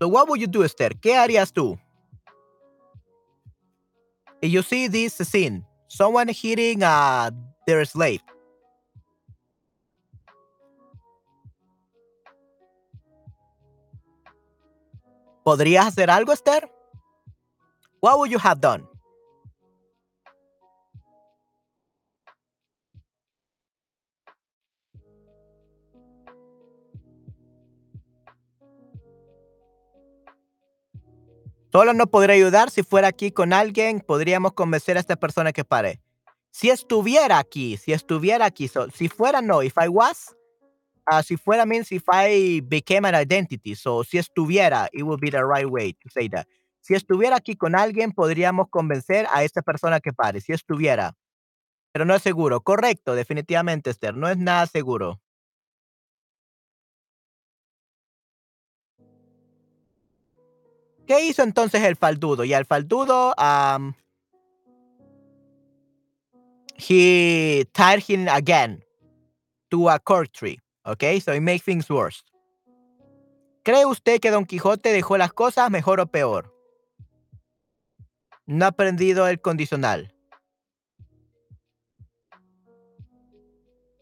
So 0.00 0.08
what 0.08 0.28
would 0.28 0.40
you 0.40 0.46
do, 0.46 0.62
Esther? 0.62 0.90
¿Qué 1.00 1.16
harías 1.16 1.52
tú? 1.52 1.78
If 4.40 4.52
you 4.52 4.62
see 4.62 4.86
this 4.86 5.14
scene, 5.14 5.64
someone 5.88 6.28
hitting 6.28 6.82
uh, 6.82 7.30
their 7.66 7.84
slave. 7.84 8.20
¿Podrías 15.44 15.86
hacer 15.86 16.10
algo, 16.10 16.32
Esther? 16.32 16.70
What 18.00 18.18
would 18.18 18.30
you 18.30 18.38
have 18.38 18.60
done? 18.60 18.87
Solo 31.78 31.94
no 31.94 32.08
podría 32.08 32.34
ayudar 32.34 32.70
si 32.70 32.82
fuera 32.82 33.06
aquí 33.06 33.30
con 33.30 33.52
alguien, 33.52 34.00
podríamos 34.00 34.52
convencer 34.52 34.96
a 34.96 35.00
esta 35.00 35.14
persona 35.14 35.52
que 35.52 35.64
pare. 35.64 36.00
Si 36.50 36.70
estuviera 36.70 37.38
aquí, 37.38 37.76
si 37.76 37.92
estuviera 37.92 38.46
aquí, 38.46 38.66
so, 38.66 38.90
si 38.90 39.08
fuera 39.08 39.40
no, 39.40 39.62
if 39.62 39.74
I 39.80 39.86
was, 39.86 40.34
uh, 41.08 41.22
si 41.22 41.36
fuera 41.36 41.64
means 41.64 41.92
if 41.92 42.02
I 42.12 42.62
became 42.62 43.06
an 43.06 43.14
identity, 43.14 43.76
so 43.76 44.02
si 44.02 44.18
estuviera, 44.18 44.88
it 44.92 45.04
would 45.04 45.20
be 45.20 45.30
the 45.30 45.44
right 45.44 45.68
way 45.68 45.92
to 45.92 46.08
say 46.10 46.28
that. 46.30 46.48
Si 46.80 46.94
estuviera 46.94 47.36
aquí 47.36 47.54
con 47.54 47.76
alguien, 47.76 48.10
podríamos 48.10 48.66
convencer 48.70 49.28
a 49.32 49.44
esta 49.44 49.62
persona 49.62 50.00
que 50.00 50.12
pare, 50.12 50.40
si 50.40 50.52
estuviera. 50.52 51.14
Pero 51.92 52.04
no 52.04 52.16
es 52.16 52.22
seguro. 52.22 52.60
Correcto, 52.60 53.14
definitivamente, 53.14 53.90
Esther, 53.90 54.16
no 54.16 54.28
es 54.28 54.36
nada 54.36 54.66
seguro. 54.66 55.20
¿Qué 61.08 61.24
hizo 61.24 61.42
entonces 61.42 61.82
el 61.84 61.96
faldudo? 61.96 62.44
Y 62.44 62.52
el 62.52 62.66
faldudo, 62.66 63.34
um, 63.38 63.94
he 66.76 67.64
tied 67.72 68.02
him 68.06 68.28
again 68.28 68.84
to 69.70 69.88
a 69.88 69.98
cork 69.98 70.30
tree. 70.32 70.60
Okay, 70.84 71.18
so 71.18 71.32
it 71.32 71.40
makes 71.40 71.64
things 71.64 71.88
worse. 71.88 72.22
¿Cree 73.64 73.86
usted 73.86 74.20
que 74.20 74.30
Don 74.30 74.44
Quijote 74.44 74.92
dejó 74.92 75.16
las 75.16 75.32
cosas 75.32 75.70
mejor 75.70 75.98
o 76.00 76.06
peor? 76.06 76.52
No 78.46 78.66
ha 78.66 78.68
aprendido 78.68 79.26
el 79.26 79.40
condicional. 79.40 80.12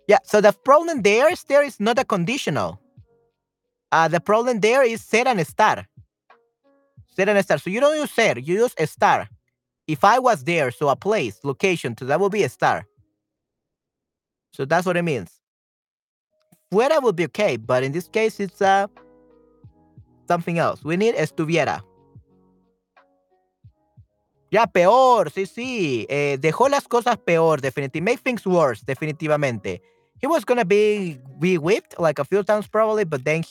Yeah, 0.08 0.18
so 0.24 0.40
the 0.40 0.52
problem 0.52 1.02
there 1.02 1.32
is 1.32 1.44
there 1.44 1.64
is 1.64 1.78
not 1.78 2.00
a 2.00 2.04
conditional. 2.04 2.80
Uh, 3.92 4.08
the 4.08 4.20
problem 4.20 4.58
there 4.58 4.82
is 4.82 5.02
ser 5.02 5.28
and 5.28 5.38
estar. 5.38 5.86
Ser 7.16 7.28
and. 7.30 7.60
So 7.60 7.70
you 7.70 7.80
don't 7.80 7.96
use 7.96 8.10
ser, 8.10 8.38
you 8.38 8.62
use 8.62 8.74
estar. 8.74 9.28
If 9.86 10.04
I 10.04 10.18
was 10.18 10.44
there, 10.44 10.70
so 10.70 10.88
a 10.88 10.96
place, 10.96 11.40
location, 11.44 11.96
so 11.96 12.04
that 12.06 12.20
would 12.20 12.32
be 12.32 12.42
a 12.42 12.48
star. 12.48 12.86
So 14.52 14.64
that's 14.64 14.84
what 14.84 14.96
it 14.96 15.02
means. 15.02 15.30
Fuera 16.72 17.00
would 17.02 17.16
be 17.16 17.24
okay, 17.26 17.56
but 17.56 17.84
in 17.84 17.92
this 17.92 18.08
case, 18.08 18.40
it's 18.40 18.60
uh, 18.60 18.88
something 20.26 20.58
else. 20.58 20.82
We 20.84 20.96
need 20.96 21.14
estuviera. 21.14 21.82
Ya, 24.50 24.66
peor, 24.66 25.30
sí, 25.30 25.46
sí. 25.46 26.06
Eh, 26.08 26.38
dejó 26.40 26.68
las 26.68 26.88
cosas 26.88 27.16
peor, 27.18 27.60
definitivamente. 27.60 28.00
Make 28.00 28.20
things 28.20 28.46
worse, 28.46 28.82
definitivamente. 28.84 29.80
He 30.20 30.26
was 30.26 30.44
gonna 30.44 30.64
be, 30.64 31.20
be 31.38 31.58
whipped 31.58 31.98
like 31.98 32.18
a 32.18 32.24
few 32.24 32.42
times 32.42 32.66
probably, 32.66 33.04
but 33.04 33.24
then 33.24 33.42
he, 33.42 33.50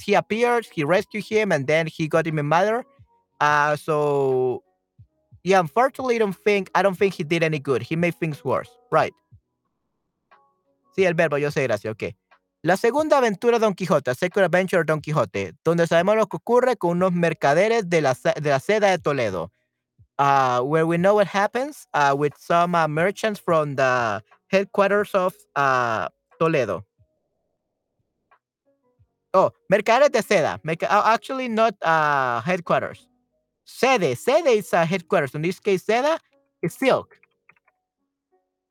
he 0.00 0.14
appeared, 0.14 0.66
he 0.72 0.84
rescued 0.84 1.24
him, 1.24 1.52
and 1.52 1.66
then 1.66 1.86
he 1.86 2.08
got 2.08 2.26
him 2.26 2.38
a 2.38 2.42
mother. 2.42 2.84
Uh, 3.40 3.76
so 3.76 4.62
yeah, 5.42 5.60
unfortunately, 5.60 6.16
I 6.16 6.18
don't 6.18 6.36
think 6.36 6.70
I 6.74 6.82
don't 6.82 6.96
think 6.96 7.14
he 7.14 7.24
did 7.24 7.42
any 7.42 7.58
good. 7.58 7.82
He 7.82 7.96
made 7.96 8.14
things 8.14 8.44
worse, 8.44 8.70
right? 8.90 9.12
Sí, 10.96 11.04
el 11.04 11.14
verbo, 11.14 11.36
yo 11.38 11.50
sé, 11.50 11.62
gracias, 11.66 11.92
ok. 11.92 12.14
La 12.62 12.76
segunda 12.76 13.16
aventura 13.16 13.58
Don 13.58 13.74
Quijote, 13.74 14.14
Second 14.14 14.44
Adventure 14.44 14.84
Don 14.84 15.00
Quijote, 15.00 15.54
donde 15.64 15.86
sabemos 15.86 16.16
lo 16.16 16.26
que 16.26 16.36
ocurre 16.36 16.76
con 16.76 16.90
unos 16.90 17.12
mercaderes 17.12 17.88
de 17.88 18.02
la, 18.02 18.14
de 18.14 18.50
la 18.50 18.60
seda 18.60 18.90
de 18.90 18.98
Toledo. 18.98 19.50
Uh, 20.18 20.60
where 20.60 20.84
we 20.84 20.98
know 20.98 21.14
what 21.14 21.26
happens 21.26 21.88
uh, 21.94 22.14
with 22.14 22.34
some 22.36 22.74
uh, 22.74 22.86
merchants 22.86 23.40
from 23.40 23.76
the 23.76 24.22
headquarters 24.48 25.14
of 25.14 25.34
uh, 25.56 26.08
Toledo. 26.38 26.84
Oh, 29.32 29.52
mercaderes 29.68 30.10
de 30.10 30.22
seda. 30.22 30.60
Oh, 30.64 31.02
actually 31.04 31.48
not 31.48 31.74
uh, 31.82 32.40
headquarters. 32.40 33.06
Sede. 33.64 34.16
Sede 34.16 34.58
is 34.58 34.72
a 34.72 34.84
headquarters. 34.84 35.34
In 35.34 35.42
this 35.42 35.60
case, 35.60 35.84
seda 35.84 36.18
is 36.62 36.74
silk. 36.74 37.16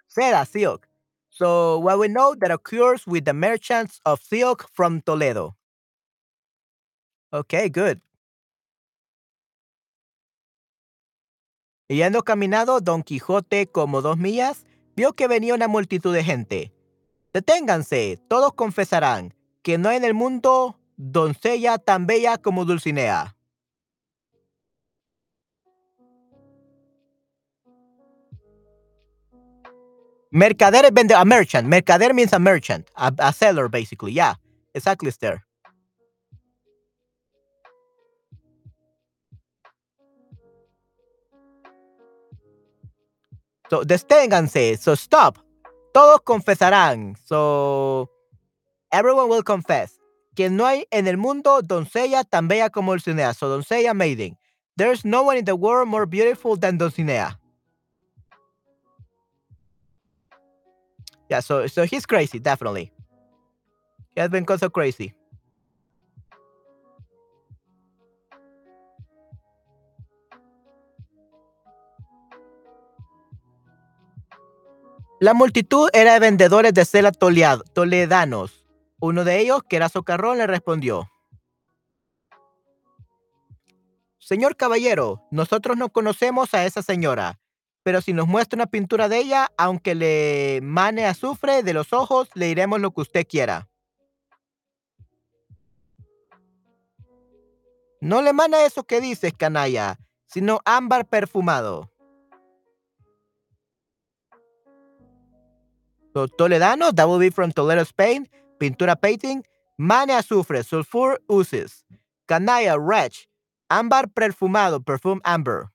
Seda, 0.10 0.45
silk. 0.45 0.88
So 1.30 1.80
what 1.80 1.99
we 1.99 2.10
know 2.10 2.36
that 2.36 2.52
occurs 2.52 3.07
with 3.07 3.23
the 3.23 3.34
merchants 3.34 4.02
of 4.06 4.22
silk 4.22 4.68
from 4.73 5.02
Toledo. 5.02 5.56
Okay, 7.31 7.69
good. 7.69 8.02
Yendo 11.88 12.23
caminado, 12.23 12.81
Don 12.81 13.02
Quijote 13.02 13.68
como 13.72 14.02
dos 14.02 14.18
millas, 14.18 14.65
vio 14.95 15.14
que 15.14 15.27
venía 15.27 15.53
una 15.53 15.68
multitud 15.68 16.14
de 16.14 16.23
gente. 16.23 16.73
Deténganse, 17.34 18.19
todos 18.27 18.53
confesarán 18.53 19.34
que 19.61 19.77
no 19.77 19.90
hay 19.90 19.98
en 19.98 20.06
el 20.06 20.14
mundo 20.14 20.80
doncella 20.98 21.77
tan 21.77 22.07
bella 22.07 22.38
como 22.38 22.65
Dulcinea. 22.65 23.36
Mercader 30.31 30.91
vende 30.94 31.15
a 31.15 31.26
merchant. 31.26 31.68
Mercader 31.68 32.14
means 32.14 32.34
a 32.34 32.40
merchant, 32.40 32.88
a, 32.95 33.34
seller 33.34 33.68
basically. 33.68 34.14
Yeah, 34.14 34.36
exactly, 34.73 35.10
Esther. 35.10 35.44
So, 43.69 43.84
deténganse. 43.84 44.77
So, 44.77 44.95
stop. 44.95 45.38
Todos 45.94 46.22
confesarán. 46.22 47.15
So, 47.26 48.10
everyone 48.91 49.30
will 49.30 49.44
confess. 49.44 49.99
Que 50.36 50.49
no 50.49 50.66
hay 50.66 50.88
en 50.91 51.07
el 51.07 51.18
mundo 51.18 51.61
doncella 51.61 52.24
tan 52.24 52.48
bella 52.48 52.70
como 52.70 52.94
Dulcinea. 52.94 53.34
So, 53.34 53.49
doncella 53.49 53.94
maiden. 53.94 54.38
There's 54.78 55.03
no 55.03 55.24
one 55.24 55.38
in 55.38 55.45
the 55.45 55.56
world 55.56 55.90
more 55.90 56.06
beautiful 56.06 56.56
than 56.56 56.78
Dulcinea. 56.78 57.38
Yeah, 61.30 61.41
so 61.41 61.68
so 61.68 61.84
he's 61.84 62.06
crazy, 62.06 62.40
definitely. 62.40 62.91
He 64.16 64.22
has 64.22 64.30
been 64.30 64.45
so 64.57 64.70
crazy. 64.70 65.14
La 75.22 75.34
multitud 75.34 75.90
era 75.94 76.14
de 76.14 76.20
vendedores 76.20 76.74
de 76.74 76.86
cela 76.86 77.11
toledanos. 77.11 78.59
Uno 79.02 79.24
de 79.24 79.40
ellos, 79.40 79.64
que 79.64 79.78
era 79.78 79.90
Socarrón, 79.90 80.38
le 80.38 80.48
respondió. 80.48 81.10
Señor 84.18 84.58
caballero, 84.58 85.24
nosotros 85.32 85.78
no 85.78 85.90
conocemos 85.90 86.54
a 86.54 86.66
esa 86.66 86.84
señora, 86.84 87.40
pero 87.84 88.02
si 88.02 88.14
nos 88.14 88.28
muestra 88.28 88.58
una 88.58 88.68
pintura 88.68 89.10
de 89.10 89.18
ella, 89.18 89.52
aunque 89.58 89.96
le 89.96 90.60
mane 90.62 91.06
azufre 91.06 91.64
de 91.64 91.74
los 91.74 91.94
ojos, 91.94 92.30
le 92.36 92.48
diremos 92.48 92.80
lo 92.80 92.92
que 92.92 93.02
usted 93.02 93.26
quiera. 93.26 93.70
No 98.02 98.22
le 98.22 98.34
mana 98.34 98.66
eso 98.66 98.84
que 98.84 99.02
dices, 99.02 99.34
canalla, 99.36 99.98
sino 100.26 100.60
ámbar 100.64 101.08
perfumado. 101.08 101.90
Toledano, 106.38 106.92
that 106.94 107.34
from 107.34 107.52
Toledo, 107.52 107.82
Spain. 107.82 108.30
Pintura 108.60 108.99
painting. 108.99 109.44
Mane 109.77 110.11
azufre, 110.11 110.64
sulfur 110.64 111.18
uses. 111.30 111.86
Canalla, 112.27 112.77
wretch. 112.77 113.27
Ámbar 113.72 114.07
perfumado, 114.14 114.84
perfume 114.84 115.22
amber. 115.23 115.69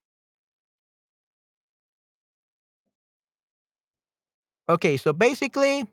Okay, 4.68 4.96
so 4.96 5.12
basically, 5.12 5.86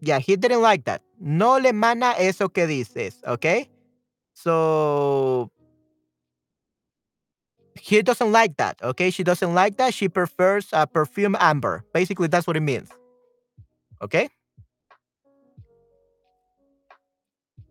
yeah, 0.00 0.18
he 0.18 0.36
didn't 0.36 0.60
like 0.60 0.84
that. 0.84 1.02
No 1.18 1.56
le 1.56 1.72
mana 1.72 2.14
eso 2.18 2.48
que 2.50 2.66
dices, 2.66 3.16
okay? 3.26 3.68
So 4.34 5.50
he 7.82 8.00
doesn't 8.00 8.30
like 8.30 8.56
that, 8.58 8.78
okay? 8.80 9.10
She 9.10 9.24
doesn't 9.24 9.54
like 9.54 9.76
that. 9.78 9.92
She 9.92 10.08
prefers 10.08 10.68
a 10.72 10.86
perfume 10.86 11.36
amber. 11.40 11.84
Basically, 11.92 12.28
that's 12.28 12.46
what 12.46 12.56
it 12.56 12.60
means. 12.60 12.88
Okay? 14.00 14.28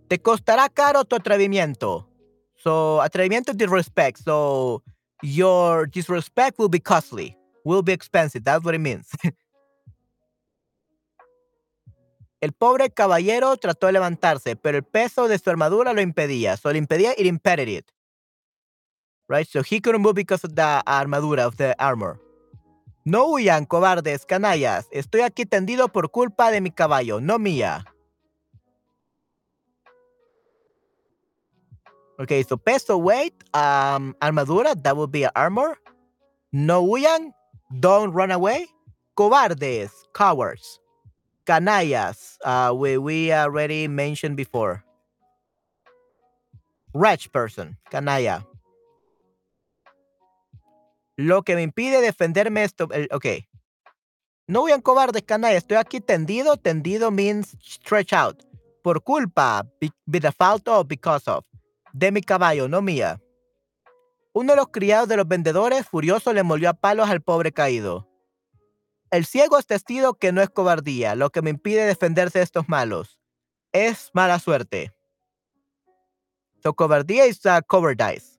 Te 0.10 0.18
costará 0.18 0.68
caro 0.68 1.06
tu 1.06 1.16
atrevimiento. 1.16 2.06
So, 2.58 3.00
atrevimiento 3.00 3.56
disrespect. 3.56 4.20
So, 4.26 4.84
your 5.24 5.88
disrespect 5.88 6.60
will 6.60 6.68
be 6.68 6.80
costly, 6.80 7.38
will 7.64 7.82
be 7.82 7.94
expensive. 7.94 8.44
That's 8.44 8.66
what 8.66 8.76
it 8.76 8.80
means. 8.82 9.08
El 12.42 12.52
pobre 12.52 12.90
caballero 12.90 13.56
trató 13.56 13.88
de 13.88 13.94
levantarse, 13.94 14.58
pero 14.58 14.78
el 14.80 14.84
peso 14.84 15.30
de 15.30 15.38
su 15.38 15.50
armadura 15.50 15.94
lo 15.94 16.02
impedía. 16.02 16.58
So, 16.58 16.70
le 16.70 16.80
impedía, 16.80 17.14
it 17.18 17.28
impeded 17.28 17.70
it. 17.70 17.86
Right? 19.32 19.48
So, 19.48 19.64
he 19.64 19.80
couldn't 19.80 20.02
move 20.02 20.16
because 20.16 20.44
of 20.44 20.58
the 20.58 20.84
armadura, 20.86 21.40
of 21.40 21.56
the 21.56 21.74
armor. 21.82 22.20
No 23.06 23.30
huyan, 23.32 23.66
cobardes, 23.66 24.26
canallas. 24.26 24.88
Estoy 24.92 25.22
aquí 25.22 25.46
tendido 25.46 25.88
por 25.88 26.10
culpa 26.10 26.52
de 26.52 26.60
mi 26.60 26.70
caballo, 26.70 27.22
no 27.22 27.40
mía. 27.40 27.86
Okay, 32.20 32.44
so 32.44 32.58
peso, 32.58 32.98
weight, 32.98 33.34
um, 33.56 34.14
armadura, 34.22 34.76
that 34.84 34.98
would 34.98 35.12
be 35.12 35.26
armor. 35.34 35.78
No 36.52 36.84
huyan, 36.84 37.32
don't 37.80 38.12
run 38.12 38.32
away. 38.32 38.68
Cobardes, 39.18 39.92
cowards. 40.14 40.78
Canallas, 41.46 42.36
uh, 42.44 42.74
we, 42.76 42.98
we 42.98 43.32
already 43.32 43.88
mentioned 43.88 44.36
before. 44.36 44.84
Wretch 46.94 47.32
person, 47.32 47.78
canalla. 47.90 48.46
Lo 51.22 51.44
que 51.44 51.56
me 51.56 51.62
impide 51.62 52.02
defenderme 52.02 52.64
esto, 52.64 52.90
ok. 53.12 53.26
No 54.48 54.64
huyan 54.64 54.82
cobardes, 54.82 55.22
canalla. 55.24 55.58
Estoy 55.58 55.78
aquí 55.78 56.02
tendido. 56.02 56.58
Tendido 56.58 57.12
means 57.12 57.56
stretch 57.62 58.12
out. 58.14 58.44
Por 58.84 59.04
culpa, 59.04 59.64
be, 59.80 59.92
be 60.06 60.20
the 60.20 60.32
fault 60.32 60.68
of, 60.68 60.88
because 60.88 61.30
of 61.30 61.46
de 61.94 62.12
mi 62.12 62.22
caballo, 62.22 62.68
no 62.68 62.82
mía. 62.82 63.22
Uno 64.34 64.54
de 64.54 64.58
los 64.58 64.70
criados 64.70 65.10
de 65.10 65.18
los 65.18 65.28
vendedores, 65.28 65.86
furioso, 65.86 66.34
le 66.34 66.44
molió 66.44 66.70
a 66.70 66.74
palos 66.74 67.10
al 67.10 67.22
pobre 67.22 67.52
caído. 67.52 68.08
El 69.12 69.26
ciego 69.26 69.60
es 69.60 69.68
testigo 69.68 70.14
que 70.14 70.32
no 70.32 70.42
es 70.42 70.50
cobardía, 70.50 71.16
lo 71.16 71.30
que 71.30 71.42
me 71.42 71.50
impide 71.50 71.86
defenderse 71.86 72.40
de 72.40 72.46
estos 72.46 72.70
malos. 72.70 73.20
Es 73.74 74.10
mala 74.14 74.40
suerte. 74.40 74.94
So 76.64 76.74
cobardía 76.74 77.26
is 77.26 77.46
uh. 77.46 78.31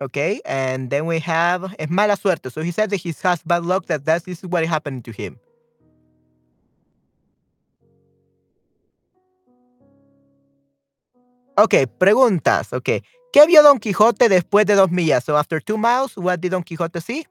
Okay, 0.00 0.40
and 0.44 0.90
then 0.90 1.06
we 1.06 1.20
have 1.20 1.74
es 1.78 1.88
mala 1.88 2.16
suerte. 2.16 2.50
So 2.50 2.62
he 2.62 2.72
said 2.72 2.90
that 2.90 2.96
he 2.96 3.14
has 3.22 3.42
bad 3.42 3.64
luck. 3.64 3.86
That 3.86 4.04
that's, 4.04 4.24
this 4.24 4.38
is 4.42 4.50
what 4.50 4.64
happened 4.66 5.04
to 5.04 5.12
him. 5.12 5.38
Ok, 11.56 11.86
preguntas. 11.98 12.72
Ok. 12.72 13.02
¿Qué 13.32 13.46
vio 13.46 13.62
Don 13.62 13.78
Quijote 13.78 14.28
después 14.28 14.66
de 14.66 14.74
dos 14.74 14.90
millas? 14.90 15.24
So 15.24 15.36
after 15.36 15.60
two 15.60 15.76
miles, 15.76 16.16
what 16.16 16.40
did 16.40 16.50
Don 16.50 16.62
Quijote 16.62 17.00
see? 17.00 17.26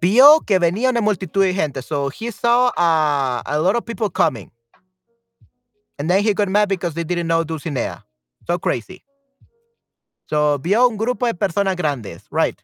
Vio 0.00 0.40
que 0.40 0.58
venía 0.58 0.90
una 0.90 1.00
multitud 1.00 1.42
de 1.42 1.54
gente. 1.54 1.82
So 1.82 2.10
he 2.10 2.30
saw 2.30 2.68
uh, 2.76 3.42
a 3.46 3.58
lot 3.58 3.76
of 3.76 3.84
people 3.84 4.10
coming. 4.10 4.50
And 5.98 6.10
then 6.10 6.22
he 6.22 6.34
got 6.34 6.48
mad 6.48 6.68
because 6.68 6.94
they 6.94 7.04
didn't 7.04 7.26
know 7.26 7.44
Dulcinea. 7.44 8.02
So 8.46 8.58
crazy. 8.58 9.04
So 10.26 10.58
vio 10.58 10.88
un 10.88 10.96
grupo 10.96 11.26
de 11.26 11.34
personas 11.34 11.76
grandes, 11.76 12.24
right? 12.30 12.60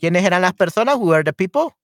¿Quiénes 0.00 0.24
eran 0.24 0.42
las 0.42 0.52
personas? 0.52 0.96
Who 0.96 1.06
were 1.06 1.24
the 1.24 1.32
people? 1.32 1.74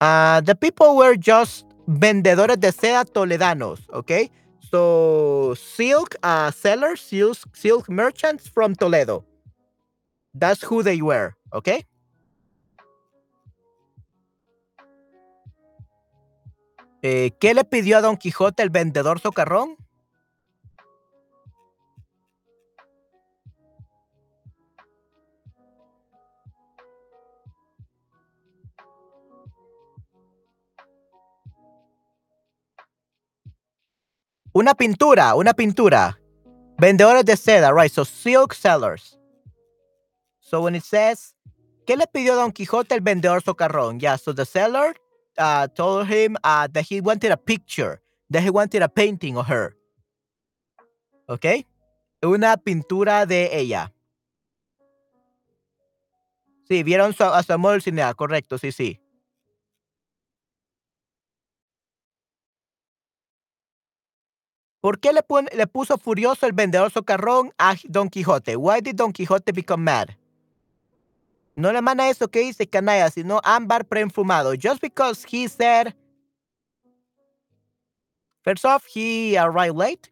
Uh, 0.00 0.40
the 0.42 0.54
people 0.54 0.96
were 0.96 1.16
just 1.16 1.64
vendedores 1.86 2.58
de 2.60 2.72
seda 2.72 3.04
toledanos, 3.04 3.80
okay? 3.92 4.30
So, 4.70 5.54
silk 5.54 6.16
uh, 6.22 6.50
sellers, 6.50 7.00
silk, 7.00 7.38
silk 7.54 7.88
merchants 7.88 8.48
from 8.48 8.74
Toledo. 8.74 9.24
That's 10.34 10.62
who 10.62 10.82
they 10.82 11.00
were, 11.02 11.34
okay? 11.52 11.84
Eh, 17.04 17.32
¿Qué 17.40 17.52
le 17.52 17.64
pidió 17.64 17.98
a 17.98 18.00
Don 18.00 18.16
Quijote 18.16 18.62
el 18.62 18.70
vendedor 18.70 19.18
socarrón? 19.18 19.76
Una 34.52 34.74
pintura, 34.74 35.34
una 35.34 35.54
pintura. 35.54 36.20
Vendedores 36.78 37.24
de 37.24 37.36
seda, 37.36 37.72
right? 37.72 37.90
So 37.90 38.04
silk 38.04 38.54
sellers. 38.54 39.18
So 40.38 40.60
when 40.60 40.76
it 40.76 40.84
says, 40.84 41.34
¿qué 41.84 41.96
le 41.96 42.06
pidió 42.06 42.36
Don 42.36 42.52
Quijote 42.52 42.94
el 42.94 43.00
vendedor 43.00 43.42
socarrón? 43.42 43.98
Yeah, 43.98 44.18
so 44.18 44.32
the 44.32 44.44
seller 44.44 44.94
uh, 45.38 45.68
told 45.68 46.08
him 46.08 46.36
uh, 46.44 46.68
that 46.72 46.84
he 46.84 47.00
wanted 47.00 47.32
a 47.32 47.36
picture, 47.36 48.00
that 48.30 48.42
he 48.42 48.50
wanted 48.50 48.82
a 48.82 48.88
painting 48.88 49.36
of 49.36 49.46
her. 49.46 49.76
¿Ok? 51.28 51.66
Una 52.22 52.56
pintura 52.56 53.26
de 53.26 53.50
ella. 53.52 53.92
Sí, 56.68 56.82
vieron 56.82 57.14
a 57.18 57.42
Samuel 57.42 57.82
Cinea, 57.82 58.14
correcto, 58.14 58.58
sí, 58.58 58.72
sí. 58.72 58.98
¿Por 64.80 64.98
qué 64.98 65.12
le, 65.12 65.22
le, 65.56 65.66
puso 65.68 65.96
furioso 65.96 66.44
el 66.44 66.52
vendedor 66.52 66.90
socarrón 66.90 67.52
a 67.56 67.76
Don 67.84 68.08
Quijote? 68.08 68.56
Why 68.56 68.80
did 68.80 68.96
Don 68.96 69.12
Quijote 69.12 69.52
become 69.52 69.84
mad? 69.84 70.16
No 71.54 71.70
le 71.70 71.82
manda 71.82 72.08
eso 72.08 72.28
que 72.28 72.40
dice 72.40 72.66
canalla, 72.66 73.10
sino 73.10 73.40
ámbar 73.44 73.84
preenfumado. 73.84 74.54
Just 74.56 74.80
because 74.80 75.24
he 75.24 75.48
said, 75.48 75.94
first 78.42 78.64
off, 78.64 78.86
he 78.86 79.36
arrived 79.36 79.76
late, 79.76 80.10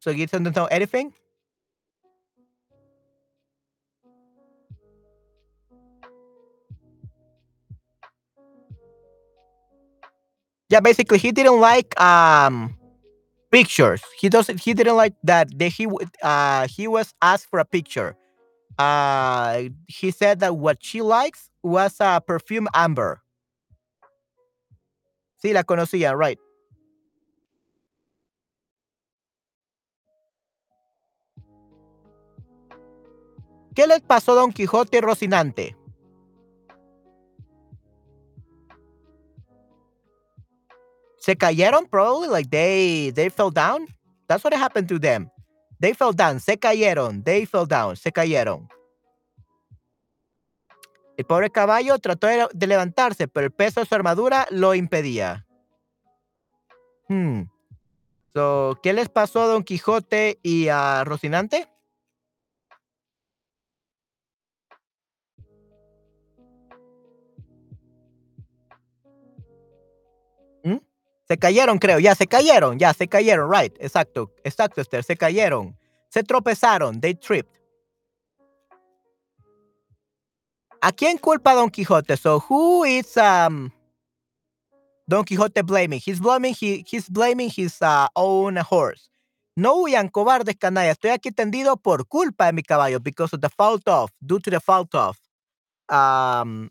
so 0.00 0.12
he 0.12 0.26
doesn't 0.26 0.56
know 0.56 0.66
anything. 0.66 1.12
Yeah, 10.70 10.80
basically, 10.80 11.18
he 11.18 11.32
didn't 11.32 11.60
like 11.60 12.00
um 12.00 12.74
pictures. 13.50 14.02
He 14.18 14.30
doesn't. 14.30 14.60
He 14.60 14.72
didn't 14.72 14.96
like 14.96 15.12
that. 15.24 15.48
That 15.58 15.68
he 15.68 15.86
uh 16.22 16.66
he 16.66 16.88
was 16.88 17.12
asked 17.20 17.50
for 17.50 17.58
a 17.58 17.64
picture. 17.66 18.16
Uh, 18.78 19.64
he 19.86 20.10
said 20.10 20.40
that 20.40 20.56
what 20.56 20.78
she 20.82 21.02
likes 21.02 21.50
was 21.62 21.96
a 22.00 22.20
perfume 22.20 22.68
amber. 22.74 23.22
Sí, 25.42 25.52
la 25.52 25.62
conocía, 25.62 26.16
right? 26.16 26.38
¿Qué 33.74 33.86
les 33.86 34.00
pasó 34.00 34.32
a 34.32 34.34
Don 34.36 34.52
Quijote 34.52 34.98
y 34.98 35.00
Rocinante? 35.00 35.76
se 41.22 41.36
cayeron 41.36 41.86
probably 41.86 42.28
like 42.28 42.50
they 42.50 43.12
they 43.14 43.28
fell 43.28 43.50
down 43.50 43.86
that's 44.26 44.42
what 44.42 44.52
happened 44.52 44.88
to 44.88 44.98
them 44.98 45.30
they 45.82 45.94
fell 45.94 46.14
down 46.14 46.38
se 46.38 46.56
cayeron 46.58 47.24
they 47.24 47.44
fell 47.44 47.66
down 47.66 47.96
se 47.96 48.12
cayeron 48.12 48.68
el 51.16 51.26
pobre 51.26 51.50
caballo 51.50 51.98
trató 51.98 52.28
de, 52.28 52.66
levantarse 52.66 53.26
pero 53.26 53.46
el 53.46 53.52
peso 53.52 53.80
de 53.80 53.86
su 53.86 53.94
armadura 53.94 54.46
lo 54.50 54.74
impedía 54.74 55.44
hmm. 57.08 57.42
so, 58.32 58.78
¿qué 58.82 58.92
les 58.92 59.08
pasó 59.08 59.42
a 59.42 59.46
Don 59.46 59.64
Quijote 59.64 60.38
y 60.42 60.68
a 60.68 61.02
Rocinante? 61.04 61.71
Se 71.32 71.38
cayeron, 71.38 71.78
creo, 71.78 71.98
ya 71.98 72.14
se 72.14 72.26
cayeron, 72.26 72.78
ya 72.78 72.92
se 72.92 73.08
cayeron, 73.08 73.50
right, 73.50 73.74
exacto, 73.80 74.30
exacto, 74.44 74.82
Esther, 74.82 75.02
se 75.02 75.16
cayeron, 75.16 75.74
se 76.10 76.22
tropezaron, 76.22 77.00
they 77.00 77.14
tripped. 77.14 77.58
¿A 80.82 80.92
quién 80.92 81.16
culpa 81.16 81.54
Don 81.54 81.70
Quijote? 81.70 82.18
So 82.18 82.38
who 82.38 82.84
is 82.84 83.16
um 83.16 83.72
Don 85.08 85.24
Quijote 85.24 85.64
blaming? 85.64 86.02
He's 86.04 86.20
blaming 86.20 86.52
he, 86.52 86.84
he's 86.86 87.08
blaming 87.08 87.48
his 87.48 87.80
uh, 87.80 88.08
own 88.14 88.56
horse. 88.56 89.08
No 89.56 89.76
huyan 89.76 90.10
cobardes 90.10 90.58
canallas. 90.58 90.98
Estoy 90.98 91.12
aquí 91.12 91.30
tendido 91.32 91.78
por 91.82 92.04
culpa 92.04 92.44
de 92.44 92.52
mi 92.52 92.62
caballo 92.62 93.00
because 93.00 93.32
of 93.32 93.40
the 93.40 93.48
fault 93.48 93.88
of, 93.88 94.10
due 94.20 94.38
to 94.38 94.50
the 94.50 94.60
fault 94.60 94.94
of, 94.94 95.16
um, 95.88 96.70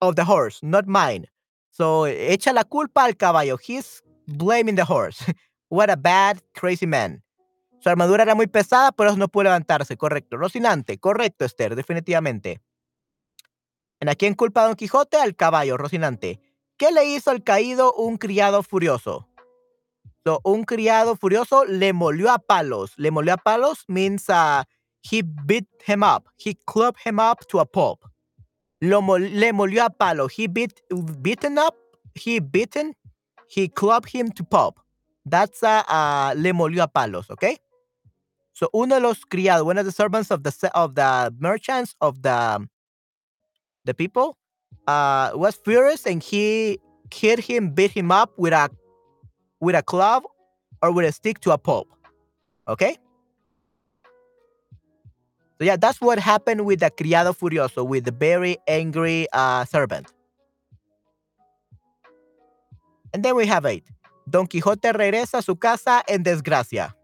of 0.00 0.16
the 0.16 0.24
horse, 0.24 0.58
not 0.64 0.88
mine. 0.88 1.28
So, 1.76 2.06
echa 2.06 2.52
la 2.52 2.62
culpa 2.62 3.04
al 3.04 3.16
caballo. 3.16 3.58
He's 3.58 4.04
blaming 4.26 4.76
the 4.76 4.84
horse. 4.84 5.24
What 5.70 5.90
a 5.90 5.96
bad, 5.96 6.40
crazy 6.52 6.86
man. 6.86 7.24
Su 7.80 7.88
armadura 7.88 8.22
era 8.22 8.36
muy 8.36 8.46
pesada, 8.46 8.92
pero 8.92 9.16
no 9.16 9.26
pudo 9.26 9.44
levantarse. 9.44 9.96
Correcto. 9.96 10.36
Rocinante. 10.36 10.98
Correcto, 10.98 11.44
Esther. 11.44 11.74
Definitivamente. 11.74 12.62
¿En 13.98 14.08
a 14.08 14.14
quién 14.14 14.34
culpa 14.34 14.62
a 14.62 14.66
Don 14.66 14.76
Quijote? 14.76 15.16
Al 15.16 15.34
caballo, 15.34 15.76
Rocinante. 15.76 16.40
¿Qué 16.76 16.92
le 16.92 17.06
hizo 17.06 17.32
al 17.32 17.42
caído 17.42 17.92
un 17.94 18.18
criado 18.18 18.62
furioso? 18.62 19.28
So, 20.24 20.40
un 20.44 20.62
criado 20.62 21.16
furioso 21.16 21.64
le 21.64 21.92
molió 21.92 22.30
a 22.30 22.38
palos. 22.38 22.92
Le 22.96 23.10
molió 23.10 23.34
a 23.34 23.36
palos 23.36 23.84
means 23.88 24.28
uh, 24.28 24.62
he 25.02 25.22
beat 25.22 25.66
him 25.88 26.04
up. 26.04 26.28
He 26.36 26.54
clubbed 26.66 27.00
him 27.04 27.18
up 27.18 27.44
to 27.48 27.58
a 27.58 27.66
pulp. 27.66 28.00
Lo 28.84 29.00
le 29.00 29.52
molió 29.52 29.84
a 29.84 29.90
palo. 29.90 30.28
He 30.28 30.46
beat, 30.46 30.80
beaten 31.22 31.58
up. 31.58 31.74
He 32.14 32.38
beaten. 32.38 32.94
He 33.48 33.68
clubbed 33.68 34.10
him 34.10 34.30
to 34.32 34.44
pulp. 34.44 34.78
That's 35.24 35.62
a, 35.62 35.84
uh, 35.88 36.34
le 36.36 36.52
molió 36.52 36.82
a 36.82 36.88
palos, 36.88 37.30
okay? 37.30 37.58
So 38.52 38.68
uno 38.72 38.96
de 38.96 39.00
los 39.00 39.24
criados, 39.24 39.64
one 39.64 39.78
of 39.78 39.86
the 39.86 39.92
servants 39.92 40.30
of 40.30 40.42
the 40.42 40.70
of 40.74 40.94
the 40.94 41.34
merchants 41.40 41.96
of 42.00 42.22
the 42.22 42.68
the 43.84 43.94
people, 43.94 44.36
uh, 44.86 45.32
was 45.34 45.56
furious 45.56 46.06
and 46.06 46.22
he 46.22 46.78
hit 47.12 47.40
him, 47.40 47.70
beat 47.70 47.90
him 47.90 48.12
up 48.12 48.30
with 48.36 48.52
a 48.52 48.70
with 49.60 49.74
a 49.74 49.82
club 49.82 50.24
or 50.82 50.92
with 50.92 51.06
a 51.06 51.12
stick 51.12 51.40
to 51.40 51.52
a 51.52 51.58
pulp. 51.58 51.88
Okay? 52.68 52.96
So 55.64 55.68
yeah, 55.68 55.76
that's 55.76 55.98
what 55.98 56.18
happened 56.18 56.66
with 56.66 56.80
the 56.80 56.90
criado 56.90 57.32
furioso, 57.32 57.86
with 57.86 58.04
the 58.04 58.10
very 58.10 58.58
angry 58.68 59.26
uh, 59.32 59.64
servant. 59.64 60.12
And 63.14 63.22
then 63.22 63.34
we 63.34 63.46
have 63.46 63.64
eight. 63.64 63.84
Don 64.28 64.46
Quijote 64.46 64.92
regresa 64.92 65.38
a 65.38 65.42
su 65.42 65.56
casa 65.56 66.02
en 66.06 66.22
desgracia. 66.22 66.94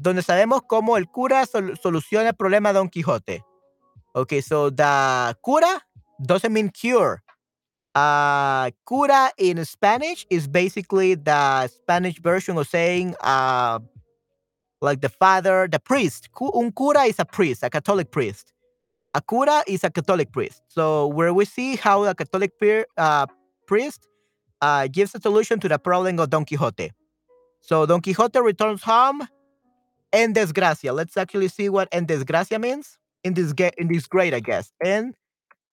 Donde 0.00 0.22
sabemos 0.22 0.62
cómo 0.66 0.96
el 0.96 1.08
cura 1.08 1.44
sol 1.44 1.76
soluciona 1.76 2.28
el 2.28 2.34
problema 2.34 2.72
de 2.72 2.78
Don 2.78 2.88
Quijote. 2.88 3.44
Okay, 4.14 4.40
so 4.40 4.70
the 4.70 5.36
cura 5.44 5.82
doesn't 6.22 6.54
mean 6.54 6.70
cure. 6.70 7.22
Uh, 7.94 8.70
cura 8.86 9.30
in 9.36 9.62
Spanish 9.66 10.24
is 10.30 10.48
basically 10.48 11.16
the 11.16 11.68
Spanish 11.68 12.18
version 12.18 12.56
of 12.56 12.66
saying 12.66 13.14
uh, 13.20 13.78
like 14.80 15.00
the 15.00 15.08
father, 15.08 15.68
the 15.70 15.78
priest. 15.78 16.28
Un 16.54 16.72
cura 16.72 17.02
is 17.02 17.18
a 17.18 17.24
priest, 17.24 17.62
a 17.62 17.70
Catholic 17.70 18.10
priest. 18.10 18.52
A 19.14 19.22
cura 19.22 19.62
is 19.66 19.84
a 19.84 19.90
Catholic 19.90 20.32
priest. 20.32 20.62
So 20.68 21.06
where 21.08 21.32
we 21.34 21.44
see 21.44 21.76
how 21.76 22.04
a 22.04 22.14
Catholic 22.14 22.52
uh, 22.96 23.26
priest 23.66 24.06
uh, 24.60 24.88
gives 24.88 25.14
a 25.14 25.20
solution 25.20 25.60
to 25.60 25.68
the 25.68 25.78
problem 25.78 26.18
of 26.20 26.30
Don 26.30 26.44
Quixote. 26.44 26.92
So 27.60 27.86
Don 27.86 28.00
Quixote 28.00 28.40
returns 28.40 28.82
home 28.82 29.26
en 30.12 30.34
desgracia. 30.34 30.94
Let's 30.94 31.16
actually 31.16 31.48
see 31.48 31.68
what 31.68 31.88
en 31.92 32.06
desgracia 32.06 32.60
means. 32.60 32.98
In 33.24 33.34
this 33.34 33.52
in 33.76 33.88
this 33.88 34.06
grade, 34.06 34.32
I 34.32 34.40
guess. 34.40 34.72
En 34.84 35.14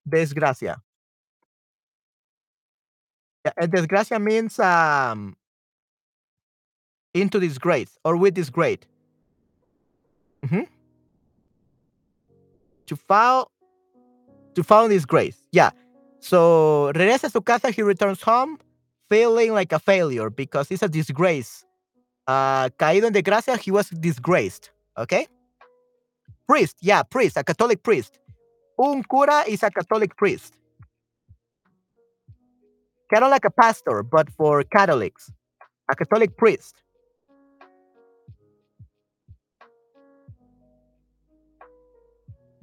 desgracia. 0.10 0.78
En 3.62 3.70
desgracia 3.70 4.20
means 4.20 4.58
um, 4.60 5.36
into 7.14 7.40
disgrace 7.40 7.98
or 8.04 8.18
with 8.18 8.34
disgrace. 8.34 8.80
Mm-hmm. 10.44 10.62
To 12.88 12.96
file 12.96 13.52
to 14.56 14.64
found 14.64 14.92
his 14.92 15.06
grace. 15.06 15.42
Yeah. 15.52 15.72
So 16.20 16.92
regresa 16.96 17.26
a 17.26 17.30
su 17.30 17.42
casa, 17.42 17.72
he 17.72 17.82
returns 17.82 18.22
home 18.22 18.58
feeling 19.10 19.54
like 19.54 19.72
a 19.72 19.80
failure 19.80 20.30
because 20.30 20.70
he's 20.70 20.84
a 20.84 20.88
disgrace. 20.88 21.66
Uh, 22.28 22.70
caído 22.80 23.06
en 23.06 23.14
desgracia, 23.14 23.58
he 23.58 23.72
was 23.72 23.90
disgraced. 23.90 24.72
Okay? 24.98 25.28
Priest, 26.48 26.78
yeah, 26.82 27.04
priest, 27.04 27.38
a 27.38 27.44
Catholic 27.44 27.84
priest. 27.84 28.20
Un 28.80 29.04
cura 29.04 29.44
is 29.48 29.64
a 29.64 29.70
Catholic 29.70 30.16
priest. 30.16 30.56
kind 33.12 33.24
of 33.24 33.32
like 33.32 33.46
a 33.46 33.52
pastor, 33.52 34.04
but 34.04 34.30
for 34.32 34.64
Catholics, 34.64 35.32
a 35.90 35.96
Catholic 35.96 36.36
priest. 36.38 36.82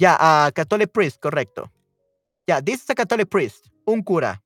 Yeah, 0.02 0.16
a 0.18 0.50
Catholic 0.50 0.90
priest, 0.90 1.20
correcto. 1.20 1.70
Yeah, 2.48 2.60
this 2.60 2.82
is 2.82 2.90
a 2.90 2.94
Catholic 2.96 3.28
priest, 3.28 3.68
un 3.86 4.02
cura. 4.02 4.42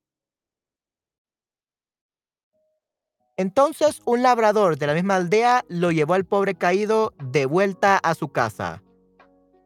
Entonces 3.37 4.03
un 4.05 4.21
labrador 4.21 4.77
de 4.77 4.85
la 4.85 4.93
misma 4.93 5.15
aldea 5.15 5.65
lo 5.67 5.91
llevó 5.91 6.13
al 6.13 6.25
pobre 6.25 6.53
caído 6.53 7.15
de 7.17 7.47
vuelta 7.47 7.97
a 7.97 8.13
su 8.13 8.27
casa. 8.27 8.83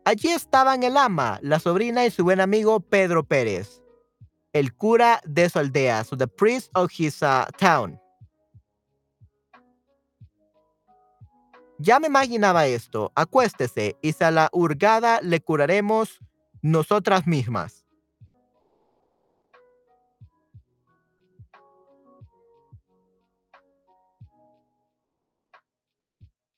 Allí 0.06 0.30
estaban 0.30 0.84
el 0.84 0.96
ama, 0.96 1.40
la 1.42 1.60
sobrina 1.60 2.06
y 2.06 2.12
su 2.12 2.24
buen 2.24 2.40
amigo 2.40 2.80
Pedro 2.80 3.26
Pérez, 3.26 3.82
el 4.54 4.74
cura 4.74 5.20
de 5.26 5.50
su 5.50 5.60
aldea, 5.60 6.06
so 6.06 6.16
the 6.16 6.26
priest 6.26 6.72
of 6.74 6.90
his 6.98 7.22
uh, 7.22 7.44
town. 7.58 8.01
Ya 11.82 12.00
me 12.00 12.08
imaginaba 12.08 12.68
esto. 12.68 13.12
Acuéstese 13.16 13.96
y 14.04 14.24
a 14.24 14.30
la 14.30 14.50
hurgada 14.54 15.20
le 15.22 15.40
curaremos 15.40 16.20
nosotras 16.62 17.26
mismas. 17.26 17.84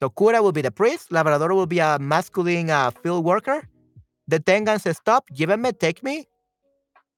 So 0.01 0.09
cura 0.09 0.41
will 0.41 0.51
be 0.51 0.61
the 0.61 0.69
priest, 0.69 1.09
labrador 1.13 1.53
will 1.53 1.65
be 1.65 1.79
a 1.79 1.97
masculine 1.97 2.69
uh, 2.69 2.91
field 2.91 3.23
worker. 3.23 3.69
Deténganse, 4.29 4.93
stop, 4.93 5.23
llévenme, 5.29 5.71
take 5.71 6.03
me. 6.03 6.27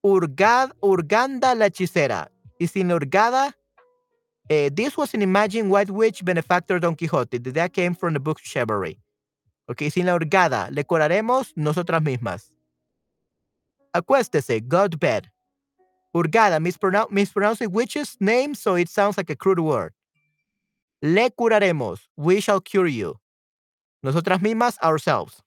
Urgad, 0.03 0.71
Urganda 0.79 1.55
la 1.55 1.65
hechicera. 1.65 2.29
Y 2.59 2.67
sin 2.67 2.91
Urgada, 2.91 3.57
uh, 4.49 4.69
this 4.73 4.95
was 4.95 5.13
an 5.13 5.21
imagined 5.21 5.71
white 5.71 5.89
witch 5.89 6.23
benefactor 6.23 6.79
Don 6.79 6.95
Quixote. 6.95 7.37
That 7.39 7.73
came 7.73 7.95
from 7.95 8.13
the 8.13 8.19
book 8.19 8.39
Chivalry. 8.39 8.99
Ok, 9.67 9.89
sin 9.89 10.05
la 10.05 10.17
Urgada, 10.17 10.69
le 10.71 10.83
curaremos 10.83 11.53
nosotras 11.57 12.01
mismas. 12.03 12.51
Acuéstese, 13.95 14.67
go 14.67 14.87
to 14.87 14.97
bed. 14.97 15.29
Urgada, 16.15 16.59
mispronoun 16.61 17.07
mispronouncing 17.11 17.71
witch's 17.71 18.15
name, 18.19 18.53
so 18.53 18.75
it 18.75 18.87
sounds 18.89 19.17
like 19.17 19.29
a 19.29 19.35
crude 19.35 19.59
word. 19.59 19.93
Le 21.01 21.29
curaremos. 21.31 21.99
We 22.15 22.39
shall 22.39 22.61
cure 22.61 22.87
you. 22.87 23.19
Nosotras 24.03 24.39
mismas, 24.41 24.77
ourselves. 24.83 25.41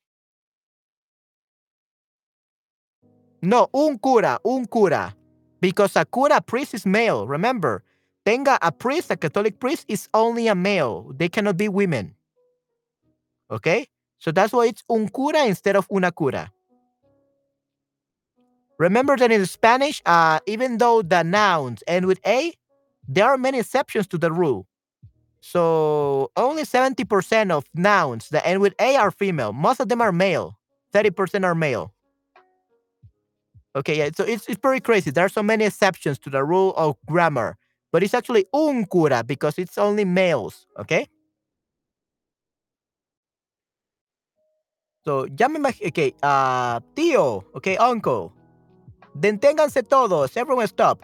No, 3.41 3.69
un 3.73 3.99
cura, 3.99 4.41
un 4.45 4.67
cura. 4.67 5.15
Because 5.61 5.95
a 5.97 6.05
cura 6.05 6.41
priest 6.41 6.75
is 6.75 6.85
male, 6.85 7.27
remember. 7.27 7.85
Tenga 8.29 8.59
a 8.61 8.71
priest, 8.71 9.11
a 9.11 9.17
Catholic 9.17 9.59
priest 9.59 9.87
is 9.89 10.07
only 10.13 10.49
a 10.49 10.55
male. 10.55 11.15
They 11.17 11.31
cannot 11.31 11.57
be 11.57 11.67
women. 11.67 12.15
Okay? 13.51 13.87
So 14.19 14.33
that's 14.33 14.53
why 14.53 14.67
it's 14.67 14.85
un 14.91 15.09
cura 15.09 15.47
instead 15.47 15.77
of 15.77 15.89
una 15.91 16.13
cura. 16.13 16.53
Remember 18.79 19.17
that 19.17 19.33
in 19.33 19.47
Spanish, 19.47 20.03
uh, 20.05 20.41
even 20.47 20.77
though 20.77 21.01
the 21.01 21.23
nouns 21.23 21.83
end 21.87 22.05
with 22.05 22.21
A, 22.27 22.53
there 23.09 23.25
are 23.25 23.39
many 23.39 23.61
exceptions 23.61 24.07
to 24.09 24.19
the 24.19 24.31
rule. 24.31 24.67
So 25.41 26.31
only 26.37 26.65
70% 26.65 27.51
of 27.51 27.65
nouns 27.73 28.29
that 28.29 28.47
end 28.47 28.61
with 28.61 28.75
A 28.79 28.97
are 28.97 29.11
female. 29.11 29.55
Most 29.55 29.81
of 29.81 29.89
them 29.89 30.03
are 30.03 30.13
male. 30.13 30.59
30% 30.93 31.45
are 31.45 31.55
male. 31.55 31.95
Okay, 33.75 33.97
yeah, 33.97 34.11
so 34.15 34.25
it's, 34.25 34.47
it's 34.51 34.59
pretty 34.59 34.81
crazy. 34.81 35.11
There 35.11 35.25
are 35.25 35.31
so 35.31 35.43
many 35.43 35.65
exceptions 35.65 36.19
to 36.19 36.29
the 36.29 36.45
rule 36.45 36.75
of 36.77 36.97
grammar, 37.07 37.57
but 37.93 38.03
it's 38.03 38.15
actually 38.15 38.47
un 38.53 38.85
cura 38.85 39.23
because 39.25 39.59
it's 39.59 39.79
only 39.79 40.05
males, 40.05 40.67
okay? 40.79 41.09
So, 45.05 45.27
ya 45.39 45.49
me 45.49 45.59
imagino, 45.59 45.89
okay, 45.89 46.15
uh, 46.23 46.81
tío, 46.95 47.45
okay, 47.55 47.77
uncle. 47.79 48.33
Deténganse 49.15 49.83
todos, 49.83 50.37
everyone 50.37 50.67
stop. 50.69 51.01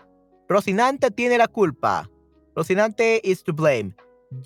Rocinante 0.49 1.11
tiene 1.11 1.39
la 1.39 1.47
culpa. 1.47 2.09
Rocinante 2.55 3.21
is 3.25 3.43
to 3.43 3.53
blame. 3.53 3.95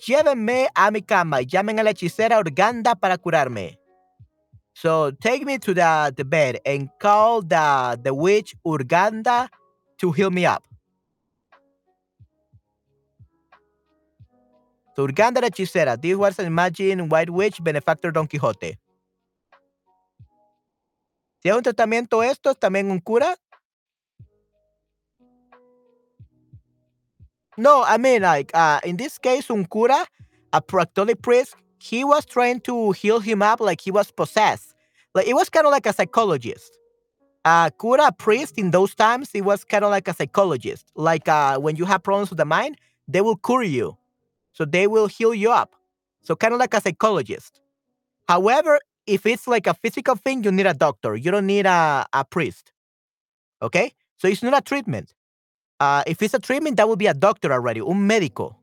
Llévenme 0.06 0.68
a 0.74 0.90
mi 0.90 1.02
cama. 1.02 1.42
Llamen 1.42 1.80
a 1.80 1.82
la 1.82 1.90
hechicera 1.90 2.38
Urganda 2.38 2.94
para 2.94 3.18
curarme. 3.18 3.78
So 4.74 5.10
take 5.10 5.44
me 5.44 5.58
to 5.58 5.74
the, 5.74 6.12
the 6.16 6.24
bed 6.24 6.60
and 6.64 6.88
call 7.00 7.42
the, 7.42 7.98
the 8.00 8.14
witch 8.14 8.54
Urganda 8.64 9.48
to 9.98 10.12
heal 10.12 10.30
me 10.30 10.46
up. 10.46 10.62
So 14.98 15.06
Urganda 15.06 15.40
la 15.40 15.46
hechicera. 15.46 15.96
This 15.96 16.16
was 16.16 16.40
an 16.40 16.46
imagined 16.46 17.08
white 17.08 17.30
witch 17.30 17.62
benefactor 17.62 18.10
Don 18.10 18.26
Quijote. 18.26 18.78
Es 21.44 21.54
un 21.54 21.62
tratamiento 21.62 22.24
esto, 22.24 22.52
también 22.52 22.90
un 22.90 22.98
cura. 22.98 23.36
No, 27.56 27.84
I 27.86 27.96
mean, 27.96 28.22
like, 28.22 28.50
uh, 28.52 28.80
in 28.82 28.96
this 28.96 29.18
case, 29.18 29.48
un 29.52 29.66
cura, 29.66 30.04
a 30.52 30.60
Catholic 30.60 31.22
priest, 31.22 31.54
he 31.78 32.02
was 32.02 32.26
trying 32.26 32.58
to 32.62 32.90
heal 32.90 33.20
him 33.20 33.40
up 33.40 33.60
like 33.60 33.80
he 33.80 33.92
was 33.92 34.10
possessed. 34.10 34.74
Like, 35.14 35.28
it 35.28 35.34
was 35.34 35.48
kind 35.48 35.64
of 35.64 35.70
like 35.70 35.86
a 35.86 35.92
psychologist. 35.92 36.76
A 37.44 37.70
cura 37.80 38.10
priest 38.10 38.58
in 38.58 38.72
those 38.72 38.96
times, 38.96 39.30
it 39.32 39.42
was 39.42 39.62
kind 39.62 39.84
of 39.84 39.92
like 39.92 40.08
a 40.08 40.14
psychologist. 40.14 40.90
Like, 40.96 41.28
uh, 41.28 41.60
when 41.60 41.76
you 41.76 41.84
have 41.84 42.02
problems 42.02 42.30
with 42.30 42.38
the 42.38 42.44
mind, 42.44 42.78
they 43.06 43.20
will 43.20 43.36
cure 43.36 43.62
you. 43.62 43.96
So 44.52 44.64
they 44.64 44.86
will 44.86 45.06
heal 45.06 45.34
you 45.34 45.50
up. 45.50 45.74
So 46.22 46.36
kind 46.36 46.52
of 46.52 46.60
like 46.60 46.74
a 46.74 46.80
psychologist. 46.80 47.60
However, 48.28 48.80
if 49.06 49.24
it's 49.24 49.46
like 49.46 49.66
a 49.66 49.74
physical 49.74 50.16
thing, 50.16 50.44
you 50.44 50.52
need 50.52 50.66
a 50.66 50.74
doctor. 50.74 51.16
You 51.16 51.30
don't 51.30 51.46
need 51.46 51.66
a, 51.66 52.06
a 52.12 52.24
priest. 52.24 52.72
Okay? 53.62 53.92
So 54.16 54.28
it's 54.28 54.42
not 54.42 54.56
a 54.56 54.60
treatment. 54.60 55.14
Uh, 55.80 56.02
if 56.06 56.22
it's 56.22 56.34
a 56.34 56.38
treatment, 56.38 56.76
that 56.76 56.88
would 56.88 56.98
be 56.98 57.06
a 57.06 57.14
doctor 57.14 57.52
already, 57.52 57.80
un 57.80 58.08
médico. 58.08 58.56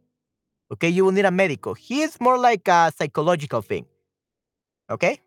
Okay, 0.71 0.89
you 0.89 1.05
will 1.05 1.11
need 1.11 1.25
a 1.25 1.31
médico. 1.31 1.77
He 1.77 2.01
is 2.01 2.19
more 2.19 2.37
like 2.37 2.67
a 2.67 2.91
psychological 2.97 3.61
thing. 3.61 3.85
Okay? 4.89 5.21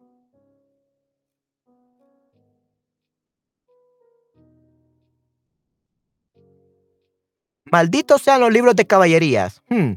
Malditos 7.71 8.23
sean 8.23 8.41
los 8.41 8.53
libros 8.53 8.75
de 8.75 8.87
caballerías. 8.87 9.61
Hmm. 9.69 9.95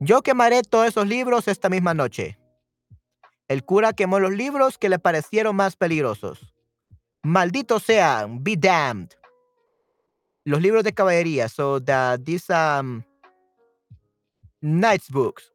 Yo 0.00 0.22
quemaré 0.22 0.62
todos 0.62 0.88
esos 0.88 1.06
libros 1.06 1.48
esta 1.48 1.68
misma 1.68 1.94
noche. 1.94 2.38
El 3.48 3.64
cura 3.64 3.92
quemó 3.92 4.20
los 4.20 4.32
libros 4.32 4.78
que 4.78 4.88
le 4.88 4.98
parecieron 4.98 5.56
más 5.56 5.76
peligrosos. 5.76 6.52
Malditos 7.22 7.82
sean, 7.82 8.42
be 8.42 8.56
damned 8.56 9.14
los 10.44 10.60
libros 10.60 10.84
de 10.84 10.92
caballería. 10.92 11.48
So 11.48 11.80
the, 11.80 12.18
these 12.22 12.50
um, 12.50 13.02
Knights 14.60 15.10
books. 15.10 15.52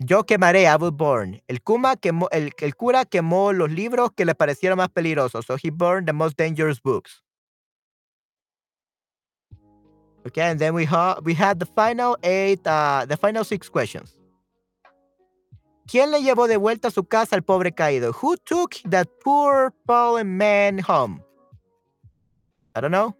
Yo 0.00 0.24
quemaré, 0.24 0.62
I 0.62 0.76
will 0.76 0.92
burn. 0.92 1.40
El, 1.48 1.60
Kuma 1.60 1.96
quemó, 1.96 2.28
el 2.30 2.76
cura 2.76 3.04
quemó 3.04 3.52
los 3.52 3.70
libros 3.70 4.12
que 4.12 4.24
le 4.24 4.34
parecieron 4.34 4.76
más 4.76 4.90
peligrosos. 4.90 5.44
So 5.44 5.56
he 5.60 5.70
burned 5.70 6.06
the 6.06 6.12
most 6.12 6.36
dangerous 6.38 6.80
books. 6.80 7.24
Okay, 10.28 10.42
and 10.42 10.58
then 10.58 10.74
we, 10.74 10.84
ha 10.84 11.18
we 11.24 11.34
had 11.34 11.58
the 11.58 11.66
final 11.66 12.16
eight, 12.22 12.66
uh, 12.66 13.06
the 13.08 13.16
final 13.16 13.44
six 13.44 13.68
questions. 13.68 14.14
¿Quién 15.86 16.10
le 16.10 16.20
llevó 16.20 16.46
de 16.46 16.58
vuelta 16.58 16.88
a 16.88 16.90
su 16.90 17.04
casa 17.04 17.34
al 17.34 17.42
pobre 17.42 17.72
caído? 17.72 18.12
Who 18.12 18.36
took 18.44 18.74
that 18.90 19.08
poor 19.24 19.72
fallen 19.86 20.36
man 20.36 20.78
home? 20.78 21.22
I 22.76 22.80
don't 22.80 22.90
know. 22.90 23.14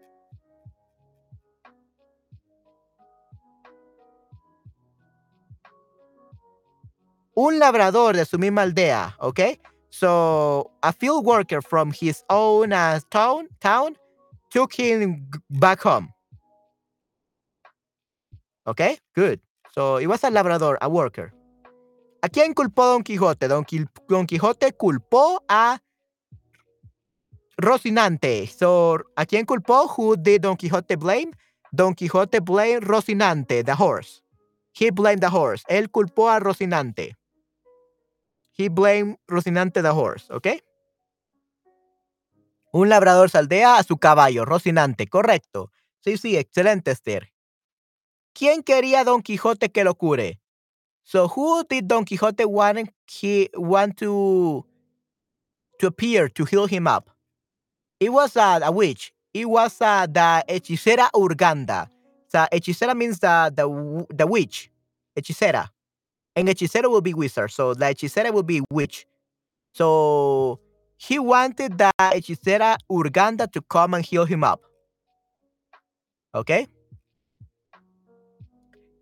un 7.38 7.60
labrador 7.60 8.16
de 8.16 8.24
su 8.24 8.36
misma 8.36 8.62
aldea, 8.62 9.16
okay? 9.20 9.60
So 9.90 10.72
a 10.82 10.92
field 10.92 11.24
worker 11.24 11.62
from 11.62 11.92
his 11.92 12.24
own 12.28 12.72
uh, 12.72 12.98
town, 13.10 13.46
town 13.60 13.96
took 14.50 14.72
him 14.72 15.30
back 15.48 15.80
home. 15.80 16.12
Okay, 18.68 18.98
good. 19.14 19.40
So 19.74 19.96
it 19.96 20.06
was 20.06 20.22
a 20.24 20.30
labrador, 20.30 20.76
a 20.82 20.88
worker. 20.88 21.32
¿A 22.20 22.28
quién 22.28 22.52
culpó 22.52 22.84
Don 22.84 23.02
Quijote? 23.02 23.48
Don, 23.48 23.64
Don 24.08 24.26
Quijote 24.26 24.72
culpó 24.74 25.42
a 25.48 25.80
Rocinante. 27.56 28.46
So, 28.46 28.98
¿a 29.16 29.24
quién 29.24 29.46
culpó? 29.46 29.88
Who 29.96 30.16
did 30.16 30.42
Don 30.42 30.56
Quijote 30.56 30.96
blame? 30.96 31.32
Don 31.72 31.94
Quijote 31.94 32.40
blamed 32.40 32.82
Rocinante, 32.82 33.64
the 33.64 33.72
horse. 33.72 34.22
He 34.72 34.90
blamed 34.90 35.22
the 35.22 35.30
horse. 35.30 35.64
Él 35.68 35.90
culpó 35.90 36.28
a 36.28 36.38
Rocinante. 36.38 37.16
He 38.52 38.68
blamed 38.68 39.16
Rocinante 39.26 39.80
the 39.80 39.92
horse, 39.92 40.30
¿ok? 40.30 40.48
Un 42.72 42.90
labrador 42.90 43.30
saldea 43.30 43.78
a 43.78 43.82
su 43.82 43.96
caballo, 43.96 44.44
Rocinante, 44.44 45.06
correcto. 45.06 45.70
Sí, 46.00 46.18
sí, 46.18 46.36
excelente, 46.36 46.90
Esther. 46.90 47.32
¿Quién 48.34 48.62
quería 48.62 49.00
a 49.00 49.04
Don 49.04 49.22
Quijote 49.22 49.70
que 49.70 49.84
lo 49.84 49.94
cure? 49.94 50.38
So 51.08 51.26
who 51.26 51.64
did 51.64 51.88
Don 51.88 52.04
Quixote 52.04 52.44
want 52.44 52.90
he 53.06 53.48
want 53.54 53.96
to 53.96 54.62
to 55.78 55.86
appear 55.86 56.28
to 56.28 56.44
heal 56.44 56.66
him 56.66 56.86
up? 56.86 57.08
It 57.98 58.12
was 58.12 58.36
a 58.36 58.70
witch. 58.70 59.14
It 59.32 59.48
was 59.48 59.80
uh, 59.80 60.06
the 60.06 60.44
hechicera 60.46 61.08
Urganda. 61.14 61.88
So 62.28 62.44
hechicera 62.52 62.94
means 62.94 63.20
the 63.20 63.50
the 63.56 64.06
the 64.14 64.26
witch. 64.26 64.70
Hechicera. 65.16 65.70
And 66.36 66.48
hechicera 66.48 66.90
will 66.90 67.00
be 67.00 67.14
wizard. 67.14 67.52
So 67.52 67.72
the 67.72 67.86
hechicera 67.86 68.30
will 68.30 68.42
be 68.42 68.60
witch. 68.70 69.06
So 69.72 70.60
he 70.98 71.18
wanted 71.18 71.78
the 71.78 71.90
hechicera 71.98 72.76
Urganda 72.92 73.50
to 73.52 73.62
come 73.62 73.94
and 73.94 74.04
heal 74.04 74.26
him 74.26 74.44
up. 74.44 74.60
Okay? 76.34 76.66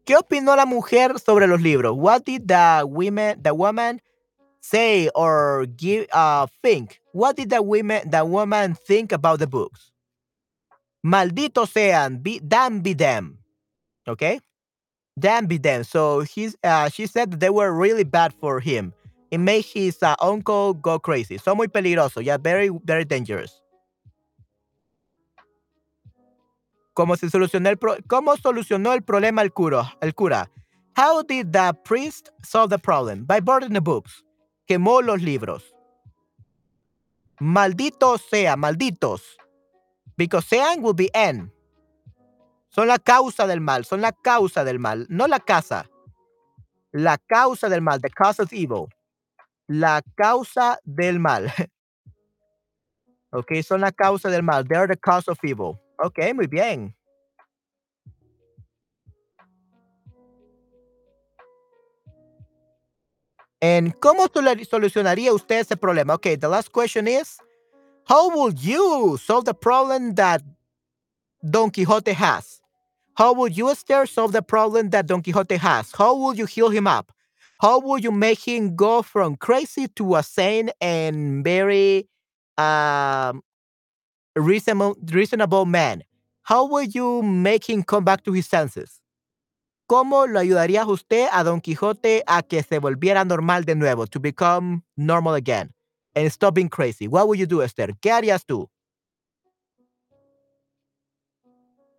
¿Qué 0.06 0.16
opinó 0.16 0.54
la 0.54 0.66
mujer 0.66 1.18
sobre 1.18 1.48
los 1.48 1.60
libros? 1.60 1.92
What 1.96 2.24
did 2.24 2.46
the 2.46 2.84
women, 2.86 3.42
the 3.42 3.52
woman 3.52 4.00
say 4.60 5.10
or 5.16 5.66
give 5.76 6.06
uh 6.12 6.46
think? 6.62 7.00
What 7.12 7.36
did 7.36 7.50
the 7.50 7.60
women, 7.60 8.08
the 8.08 8.24
woman 8.24 8.76
think 8.76 9.10
about 9.10 9.40
the 9.40 9.48
books? 9.48 9.90
Malditos 11.04 11.72
sean, 11.72 12.18
be, 12.18 12.38
damn 12.38 12.82
be 12.82 12.94
them. 12.94 13.38
Okay? 14.06 14.38
Damn 15.18 15.46
be 15.46 15.58
them. 15.58 15.82
So 15.82 16.20
he's 16.20 16.56
uh, 16.62 16.88
she 16.88 17.08
said 17.08 17.32
that 17.32 17.40
they 17.40 17.50
were 17.50 17.72
really 17.72 18.04
bad 18.04 18.32
for 18.32 18.60
him. 18.60 18.92
It 19.32 19.38
made 19.38 19.64
his 19.64 20.00
uh, 20.02 20.14
uncle 20.20 20.74
go 20.74 21.00
crazy. 21.00 21.36
So 21.38 21.54
muy 21.56 21.66
peligroso. 21.66 22.24
Yeah, 22.24 22.36
very, 22.36 22.70
very 22.84 23.04
dangerous. 23.04 23.60
¿Cómo, 26.96 27.14
se 27.16 27.28
solucionó 27.28 27.68
el 27.68 27.78
¿Cómo 28.06 28.38
solucionó 28.38 28.94
el 28.94 29.02
problema 29.02 29.42
el 29.42 29.52
cura? 29.52 29.98
el 30.00 30.14
cura? 30.14 30.50
How 30.96 31.22
did 31.22 31.52
the 31.52 31.74
priest 31.84 32.30
solve 32.42 32.70
the 32.70 32.78
problem? 32.78 33.26
By 33.26 33.38
burning 33.40 33.74
the 33.74 33.82
books. 33.82 34.24
Quemó 34.66 35.02
los 35.02 35.20
libros. 35.20 35.62
Maldito 37.38 38.16
sea, 38.16 38.56
malditos. 38.56 39.36
Because 40.16 40.46
sean 40.46 40.82
will 40.82 40.94
be 40.94 41.10
en. 41.12 41.52
Son 42.70 42.88
la 42.88 42.98
causa 42.98 43.46
del 43.46 43.60
mal, 43.60 43.84
son 43.84 44.00
la 44.00 44.12
causa 44.12 44.64
del 44.64 44.78
mal, 44.78 45.06
no 45.10 45.26
la 45.26 45.40
casa. 45.40 45.90
La 46.92 47.18
causa 47.18 47.68
del 47.68 47.82
mal, 47.82 48.00
the 48.00 48.08
cause 48.08 48.40
of 48.40 48.50
evil. 48.54 48.88
La 49.68 50.00
causa 50.16 50.78
del 50.84 51.20
mal. 51.20 51.52
ok, 53.32 53.60
son 53.62 53.82
la 53.82 53.92
causa 53.92 54.30
del 54.30 54.42
mal. 54.42 54.66
They're 54.66 54.88
the 54.88 54.96
cause 54.96 55.28
of 55.28 55.38
evil. 55.44 55.78
Ok, 55.98 56.18
muy 56.34 56.46
bien. 56.46 56.94
And 63.62 63.94
¿Cómo 64.00 64.28
solucionaría 64.68 65.32
usted 65.32 65.60
ese 65.60 65.76
problema? 65.76 66.14
Okay, 66.14 66.36
the 66.36 66.48
last 66.48 66.70
question 66.70 67.08
is, 67.08 67.38
how 68.06 68.28
would 68.28 68.58
you 68.60 69.16
solve 69.16 69.44
the 69.44 69.54
problem 69.54 70.14
that 70.14 70.42
Don 71.42 71.70
Quixote 71.70 72.12
has? 72.12 72.60
How 73.16 73.32
would 73.32 73.56
you, 73.56 73.70
Esther, 73.70 74.04
solve 74.06 74.32
the 74.32 74.42
problem 74.42 74.90
that 74.90 75.06
Don 75.06 75.22
Quixote 75.22 75.56
has? 75.56 75.90
How 75.92 76.14
would 76.14 76.36
you 76.36 76.44
heal 76.44 76.68
him 76.68 76.86
up? 76.86 77.12
How 77.60 77.80
would 77.80 78.04
you 78.04 78.12
make 78.12 78.40
him 78.40 78.76
go 78.76 79.00
from 79.00 79.36
crazy 79.36 79.88
to 79.96 80.16
a 80.16 80.22
sane 80.22 80.70
and 80.80 81.42
very 81.42 82.08
um, 82.58 83.42
reasonable, 84.36 84.96
reasonable 85.10 85.66
man, 85.66 86.02
how 86.42 86.66
will 86.66 86.84
you 86.84 87.22
make 87.22 87.68
him 87.68 87.82
come 87.82 88.04
back 88.04 88.22
to 88.24 88.32
his 88.32 88.46
senses? 88.46 89.00
¿Cómo 89.88 90.26
lo 90.26 90.40
ayudaría 90.40 90.84
usted 90.86 91.28
a 91.32 91.44
Don 91.44 91.60
Quijote 91.60 92.22
a 92.26 92.42
que 92.42 92.62
se 92.62 92.78
volviera 92.78 93.24
normal 93.24 93.64
de 93.64 93.74
nuevo, 93.74 94.06
to 94.06 94.20
become 94.20 94.82
normal 94.96 95.34
again, 95.34 95.72
and 96.14 96.30
stop 96.30 96.54
being 96.54 96.68
crazy? 96.68 97.06
What 97.08 97.28
would 97.28 97.38
you 97.38 97.46
do, 97.46 97.62
Esther? 97.62 97.94
¿Qué 98.00 98.10
harías 98.10 98.44
tú? 98.44 98.68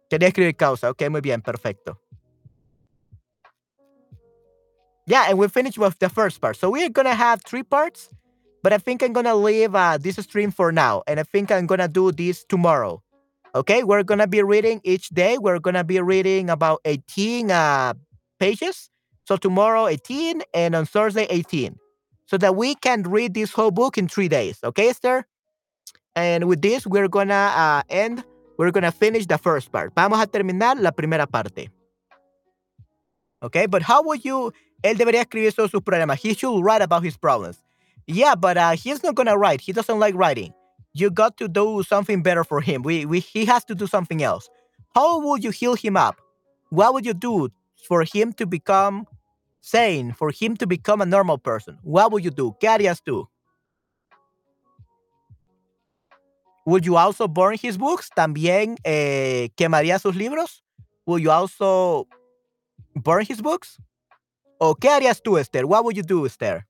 Quería 0.09 0.29
escribir 0.29 0.55
causa. 0.55 0.89
Ok, 0.89 1.09
muy 1.09 1.21
bien, 1.21 1.41
perfecto. 1.41 1.99
Yeah, 5.05 5.29
and 5.29 5.37
we 5.37 5.47
finished 5.47 5.77
with 5.77 5.97
the 5.99 6.09
first 6.09 6.41
part. 6.41 6.57
So 6.57 6.69
we're 6.69 6.89
gonna 6.89 7.15
have 7.15 7.41
three 7.43 7.63
parts. 7.63 8.09
But 8.67 8.73
I 8.73 8.79
think 8.79 9.01
I'm 9.01 9.13
gonna 9.13 9.33
leave 9.33 9.75
uh, 9.75 9.97
this 9.97 10.17
stream 10.17 10.51
for 10.51 10.73
now, 10.73 11.01
and 11.07 11.21
I 11.21 11.23
think 11.23 11.53
I'm 11.53 11.67
gonna 11.67 11.87
do 11.87 12.11
this 12.11 12.43
tomorrow. 12.43 13.01
Okay, 13.55 13.85
we're 13.85 14.03
gonna 14.03 14.27
be 14.27 14.43
reading 14.43 14.81
each 14.83 15.07
day. 15.07 15.37
We're 15.37 15.59
gonna 15.59 15.85
be 15.85 16.01
reading 16.01 16.49
about 16.49 16.81
18 16.83 17.49
uh, 17.49 17.93
pages. 18.41 18.89
So 19.23 19.37
tomorrow 19.37 19.87
18, 19.87 20.41
and 20.53 20.75
on 20.75 20.85
Thursday 20.85 21.27
18, 21.29 21.77
so 22.25 22.35
that 22.39 22.57
we 22.57 22.75
can 22.75 23.03
read 23.03 23.35
this 23.35 23.53
whole 23.53 23.71
book 23.71 23.97
in 23.97 24.09
three 24.09 24.27
days. 24.27 24.59
Okay, 24.61 24.89
Esther. 24.89 25.25
And 26.17 26.49
with 26.49 26.61
this, 26.61 26.85
we're 26.85 27.07
gonna 27.07 27.53
uh, 27.55 27.83
end. 27.89 28.25
We're 28.57 28.71
gonna 28.71 28.91
finish 28.91 29.27
the 29.27 29.37
first 29.37 29.71
part. 29.71 29.93
Vamos 29.95 30.19
a 30.19 30.27
terminar 30.27 30.75
la 30.75 30.91
primera 30.91 31.25
parte. 31.25 31.69
Okay, 33.41 33.65
but 33.65 33.81
how 33.81 34.03
would 34.03 34.25
you? 34.25 34.51
Él 34.83 34.97
debería 34.97 35.21
escribir 35.21 35.53
sobre 35.53 35.69
sus 35.69 35.81
problemas. 35.81 36.19
He 36.19 36.33
should 36.33 36.61
write 36.61 36.81
about 36.81 37.05
his 37.05 37.15
problems. 37.15 37.63
Yeah, 38.07 38.35
but 38.35 38.57
uh, 38.57 38.71
he's 38.71 39.03
not 39.03 39.15
gonna 39.15 39.37
write. 39.37 39.61
He 39.61 39.73
doesn't 39.73 39.99
like 39.99 40.15
writing. 40.15 40.53
You 40.93 41.11
got 41.11 41.37
to 41.37 41.47
do 41.47 41.83
something 41.83 42.23
better 42.23 42.43
for 42.43 42.61
him. 42.61 42.81
We, 42.81 43.05
we, 43.05 43.19
he 43.19 43.45
has 43.45 43.63
to 43.65 43.75
do 43.75 43.85
something 43.85 44.23
else. 44.23 44.49
How 44.95 45.19
would 45.19 45.43
you 45.43 45.51
heal 45.51 45.75
him 45.75 45.97
up? 45.97 46.15
What 46.69 46.93
would 46.93 47.05
you 47.05 47.13
do 47.13 47.49
for 47.87 48.03
him 48.03 48.33
to 48.33 48.45
become 48.45 49.05
sane, 49.61 50.13
for 50.13 50.31
him 50.31 50.55
to 50.57 50.65
become 50.65 51.01
a 51.01 51.05
normal 51.05 51.37
person? 51.37 51.77
What 51.83 52.11
would 52.11 52.23
you 52.23 52.31
do? 52.31 52.55
¿Qué 52.59 52.67
harías 52.67 53.01
tú? 53.03 53.27
Would 56.65 56.85
you 56.85 56.97
also 56.97 57.27
burn 57.27 57.57
his 57.61 57.77
books? 57.77 58.09
¿También 58.15 58.77
eh, 58.83 59.49
quemaría 59.55 59.99
sus 59.99 60.15
libros? 60.15 60.63
Will 61.05 61.19
you 61.19 61.31
also 61.31 62.07
burn 62.95 63.25
his 63.25 63.41
books? 63.41 63.77
¿O 64.59 64.75
qué 64.75 64.89
harías 64.89 65.21
tú, 65.21 65.37
Esther? 65.37 65.65
What 65.65 65.83
would 65.83 65.95
you 65.95 66.03
do, 66.03 66.25
Esther? 66.25 66.65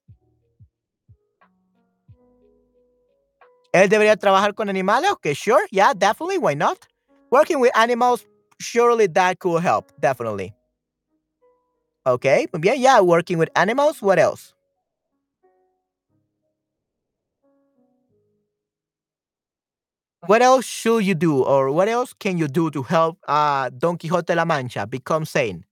Él 3.83 3.89
debería 3.89 4.17
trabajar 4.17 4.55
con 4.55 4.69
animales. 4.69 5.11
Okay, 5.11 5.35
sure. 5.35 5.65
Yeah, 5.71 5.93
definitely. 5.93 6.37
Why 6.39 6.55
not? 6.55 6.87
Working 7.29 7.59
with 7.59 7.71
animals, 7.75 8.25
surely 8.59 9.07
that 9.07 9.39
could 9.39 9.61
help. 9.61 9.91
Definitely. 9.99 10.53
Okay. 12.05 12.47
Yeah, 12.63 12.73
yeah. 12.73 13.01
Working 13.01 13.37
with 13.37 13.49
animals. 13.55 14.01
What 14.01 14.17
else? 14.17 14.53
What 20.25 20.41
else 20.41 20.65
should 20.65 21.05
you 21.05 21.13
do, 21.13 21.43
or 21.43 21.71
what 21.71 21.87
else 21.87 22.13
can 22.13 22.37
you 22.37 22.47
do 22.47 22.69
to 22.71 22.81
help 22.81 23.17
uh, 23.27 23.69
Don 23.69 23.97
Quixote 23.97 24.33
La 24.35 24.45
Mancha 24.45 24.85
become 24.87 25.25
sane? 25.25 25.65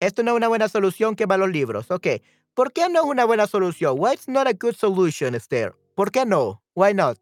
Esto 0.00 0.22
no 0.22 0.32
es 0.32 0.36
una 0.36 0.48
buena 0.48 0.68
solución 0.68 1.16
que 1.16 1.26
va 1.26 1.38
los 1.38 1.48
libros. 1.48 1.90
Okay. 1.90 2.20
¿Por 2.54 2.72
qué 2.72 2.88
no 2.90 3.04
es 3.04 3.06
una 3.06 3.24
buena 3.24 3.46
solución? 3.46 3.98
What's 3.98 4.28
not 4.28 4.48
a 4.48 4.52
good 4.52 4.74
solution, 4.74 5.34
Esther? 5.34 5.74
¿Por 5.94 6.10
qué 6.10 6.26
no? 6.26 6.61
Why 6.74 6.92
not? 6.92 7.18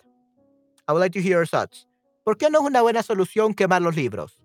I 0.87 0.93
would 0.93 1.01
like 1.01 1.13
to 1.13 1.21
hear 1.21 1.39
your 1.39 1.47
thoughts. 1.47 1.87
¿Por 2.25 2.37
qué 2.37 2.51
no 2.51 2.61
es 2.61 2.67
una 2.67 2.83
buena 2.83 3.03
solución 3.03 3.55
quemar 3.55 3.83
los 3.83 3.97
libros? 3.97 4.40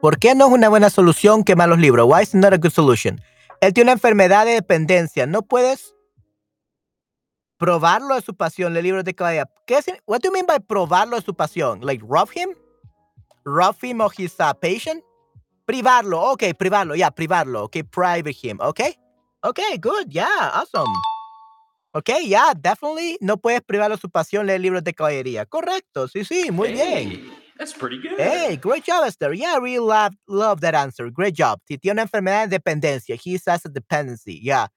¿Por 0.00 0.18
qué 0.18 0.34
no 0.34 0.46
es 0.46 0.52
una 0.52 0.70
buena 0.70 0.88
solución 0.88 1.44
quemar 1.44 1.68
los 1.68 1.78
libros? 1.78 2.06
Why 2.08 2.22
is 2.22 2.34
not 2.34 2.54
a 2.54 2.56
good 2.56 2.70
solution? 2.72 3.20
Él 3.60 3.74
tiene 3.74 3.90
una 3.90 3.92
enfermedad 3.92 4.46
de 4.46 4.52
dependencia. 4.52 5.26
No 5.26 5.42
puedes 5.42 5.94
probarlo 7.58 8.14
de 8.14 8.22
su 8.22 8.34
pasión, 8.34 8.74
el 8.74 8.82
libro 8.82 9.02
de 9.02 9.14
caballería. 9.14 9.50
¿Qué 9.66 9.76
es? 9.76 9.86
What 10.06 10.20
do 10.20 10.28
you 10.28 10.32
mean 10.32 10.46
by 10.46 10.58
probarlo 10.60 11.16
de 11.16 11.22
su 11.22 11.34
pasión? 11.34 11.80
Like 11.82 12.02
rough 12.08 12.30
him? 12.34 12.54
Rough 13.44 13.84
him 13.84 14.00
of 14.00 14.14
his 14.18 14.34
uh, 14.40 14.54
patient? 14.58 15.04
Privarlo, 15.66 16.32
ok, 16.32 16.44
privarlo, 16.58 16.96
yeah, 16.96 17.10
privarlo, 17.10 17.64
ok, 17.64 17.84
private 17.90 18.34
him, 18.42 18.58
ok? 18.60 18.80
Ok, 19.42 19.60
good, 19.80 20.08
yeah, 20.08 20.50
awesome. 20.54 20.92
Ok, 21.92 22.08
yeah, 22.24 22.54
definitely 22.54 23.18
no 23.20 23.36
puedes 23.36 23.60
privarlo 23.60 23.96
de 23.96 24.00
su 24.00 24.10
pasión 24.10 24.46
leer 24.46 24.60
libros 24.60 24.82
de 24.82 24.94
caballería. 24.94 25.44
Correcto, 25.46 26.08
sí, 26.08 26.24
sí, 26.24 26.50
muy 26.50 26.72
bien. 26.72 27.39
That's 27.60 27.74
pretty 27.74 27.98
good. 27.98 28.18
Hey, 28.18 28.56
great 28.56 28.84
job, 28.84 29.04
Esther. 29.04 29.34
Yeah, 29.34 29.52
I 29.56 29.58
really 29.58 29.80
love, 29.80 30.14
love 30.26 30.62
that 30.62 30.74
answer. 30.74 31.10
Great 31.10 31.34
job. 31.34 31.60
Si 31.68 31.76
tiene 31.76 31.92
una 31.92 32.06
enfermedad 32.06 32.48
de 32.48 32.58
dependencia, 32.58 33.20
he 33.22 33.38
has 33.46 33.66
a 33.66 33.68
dependency. 33.68 34.40
Yeah. 34.42 34.68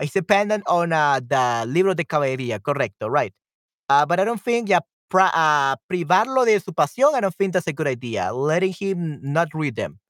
He's 0.00 0.10
dependent 0.10 0.64
on 0.66 0.92
uh, 0.92 1.20
the 1.20 1.64
libro 1.68 1.94
de 1.94 2.04
caballería, 2.04 2.58
correcto, 2.58 3.08
right. 3.08 3.32
Uh, 3.88 4.04
but 4.04 4.18
I 4.18 4.24
don't 4.24 4.42
think, 4.42 4.68
yeah, 4.68 4.80
pra, 5.08 5.30
uh, 5.32 5.76
privarlo 5.88 6.44
de 6.44 6.58
su 6.58 6.72
pasión, 6.72 7.14
I 7.14 7.20
don't 7.20 7.32
think 7.32 7.52
that's 7.52 7.68
a 7.68 7.72
good 7.72 7.86
idea. 7.86 8.32
Letting 8.34 8.72
him 8.72 9.20
not 9.22 9.54
read 9.54 9.76
them. 9.76 10.00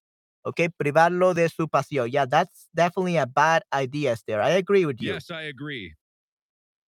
Okay, 0.46 0.70
privarlo 0.70 1.34
de 1.34 1.50
su 1.50 1.68
pasión. 1.68 2.10
Yeah, 2.10 2.24
that's 2.24 2.68
definitely 2.74 3.18
a 3.18 3.26
bad 3.26 3.64
idea, 3.70 4.12
Esther. 4.12 4.40
I 4.40 4.52
agree 4.52 4.86
with 4.86 5.02
you. 5.02 5.12
Yes, 5.12 5.30
I 5.30 5.42
agree. 5.42 5.92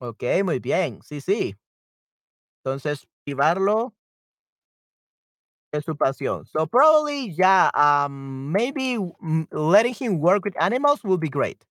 Okay, 0.02 0.42
muy 0.42 0.58
bien. 0.58 1.02
Sí, 1.04 1.22
sí. 1.22 1.54
Entonces, 2.66 3.06
privarlo 3.24 3.94
de 5.72 5.82
su 5.82 5.96
pasión. 5.96 6.46
So 6.48 6.66
probably, 6.66 7.30
yeah, 7.30 7.70
um, 7.74 8.52
maybe 8.52 8.98
letting 9.52 9.94
him 9.94 10.20
work 10.20 10.44
with 10.44 10.56
animals 10.62 11.04
would 11.04 11.20
be 11.20 11.30
great. 11.30 11.64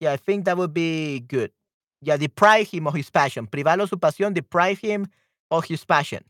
Yeah, 0.00 0.12
I 0.12 0.16
think 0.16 0.44
that 0.44 0.56
would 0.56 0.74
be 0.74 1.20
good. 1.20 1.50
Yeah, 2.02 2.16
deprive 2.16 2.68
him 2.68 2.86
of 2.86 2.94
his 2.94 3.10
passion. 3.10 3.46
Privarlo 3.46 3.88
su 3.88 3.96
pasión, 3.96 4.34
deprive 4.34 4.78
him 4.78 5.06
of 5.50 5.64
his 5.64 5.84
passion. 5.84 6.24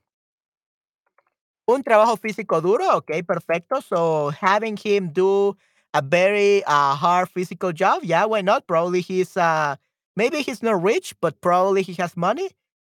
Un 1.66 1.83
trabajo 1.83 2.16
físico 2.19 2.61
duro, 2.61 2.97
okay, 2.97 3.23
perfecto. 3.23 3.81
So 3.81 4.31
having 4.31 4.77
him 4.77 5.09
do 5.12 5.57
a 5.95 6.03
very 6.03 6.62
uh, 6.65 6.95
hard 6.95 7.31
physical 7.31 7.73
job, 7.73 8.03
yeah, 8.05 8.27
why 8.27 8.43
not? 8.43 8.66
Probably 8.66 9.01
he's 9.01 9.37
uh 9.37 9.77
maybe 10.15 10.43
he's 10.43 10.62
not 10.62 10.83
rich, 10.83 11.15
but 11.21 11.41
probably 11.41 11.83
he 11.83 11.95
has 11.95 12.16
money 12.16 12.51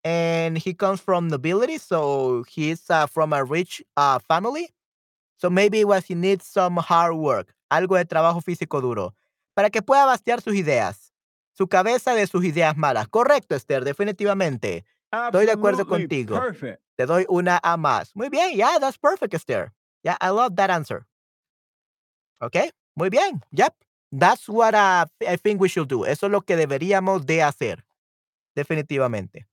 and 0.06 0.56
he 0.56 0.72
comes 0.72 1.00
from 1.00 1.26
nobility, 1.26 1.78
so 1.78 2.44
he's 2.48 2.88
uh, 2.90 3.08
from 3.08 3.32
a 3.32 3.42
rich 3.42 3.82
uh, 3.96 4.20
family. 4.20 4.72
So 5.36 5.50
maybe 5.50 5.84
was 5.84 6.06
he 6.06 6.14
needs 6.14 6.46
some 6.46 6.76
hard 6.76 7.16
work, 7.16 7.52
algo 7.72 7.96
de 7.96 8.04
trabajo 8.04 8.40
físico 8.40 8.80
duro, 8.80 9.14
para 9.56 9.68
que 9.68 9.82
pueda 9.82 10.06
bastear 10.06 10.40
sus 10.40 10.54
ideas, 10.54 11.12
su 11.52 11.66
cabeza 11.66 12.14
de 12.14 12.24
sus 12.28 12.44
ideas 12.44 12.76
malas. 12.76 13.08
Correcto, 13.08 13.56
Esther, 13.56 13.84
definitivamente. 13.84 14.84
Estoy 15.12 15.46
de 15.46 15.52
acuerdo 15.52 15.84
contigo. 15.84 16.38
Perfect. 16.38 16.80
Te 16.96 17.04
doy 17.04 17.26
una 17.28 17.58
A 17.64 17.76
más. 17.76 18.14
Muy 18.14 18.28
bien, 18.28 18.54
yeah, 18.54 18.78
that's 18.78 18.98
perfect, 18.98 19.34
Esther. 19.34 19.72
Yeah, 20.04 20.16
I 20.20 20.30
love 20.30 20.54
that 20.54 20.70
answer. 20.70 21.04
Okay, 22.40 22.70
muy 22.94 23.10
bien. 23.10 23.42
Yep, 23.50 23.74
that's 24.12 24.48
what 24.48 24.72
uh, 24.76 25.06
I 25.26 25.36
think 25.36 25.60
we 25.60 25.68
should 25.68 25.88
do. 25.88 26.04
Eso 26.04 26.26
es 26.26 26.32
lo 26.32 26.42
que 26.42 26.56
deberíamos 26.56 27.26
de 27.26 27.42
hacer. 27.42 27.84
Definitivamente. 28.54 29.46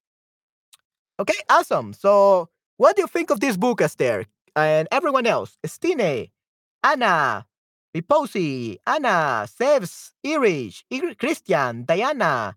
Okay, 1.20 1.34
awesome. 1.50 1.94
So, 1.94 2.50
what 2.78 2.96
do 2.96 3.04
you 3.04 3.08
think 3.08 3.30
of 3.30 3.40
this 3.40 3.58
book, 3.58 3.82
Esther? 3.82 4.26
And 4.56 4.88
everyone 4.92 5.26
else, 5.26 5.58
Stine, 5.66 6.28
Anna, 6.84 7.46
Riposi, 7.96 8.78
Anna, 8.86 9.48
Sevs, 9.48 10.12
Irish, 10.26 10.86
Christian, 11.20 11.86
Diana, 11.86 12.56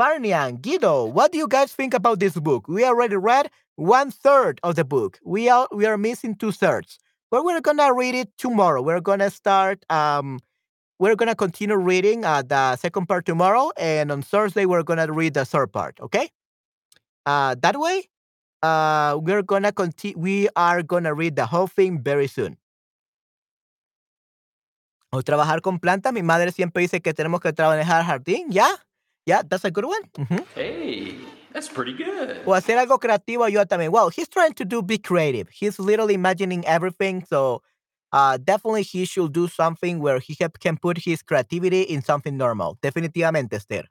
Barnian, 0.00 0.60
Guido. 0.60 1.06
What 1.06 1.32
do 1.32 1.38
you 1.38 1.48
guys 1.48 1.72
think 1.72 1.94
about 1.94 2.20
this 2.20 2.34
book? 2.34 2.68
We 2.68 2.84
already 2.84 3.16
read 3.16 3.50
one 3.76 4.10
third 4.10 4.60
of 4.62 4.76
the 4.76 4.84
book. 4.84 5.18
We 5.24 5.48
are 5.48 5.68
we 5.72 5.86
are 5.86 5.98
missing 5.98 6.34
two 6.36 6.52
thirds. 6.52 6.98
But 7.30 7.44
we're 7.44 7.60
gonna 7.60 7.92
read 7.94 8.14
it 8.14 8.30
tomorrow. 8.38 8.82
We're 8.82 9.00
gonna 9.00 9.30
start. 9.30 9.84
Um, 9.90 10.40
we're 10.98 11.16
gonna 11.16 11.36
continue 11.36 11.76
reading 11.76 12.24
uh, 12.24 12.42
the 12.42 12.76
second 12.76 13.06
part 13.06 13.26
tomorrow, 13.26 13.70
and 13.78 14.12
on 14.12 14.22
Thursday 14.22 14.66
we're 14.66 14.82
gonna 14.84 15.12
read 15.12 15.34
the 15.34 15.44
third 15.46 15.72
part. 15.72 15.98
Okay. 16.00 16.30
Uh, 17.28 17.54
that 17.60 17.76
way, 17.76 18.08
uh, 18.62 19.18
we're 19.20 19.42
gonna 19.42 19.70
continue. 19.70 20.16
We 20.16 20.48
are 20.56 20.82
gonna 20.82 21.12
read 21.12 21.36
the 21.36 21.44
whole 21.44 21.66
thing 21.68 22.02
very 22.02 22.26
soon. 22.26 22.56
O 25.12 25.20
trabajar 25.22 25.60
con 25.60 25.78
plantas. 25.78 26.14
Mi 26.14 26.22
madre 26.22 26.52
siempre 26.52 26.80
dice 26.80 27.02
que 27.02 27.12
tenemos 27.12 27.42
que 27.42 27.52
trabajar 27.52 28.02
jardín. 28.02 28.46
Yeah, 28.48 28.74
yeah, 29.26 29.42
that's 29.42 29.66
a 29.66 29.70
good 29.70 29.84
one. 29.84 30.08
Mm 30.16 30.24
-hmm. 30.24 30.44
Hey, 30.54 31.18
that's 31.52 31.68
pretty 31.68 31.92
good. 31.92 32.40
O 32.46 32.54
hacer 32.54 32.78
algo 32.78 32.98
creativo 32.98 33.44
ayuda 33.44 33.66
también. 33.66 33.92
Well, 33.92 34.08
he's 34.08 34.28
trying 34.28 34.54
to 34.54 34.64
do 34.64 34.80
be 34.80 34.96
creative. 34.98 35.50
He's 35.52 35.78
literally 35.78 36.14
imagining 36.14 36.64
everything. 36.64 37.26
So, 37.28 37.60
uh, 38.10 38.38
definitely 38.40 38.84
he 38.84 39.04
should 39.04 39.32
do 39.32 39.48
something 39.48 40.00
where 40.00 40.18
he 40.18 40.34
can 40.34 40.78
put 40.78 40.96
his 41.04 41.22
creativity 41.22 41.82
in 41.82 42.00
something 42.00 42.38
normal. 42.38 42.78
Definitivamente, 42.80 43.56
Esther. 43.56 43.84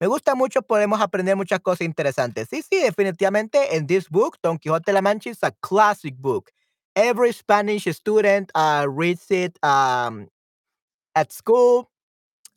Me 0.00 0.06
gusta 0.06 0.34
mucho, 0.34 0.62
podemos 0.62 1.00
aprender 1.00 1.34
muchas 1.36 1.60
cosas 1.60 1.82
interesantes. 1.82 2.48
Sí, 2.48 2.62
sí, 2.62 2.80
definitivamente 2.80 3.76
en 3.76 3.86
this 3.86 4.08
book, 4.08 4.38
Don 4.42 4.56
Quixote 4.58 4.92
la 4.92 5.02
Mancha 5.02 5.30
is 5.30 5.42
a 5.42 5.50
classic 5.60 6.14
book. 6.16 6.50
Every 6.94 7.32
Spanish 7.32 7.86
student 7.96 8.50
uh, 8.54 8.86
reads 8.88 9.30
it 9.30 9.58
um, 9.64 10.28
at 11.14 11.32
school. 11.32 11.90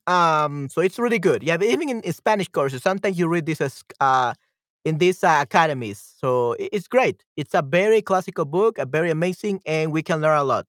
Um, 0.07 0.69
so 0.69 0.81
it's 0.81 0.99
really 0.99 1.19
good. 1.19 1.43
Yeah, 1.43 1.57
even 1.61 1.89
in 1.89 2.13
Spanish 2.13 2.49
courses, 2.49 2.83
sometimes 2.83 3.19
you 3.19 3.27
read 3.27 3.45
this 3.45 3.61
as, 3.61 3.83
uh, 3.99 4.33
in 4.85 4.97
these 4.99 5.23
uh, 5.23 5.39
academies. 5.41 5.99
So 6.19 6.55
it's 6.59 6.87
great. 6.87 7.23
It's 7.37 7.53
a 7.55 7.61
very 7.63 8.01
classical 8.01 8.45
book, 8.45 8.79
a 8.79 8.85
very 8.85 9.11
amazing, 9.11 9.61
and 9.65 9.91
we 9.91 10.03
can 10.03 10.21
learn 10.21 10.37
a 10.37 10.43
lot. 10.43 10.67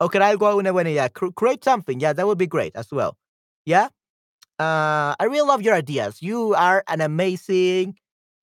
Okay, 0.00 0.18
I'll 0.20 0.36
go 0.38 0.58
una 0.58 0.72
buena 0.72 0.90
idea. 0.90 1.08
Create 1.10 1.64
something. 1.64 2.00
Yeah, 2.00 2.12
that 2.14 2.26
would 2.26 2.38
be 2.38 2.46
great 2.48 2.76
as 2.76 2.92
well. 2.92 3.16
Yeah. 3.66 3.88
Uh, 4.58 5.14
I 5.20 5.24
really 5.24 5.46
love 5.46 5.62
your 5.62 5.74
ideas. 5.74 6.22
You 6.22 6.54
are 6.54 6.82
an 6.88 7.00
amazing, 7.00 7.96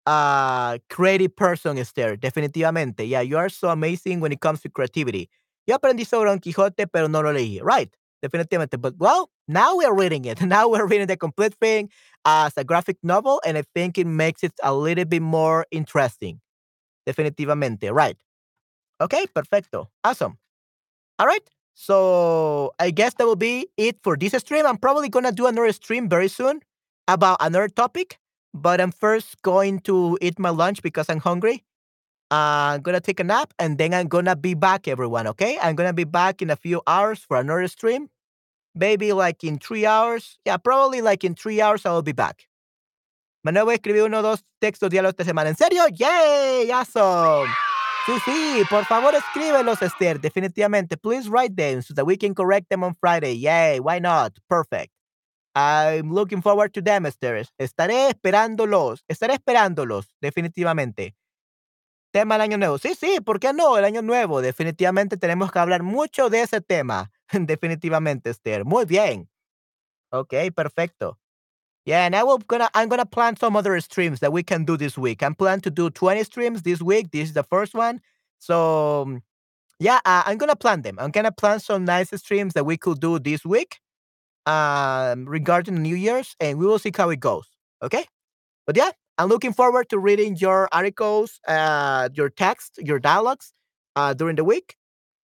uh, 0.05 0.79
creative 0.89 1.35
person, 1.35 1.77
Esther. 1.77 2.17
Definitivamente. 2.17 3.07
Yeah, 3.07 3.21
you 3.21 3.37
are 3.37 3.49
so 3.49 3.69
amazing 3.69 4.19
when 4.21 4.31
it 4.31 4.41
comes 4.41 4.61
to 4.61 4.69
creativity. 4.69 5.29
Yo 5.67 5.77
aprendí 5.77 6.05
sobre 6.07 6.29
Don 6.29 6.39
Quijote, 6.39 6.87
pero 6.91 7.07
no 7.07 7.21
lo 7.21 7.33
leí. 7.33 7.61
Right. 7.63 7.89
Definitivamente. 8.23 8.81
But 8.81 8.95
well, 8.99 9.29
now 9.47 9.77
we're 9.77 9.93
reading 9.95 10.25
it. 10.25 10.41
Now 10.45 10.69
we're 10.69 10.87
reading 10.87 11.07
the 11.07 11.17
complete 11.17 11.55
thing 11.55 11.89
as 12.25 12.53
a 12.57 12.63
graphic 12.65 12.97
novel, 13.03 13.41
and 13.45 13.57
I 13.57 13.63
think 13.75 13.97
it 13.97 14.07
makes 14.07 14.43
it 14.43 14.53
a 14.63 14.73
little 14.75 15.05
bit 15.05 15.21
more 15.21 15.65
interesting. 15.71 16.41
Definitivamente. 17.07 17.91
Right. 17.93 18.17
Okay, 19.01 19.27
perfecto. 19.33 19.89
Awesome. 20.03 20.37
All 21.19 21.27
right. 21.27 21.43
So 21.81 22.73
I 22.77 22.91
guess 22.91 23.13
that 23.13 23.25
will 23.25 23.37
be 23.37 23.69
it 23.77 24.03
for 24.03 24.17
this 24.17 24.33
stream. 24.33 24.65
I'm 24.65 24.75
probably 24.75 25.07
gonna 25.07 25.31
do 25.31 25.47
another 25.47 25.71
stream 25.71 26.09
very 26.09 26.27
soon 26.27 26.59
about 27.07 27.37
another 27.39 27.69
topic, 27.69 28.19
but 28.53 28.81
I'm 28.81 28.91
first 28.91 29.41
going 29.43 29.79
to 29.87 30.17
eat 30.19 30.37
my 30.37 30.49
lunch 30.49 30.81
because 30.83 31.07
I'm 31.07 31.21
hungry. 31.21 31.63
I'm 32.31 32.81
gonna 32.81 32.99
take 32.99 33.21
a 33.21 33.23
nap 33.23 33.53
and 33.59 33.77
then 33.77 33.93
I'm 33.93 34.09
gonna 34.09 34.35
be 34.35 34.55
back, 34.55 34.89
everyone. 34.89 35.25
Okay, 35.27 35.57
I'm 35.61 35.75
gonna 35.77 35.93
be 35.93 36.03
back 36.03 36.41
in 36.41 36.49
a 36.49 36.57
few 36.57 36.81
hours 36.85 37.19
for 37.19 37.37
another 37.37 37.69
stream. 37.69 38.09
Maybe 38.75 39.13
like 39.13 39.45
in 39.45 39.57
three 39.57 39.85
hours. 39.85 40.37
Yeah, 40.43 40.57
probably 40.57 40.99
like 41.01 41.23
in 41.23 41.33
three 41.33 41.61
hours 41.61 41.85
I 41.85 41.91
will 41.91 42.01
be 42.03 42.11
back. 42.11 42.49
Manuel 43.41 43.69
escribió 43.69 44.05
uno 44.05 44.21
dos 44.21 44.43
textos 44.59 44.89
diálogos 44.89 45.15
esta 45.17 45.23
semana. 45.23 45.47
¿En 45.47 45.55
serio? 45.55 45.87
¡Yay! 45.95 46.71
Awesome. 46.71 47.47
Sí, 48.09 48.15
sí, 48.25 48.63
por 48.71 48.85
favor 48.85 49.13
escríbelos, 49.13 49.83
Esther, 49.83 50.19
definitivamente. 50.19 50.97
Please 50.97 51.29
write 51.29 51.55
them 51.55 51.83
so 51.83 51.93
that 51.93 52.07
we 52.07 52.17
can 52.17 52.33
correct 52.33 52.67
them 52.67 52.83
on 52.83 52.95
Friday. 52.99 53.33
Yay, 53.37 53.79
why 53.79 53.99
not? 53.99 54.33
Perfect. 54.49 54.91
I'm 55.53 56.11
looking 56.11 56.41
forward 56.41 56.73
to 56.73 56.81
them, 56.81 57.05
Esther. 57.05 57.45
Estaré 57.59 58.09
esperándolos, 58.09 59.03
estaré 59.07 59.35
esperándolos, 59.35 60.07
definitivamente. 60.21 61.15
Tema 62.11 62.33
del 62.33 62.41
año 62.41 62.57
nuevo. 62.57 62.79
Sí, 62.79 62.95
sí, 62.95 63.19
¿por 63.23 63.39
qué 63.39 63.53
no? 63.53 63.77
El 63.77 63.85
año 63.85 64.01
nuevo. 64.01 64.41
Definitivamente 64.41 65.15
tenemos 65.15 65.51
que 65.51 65.59
hablar 65.59 65.83
mucho 65.83 66.31
de 66.31 66.41
ese 66.41 66.61
tema. 66.61 67.11
definitivamente, 67.31 68.31
Esther. 68.31 68.65
Muy 68.65 68.85
bien. 68.85 69.29
Ok, 70.09 70.33
perfecto. 70.55 71.19
Yeah, 71.89 72.05
and 72.05 72.15
I 72.15 72.21
will 72.21 72.37
gonna 72.37 72.69
I'm 72.75 72.87
gonna 72.87 73.03
plan 73.07 73.35
some 73.35 73.55
other 73.55 73.79
streams 73.81 74.19
that 74.19 74.31
we 74.31 74.43
can 74.43 74.63
do 74.63 74.77
this 74.77 74.95
week. 74.95 75.23
I'm 75.23 75.33
planning 75.33 75.61
to 75.61 75.71
do 75.71 75.89
20 75.89 76.23
streams 76.23 76.61
this 76.61 76.83
week. 76.83 77.09
This 77.09 77.29
is 77.29 77.33
the 77.33 77.41
first 77.41 77.73
one. 77.73 77.99
So 78.37 79.01
um, 79.01 79.23
yeah, 79.79 79.99
uh, 80.05 80.21
I'm 80.27 80.37
gonna 80.37 80.55
plan 80.55 80.83
them. 80.83 80.97
I'm 80.99 81.09
gonna 81.09 81.31
plan 81.31 81.59
some 81.59 81.85
nice 81.85 82.11
streams 82.21 82.53
that 82.53 82.65
we 82.67 82.77
could 82.77 82.99
do 82.99 83.17
this 83.17 83.43
week 83.43 83.79
um 84.45 85.25
regarding 85.25 85.81
New 85.81 85.95
Year's 85.95 86.35
and 86.39 86.59
we 86.59 86.67
will 86.67 86.77
see 86.77 86.91
how 86.95 87.09
it 87.09 87.19
goes. 87.19 87.47
Okay? 87.81 88.05
But 88.67 88.77
yeah, 88.77 88.91
I'm 89.17 89.29
looking 89.29 89.53
forward 89.53 89.89
to 89.89 89.97
reading 89.99 90.37
your 90.37 90.69
articles, 90.71 91.39
uh 91.47 92.09
your 92.13 92.29
text, 92.29 92.79
your 92.83 92.99
dialogues 92.99 93.51
uh 93.95 94.13
during 94.13 94.35
the 94.35 94.43
week 94.43 94.75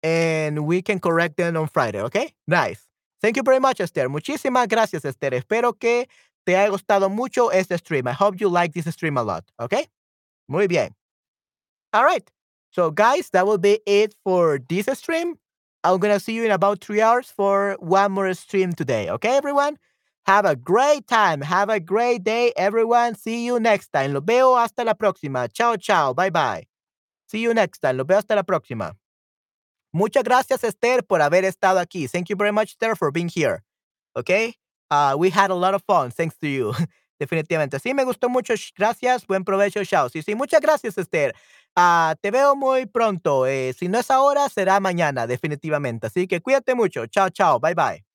and 0.05 0.65
we 0.67 0.81
can 0.83 1.01
correct 1.01 1.39
them 1.39 1.57
on 1.57 1.69
Friday, 1.69 2.03
okay? 2.03 2.35
Nice. 2.47 2.87
Thank 3.23 3.37
you 3.37 3.45
very 3.45 3.61
much, 3.61 3.81
Esther. 3.81 4.09
Muchísimas 4.09 4.69
gracias, 4.69 5.05
Esther. 5.05 5.33
Espero 5.35 5.79
que 5.79 6.09
te 6.47 6.57
haya 6.57 6.71
gustado 6.71 7.11
mucho 7.11 7.49
este 7.49 7.79
stream. 7.79 8.07
I 8.07 8.13
hope 8.13 8.41
you 8.41 8.49
like 8.49 8.73
this 8.73 8.93
stream 8.93 9.17
a 9.17 9.23
lot. 9.23 9.45
Okay? 9.61 9.87
Muy 10.49 10.67
bien. 10.67 10.95
All 11.93 12.05
right. 12.05 12.29
So, 12.71 12.91
guys, 12.91 13.31
that 13.31 13.47
will 13.47 13.59
be 13.59 13.81
it 13.87 14.15
for 14.25 14.59
this 14.69 14.87
stream. 14.95 15.37
I'm 15.85 15.99
going 15.99 16.15
to 16.15 16.21
see 16.21 16.33
you 16.33 16.45
in 16.45 16.51
about 16.51 16.81
three 16.81 17.03
hours 17.03 17.31
for 17.31 17.77
one 17.81 18.13
more 18.13 18.33
stream 18.35 18.73
today. 18.73 19.11
Okay, 19.11 19.37
everyone? 19.37 19.79
Have 20.27 20.47
a 20.47 20.55
great 20.55 21.07
time. 21.09 21.41
Have 21.41 21.69
a 21.69 21.81
great 21.81 22.23
day, 22.23 22.53
everyone. 22.57 23.17
See 23.17 23.45
you 23.45 23.59
next 23.59 23.93
time. 23.93 24.13
Lo 24.13 24.21
veo 24.21 24.55
hasta 24.55 24.85
la 24.85 24.95
próxima. 24.95 25.53
Chao, 25.53 25.77
chao. 25.77 26.15
Bye, 26.15 26.31
bye. 26.31 26.65
See 27.27 27.41
you 27.41 27.53
next 27.53 27.81
time. 27.81 27.97
Lo 27.97 28.05
veo 28.05 28.19
hasta 28.19 28.37
la 28.37 28.43
próxima. 28.43 28.93
Muchas 29.93 30.23
gracias, 30.23 30.63
Esther, 30.65 31.03
por 31.03 31.21
haber 31.21 31.45
estado 31.45 31.79
aquí. 31.81 32.09
Thank 32.11 32.31
you 32.31 32.37
very 32.37 32.53
much, 32.53 32.71
Esther, 32.71 32.95
for 32.97 33.11
being 33.11 33.29
here. 33.29 33.63
Okay? 34.17 34.55
Uh, 34.93 35.17
we 35.17 35.31
had 35.31 35.51
a 35.51 35.55
lot 35.55 35.73
of 35.73 35.83
fun 35.85 36.11
thanks 36.11 36.37
to 36.37 36.47
you. 36.47 36.73
Definitivamente. 37.19 37.79
Sí, 37.79 37.95
me 37.95 38.05
gustó 38.05 38.29
mucho. 38.29 38.53
Gracias. 38.77 39.27
Buen 39.27 39.43
provecho. 39.45 39.83
Chao. 39.87 40.09
Sí, 40.11 40.23
sí. 40.23 40.35
Muchas 40.35 40.61
gracias, 40.61 40.99
Esther. 40.99 41.35
Uh, 41.75 42.15
te 42.21 42.31
veo 42.31 42.55
muy 42.55 42.85
pronto. 42.85 43.47
Eh, 43.47 43.73
si 43.73 43.89
no 43.89 43.99
es 43.99 44.11
ahora, 44.11 44.49
será 44.51 44.81
mañana, 44.81 45.27
definitivamente. 45.27 46.09
Así 46.09 46.27
que 46.27 46.41
cuídate 46.43 46.75
mucho. 46.75 47.07
Chao, 47.07 47.31
chao. 47.31 47.59
Bye, 47.59 47.75
bye. 47.75 48.12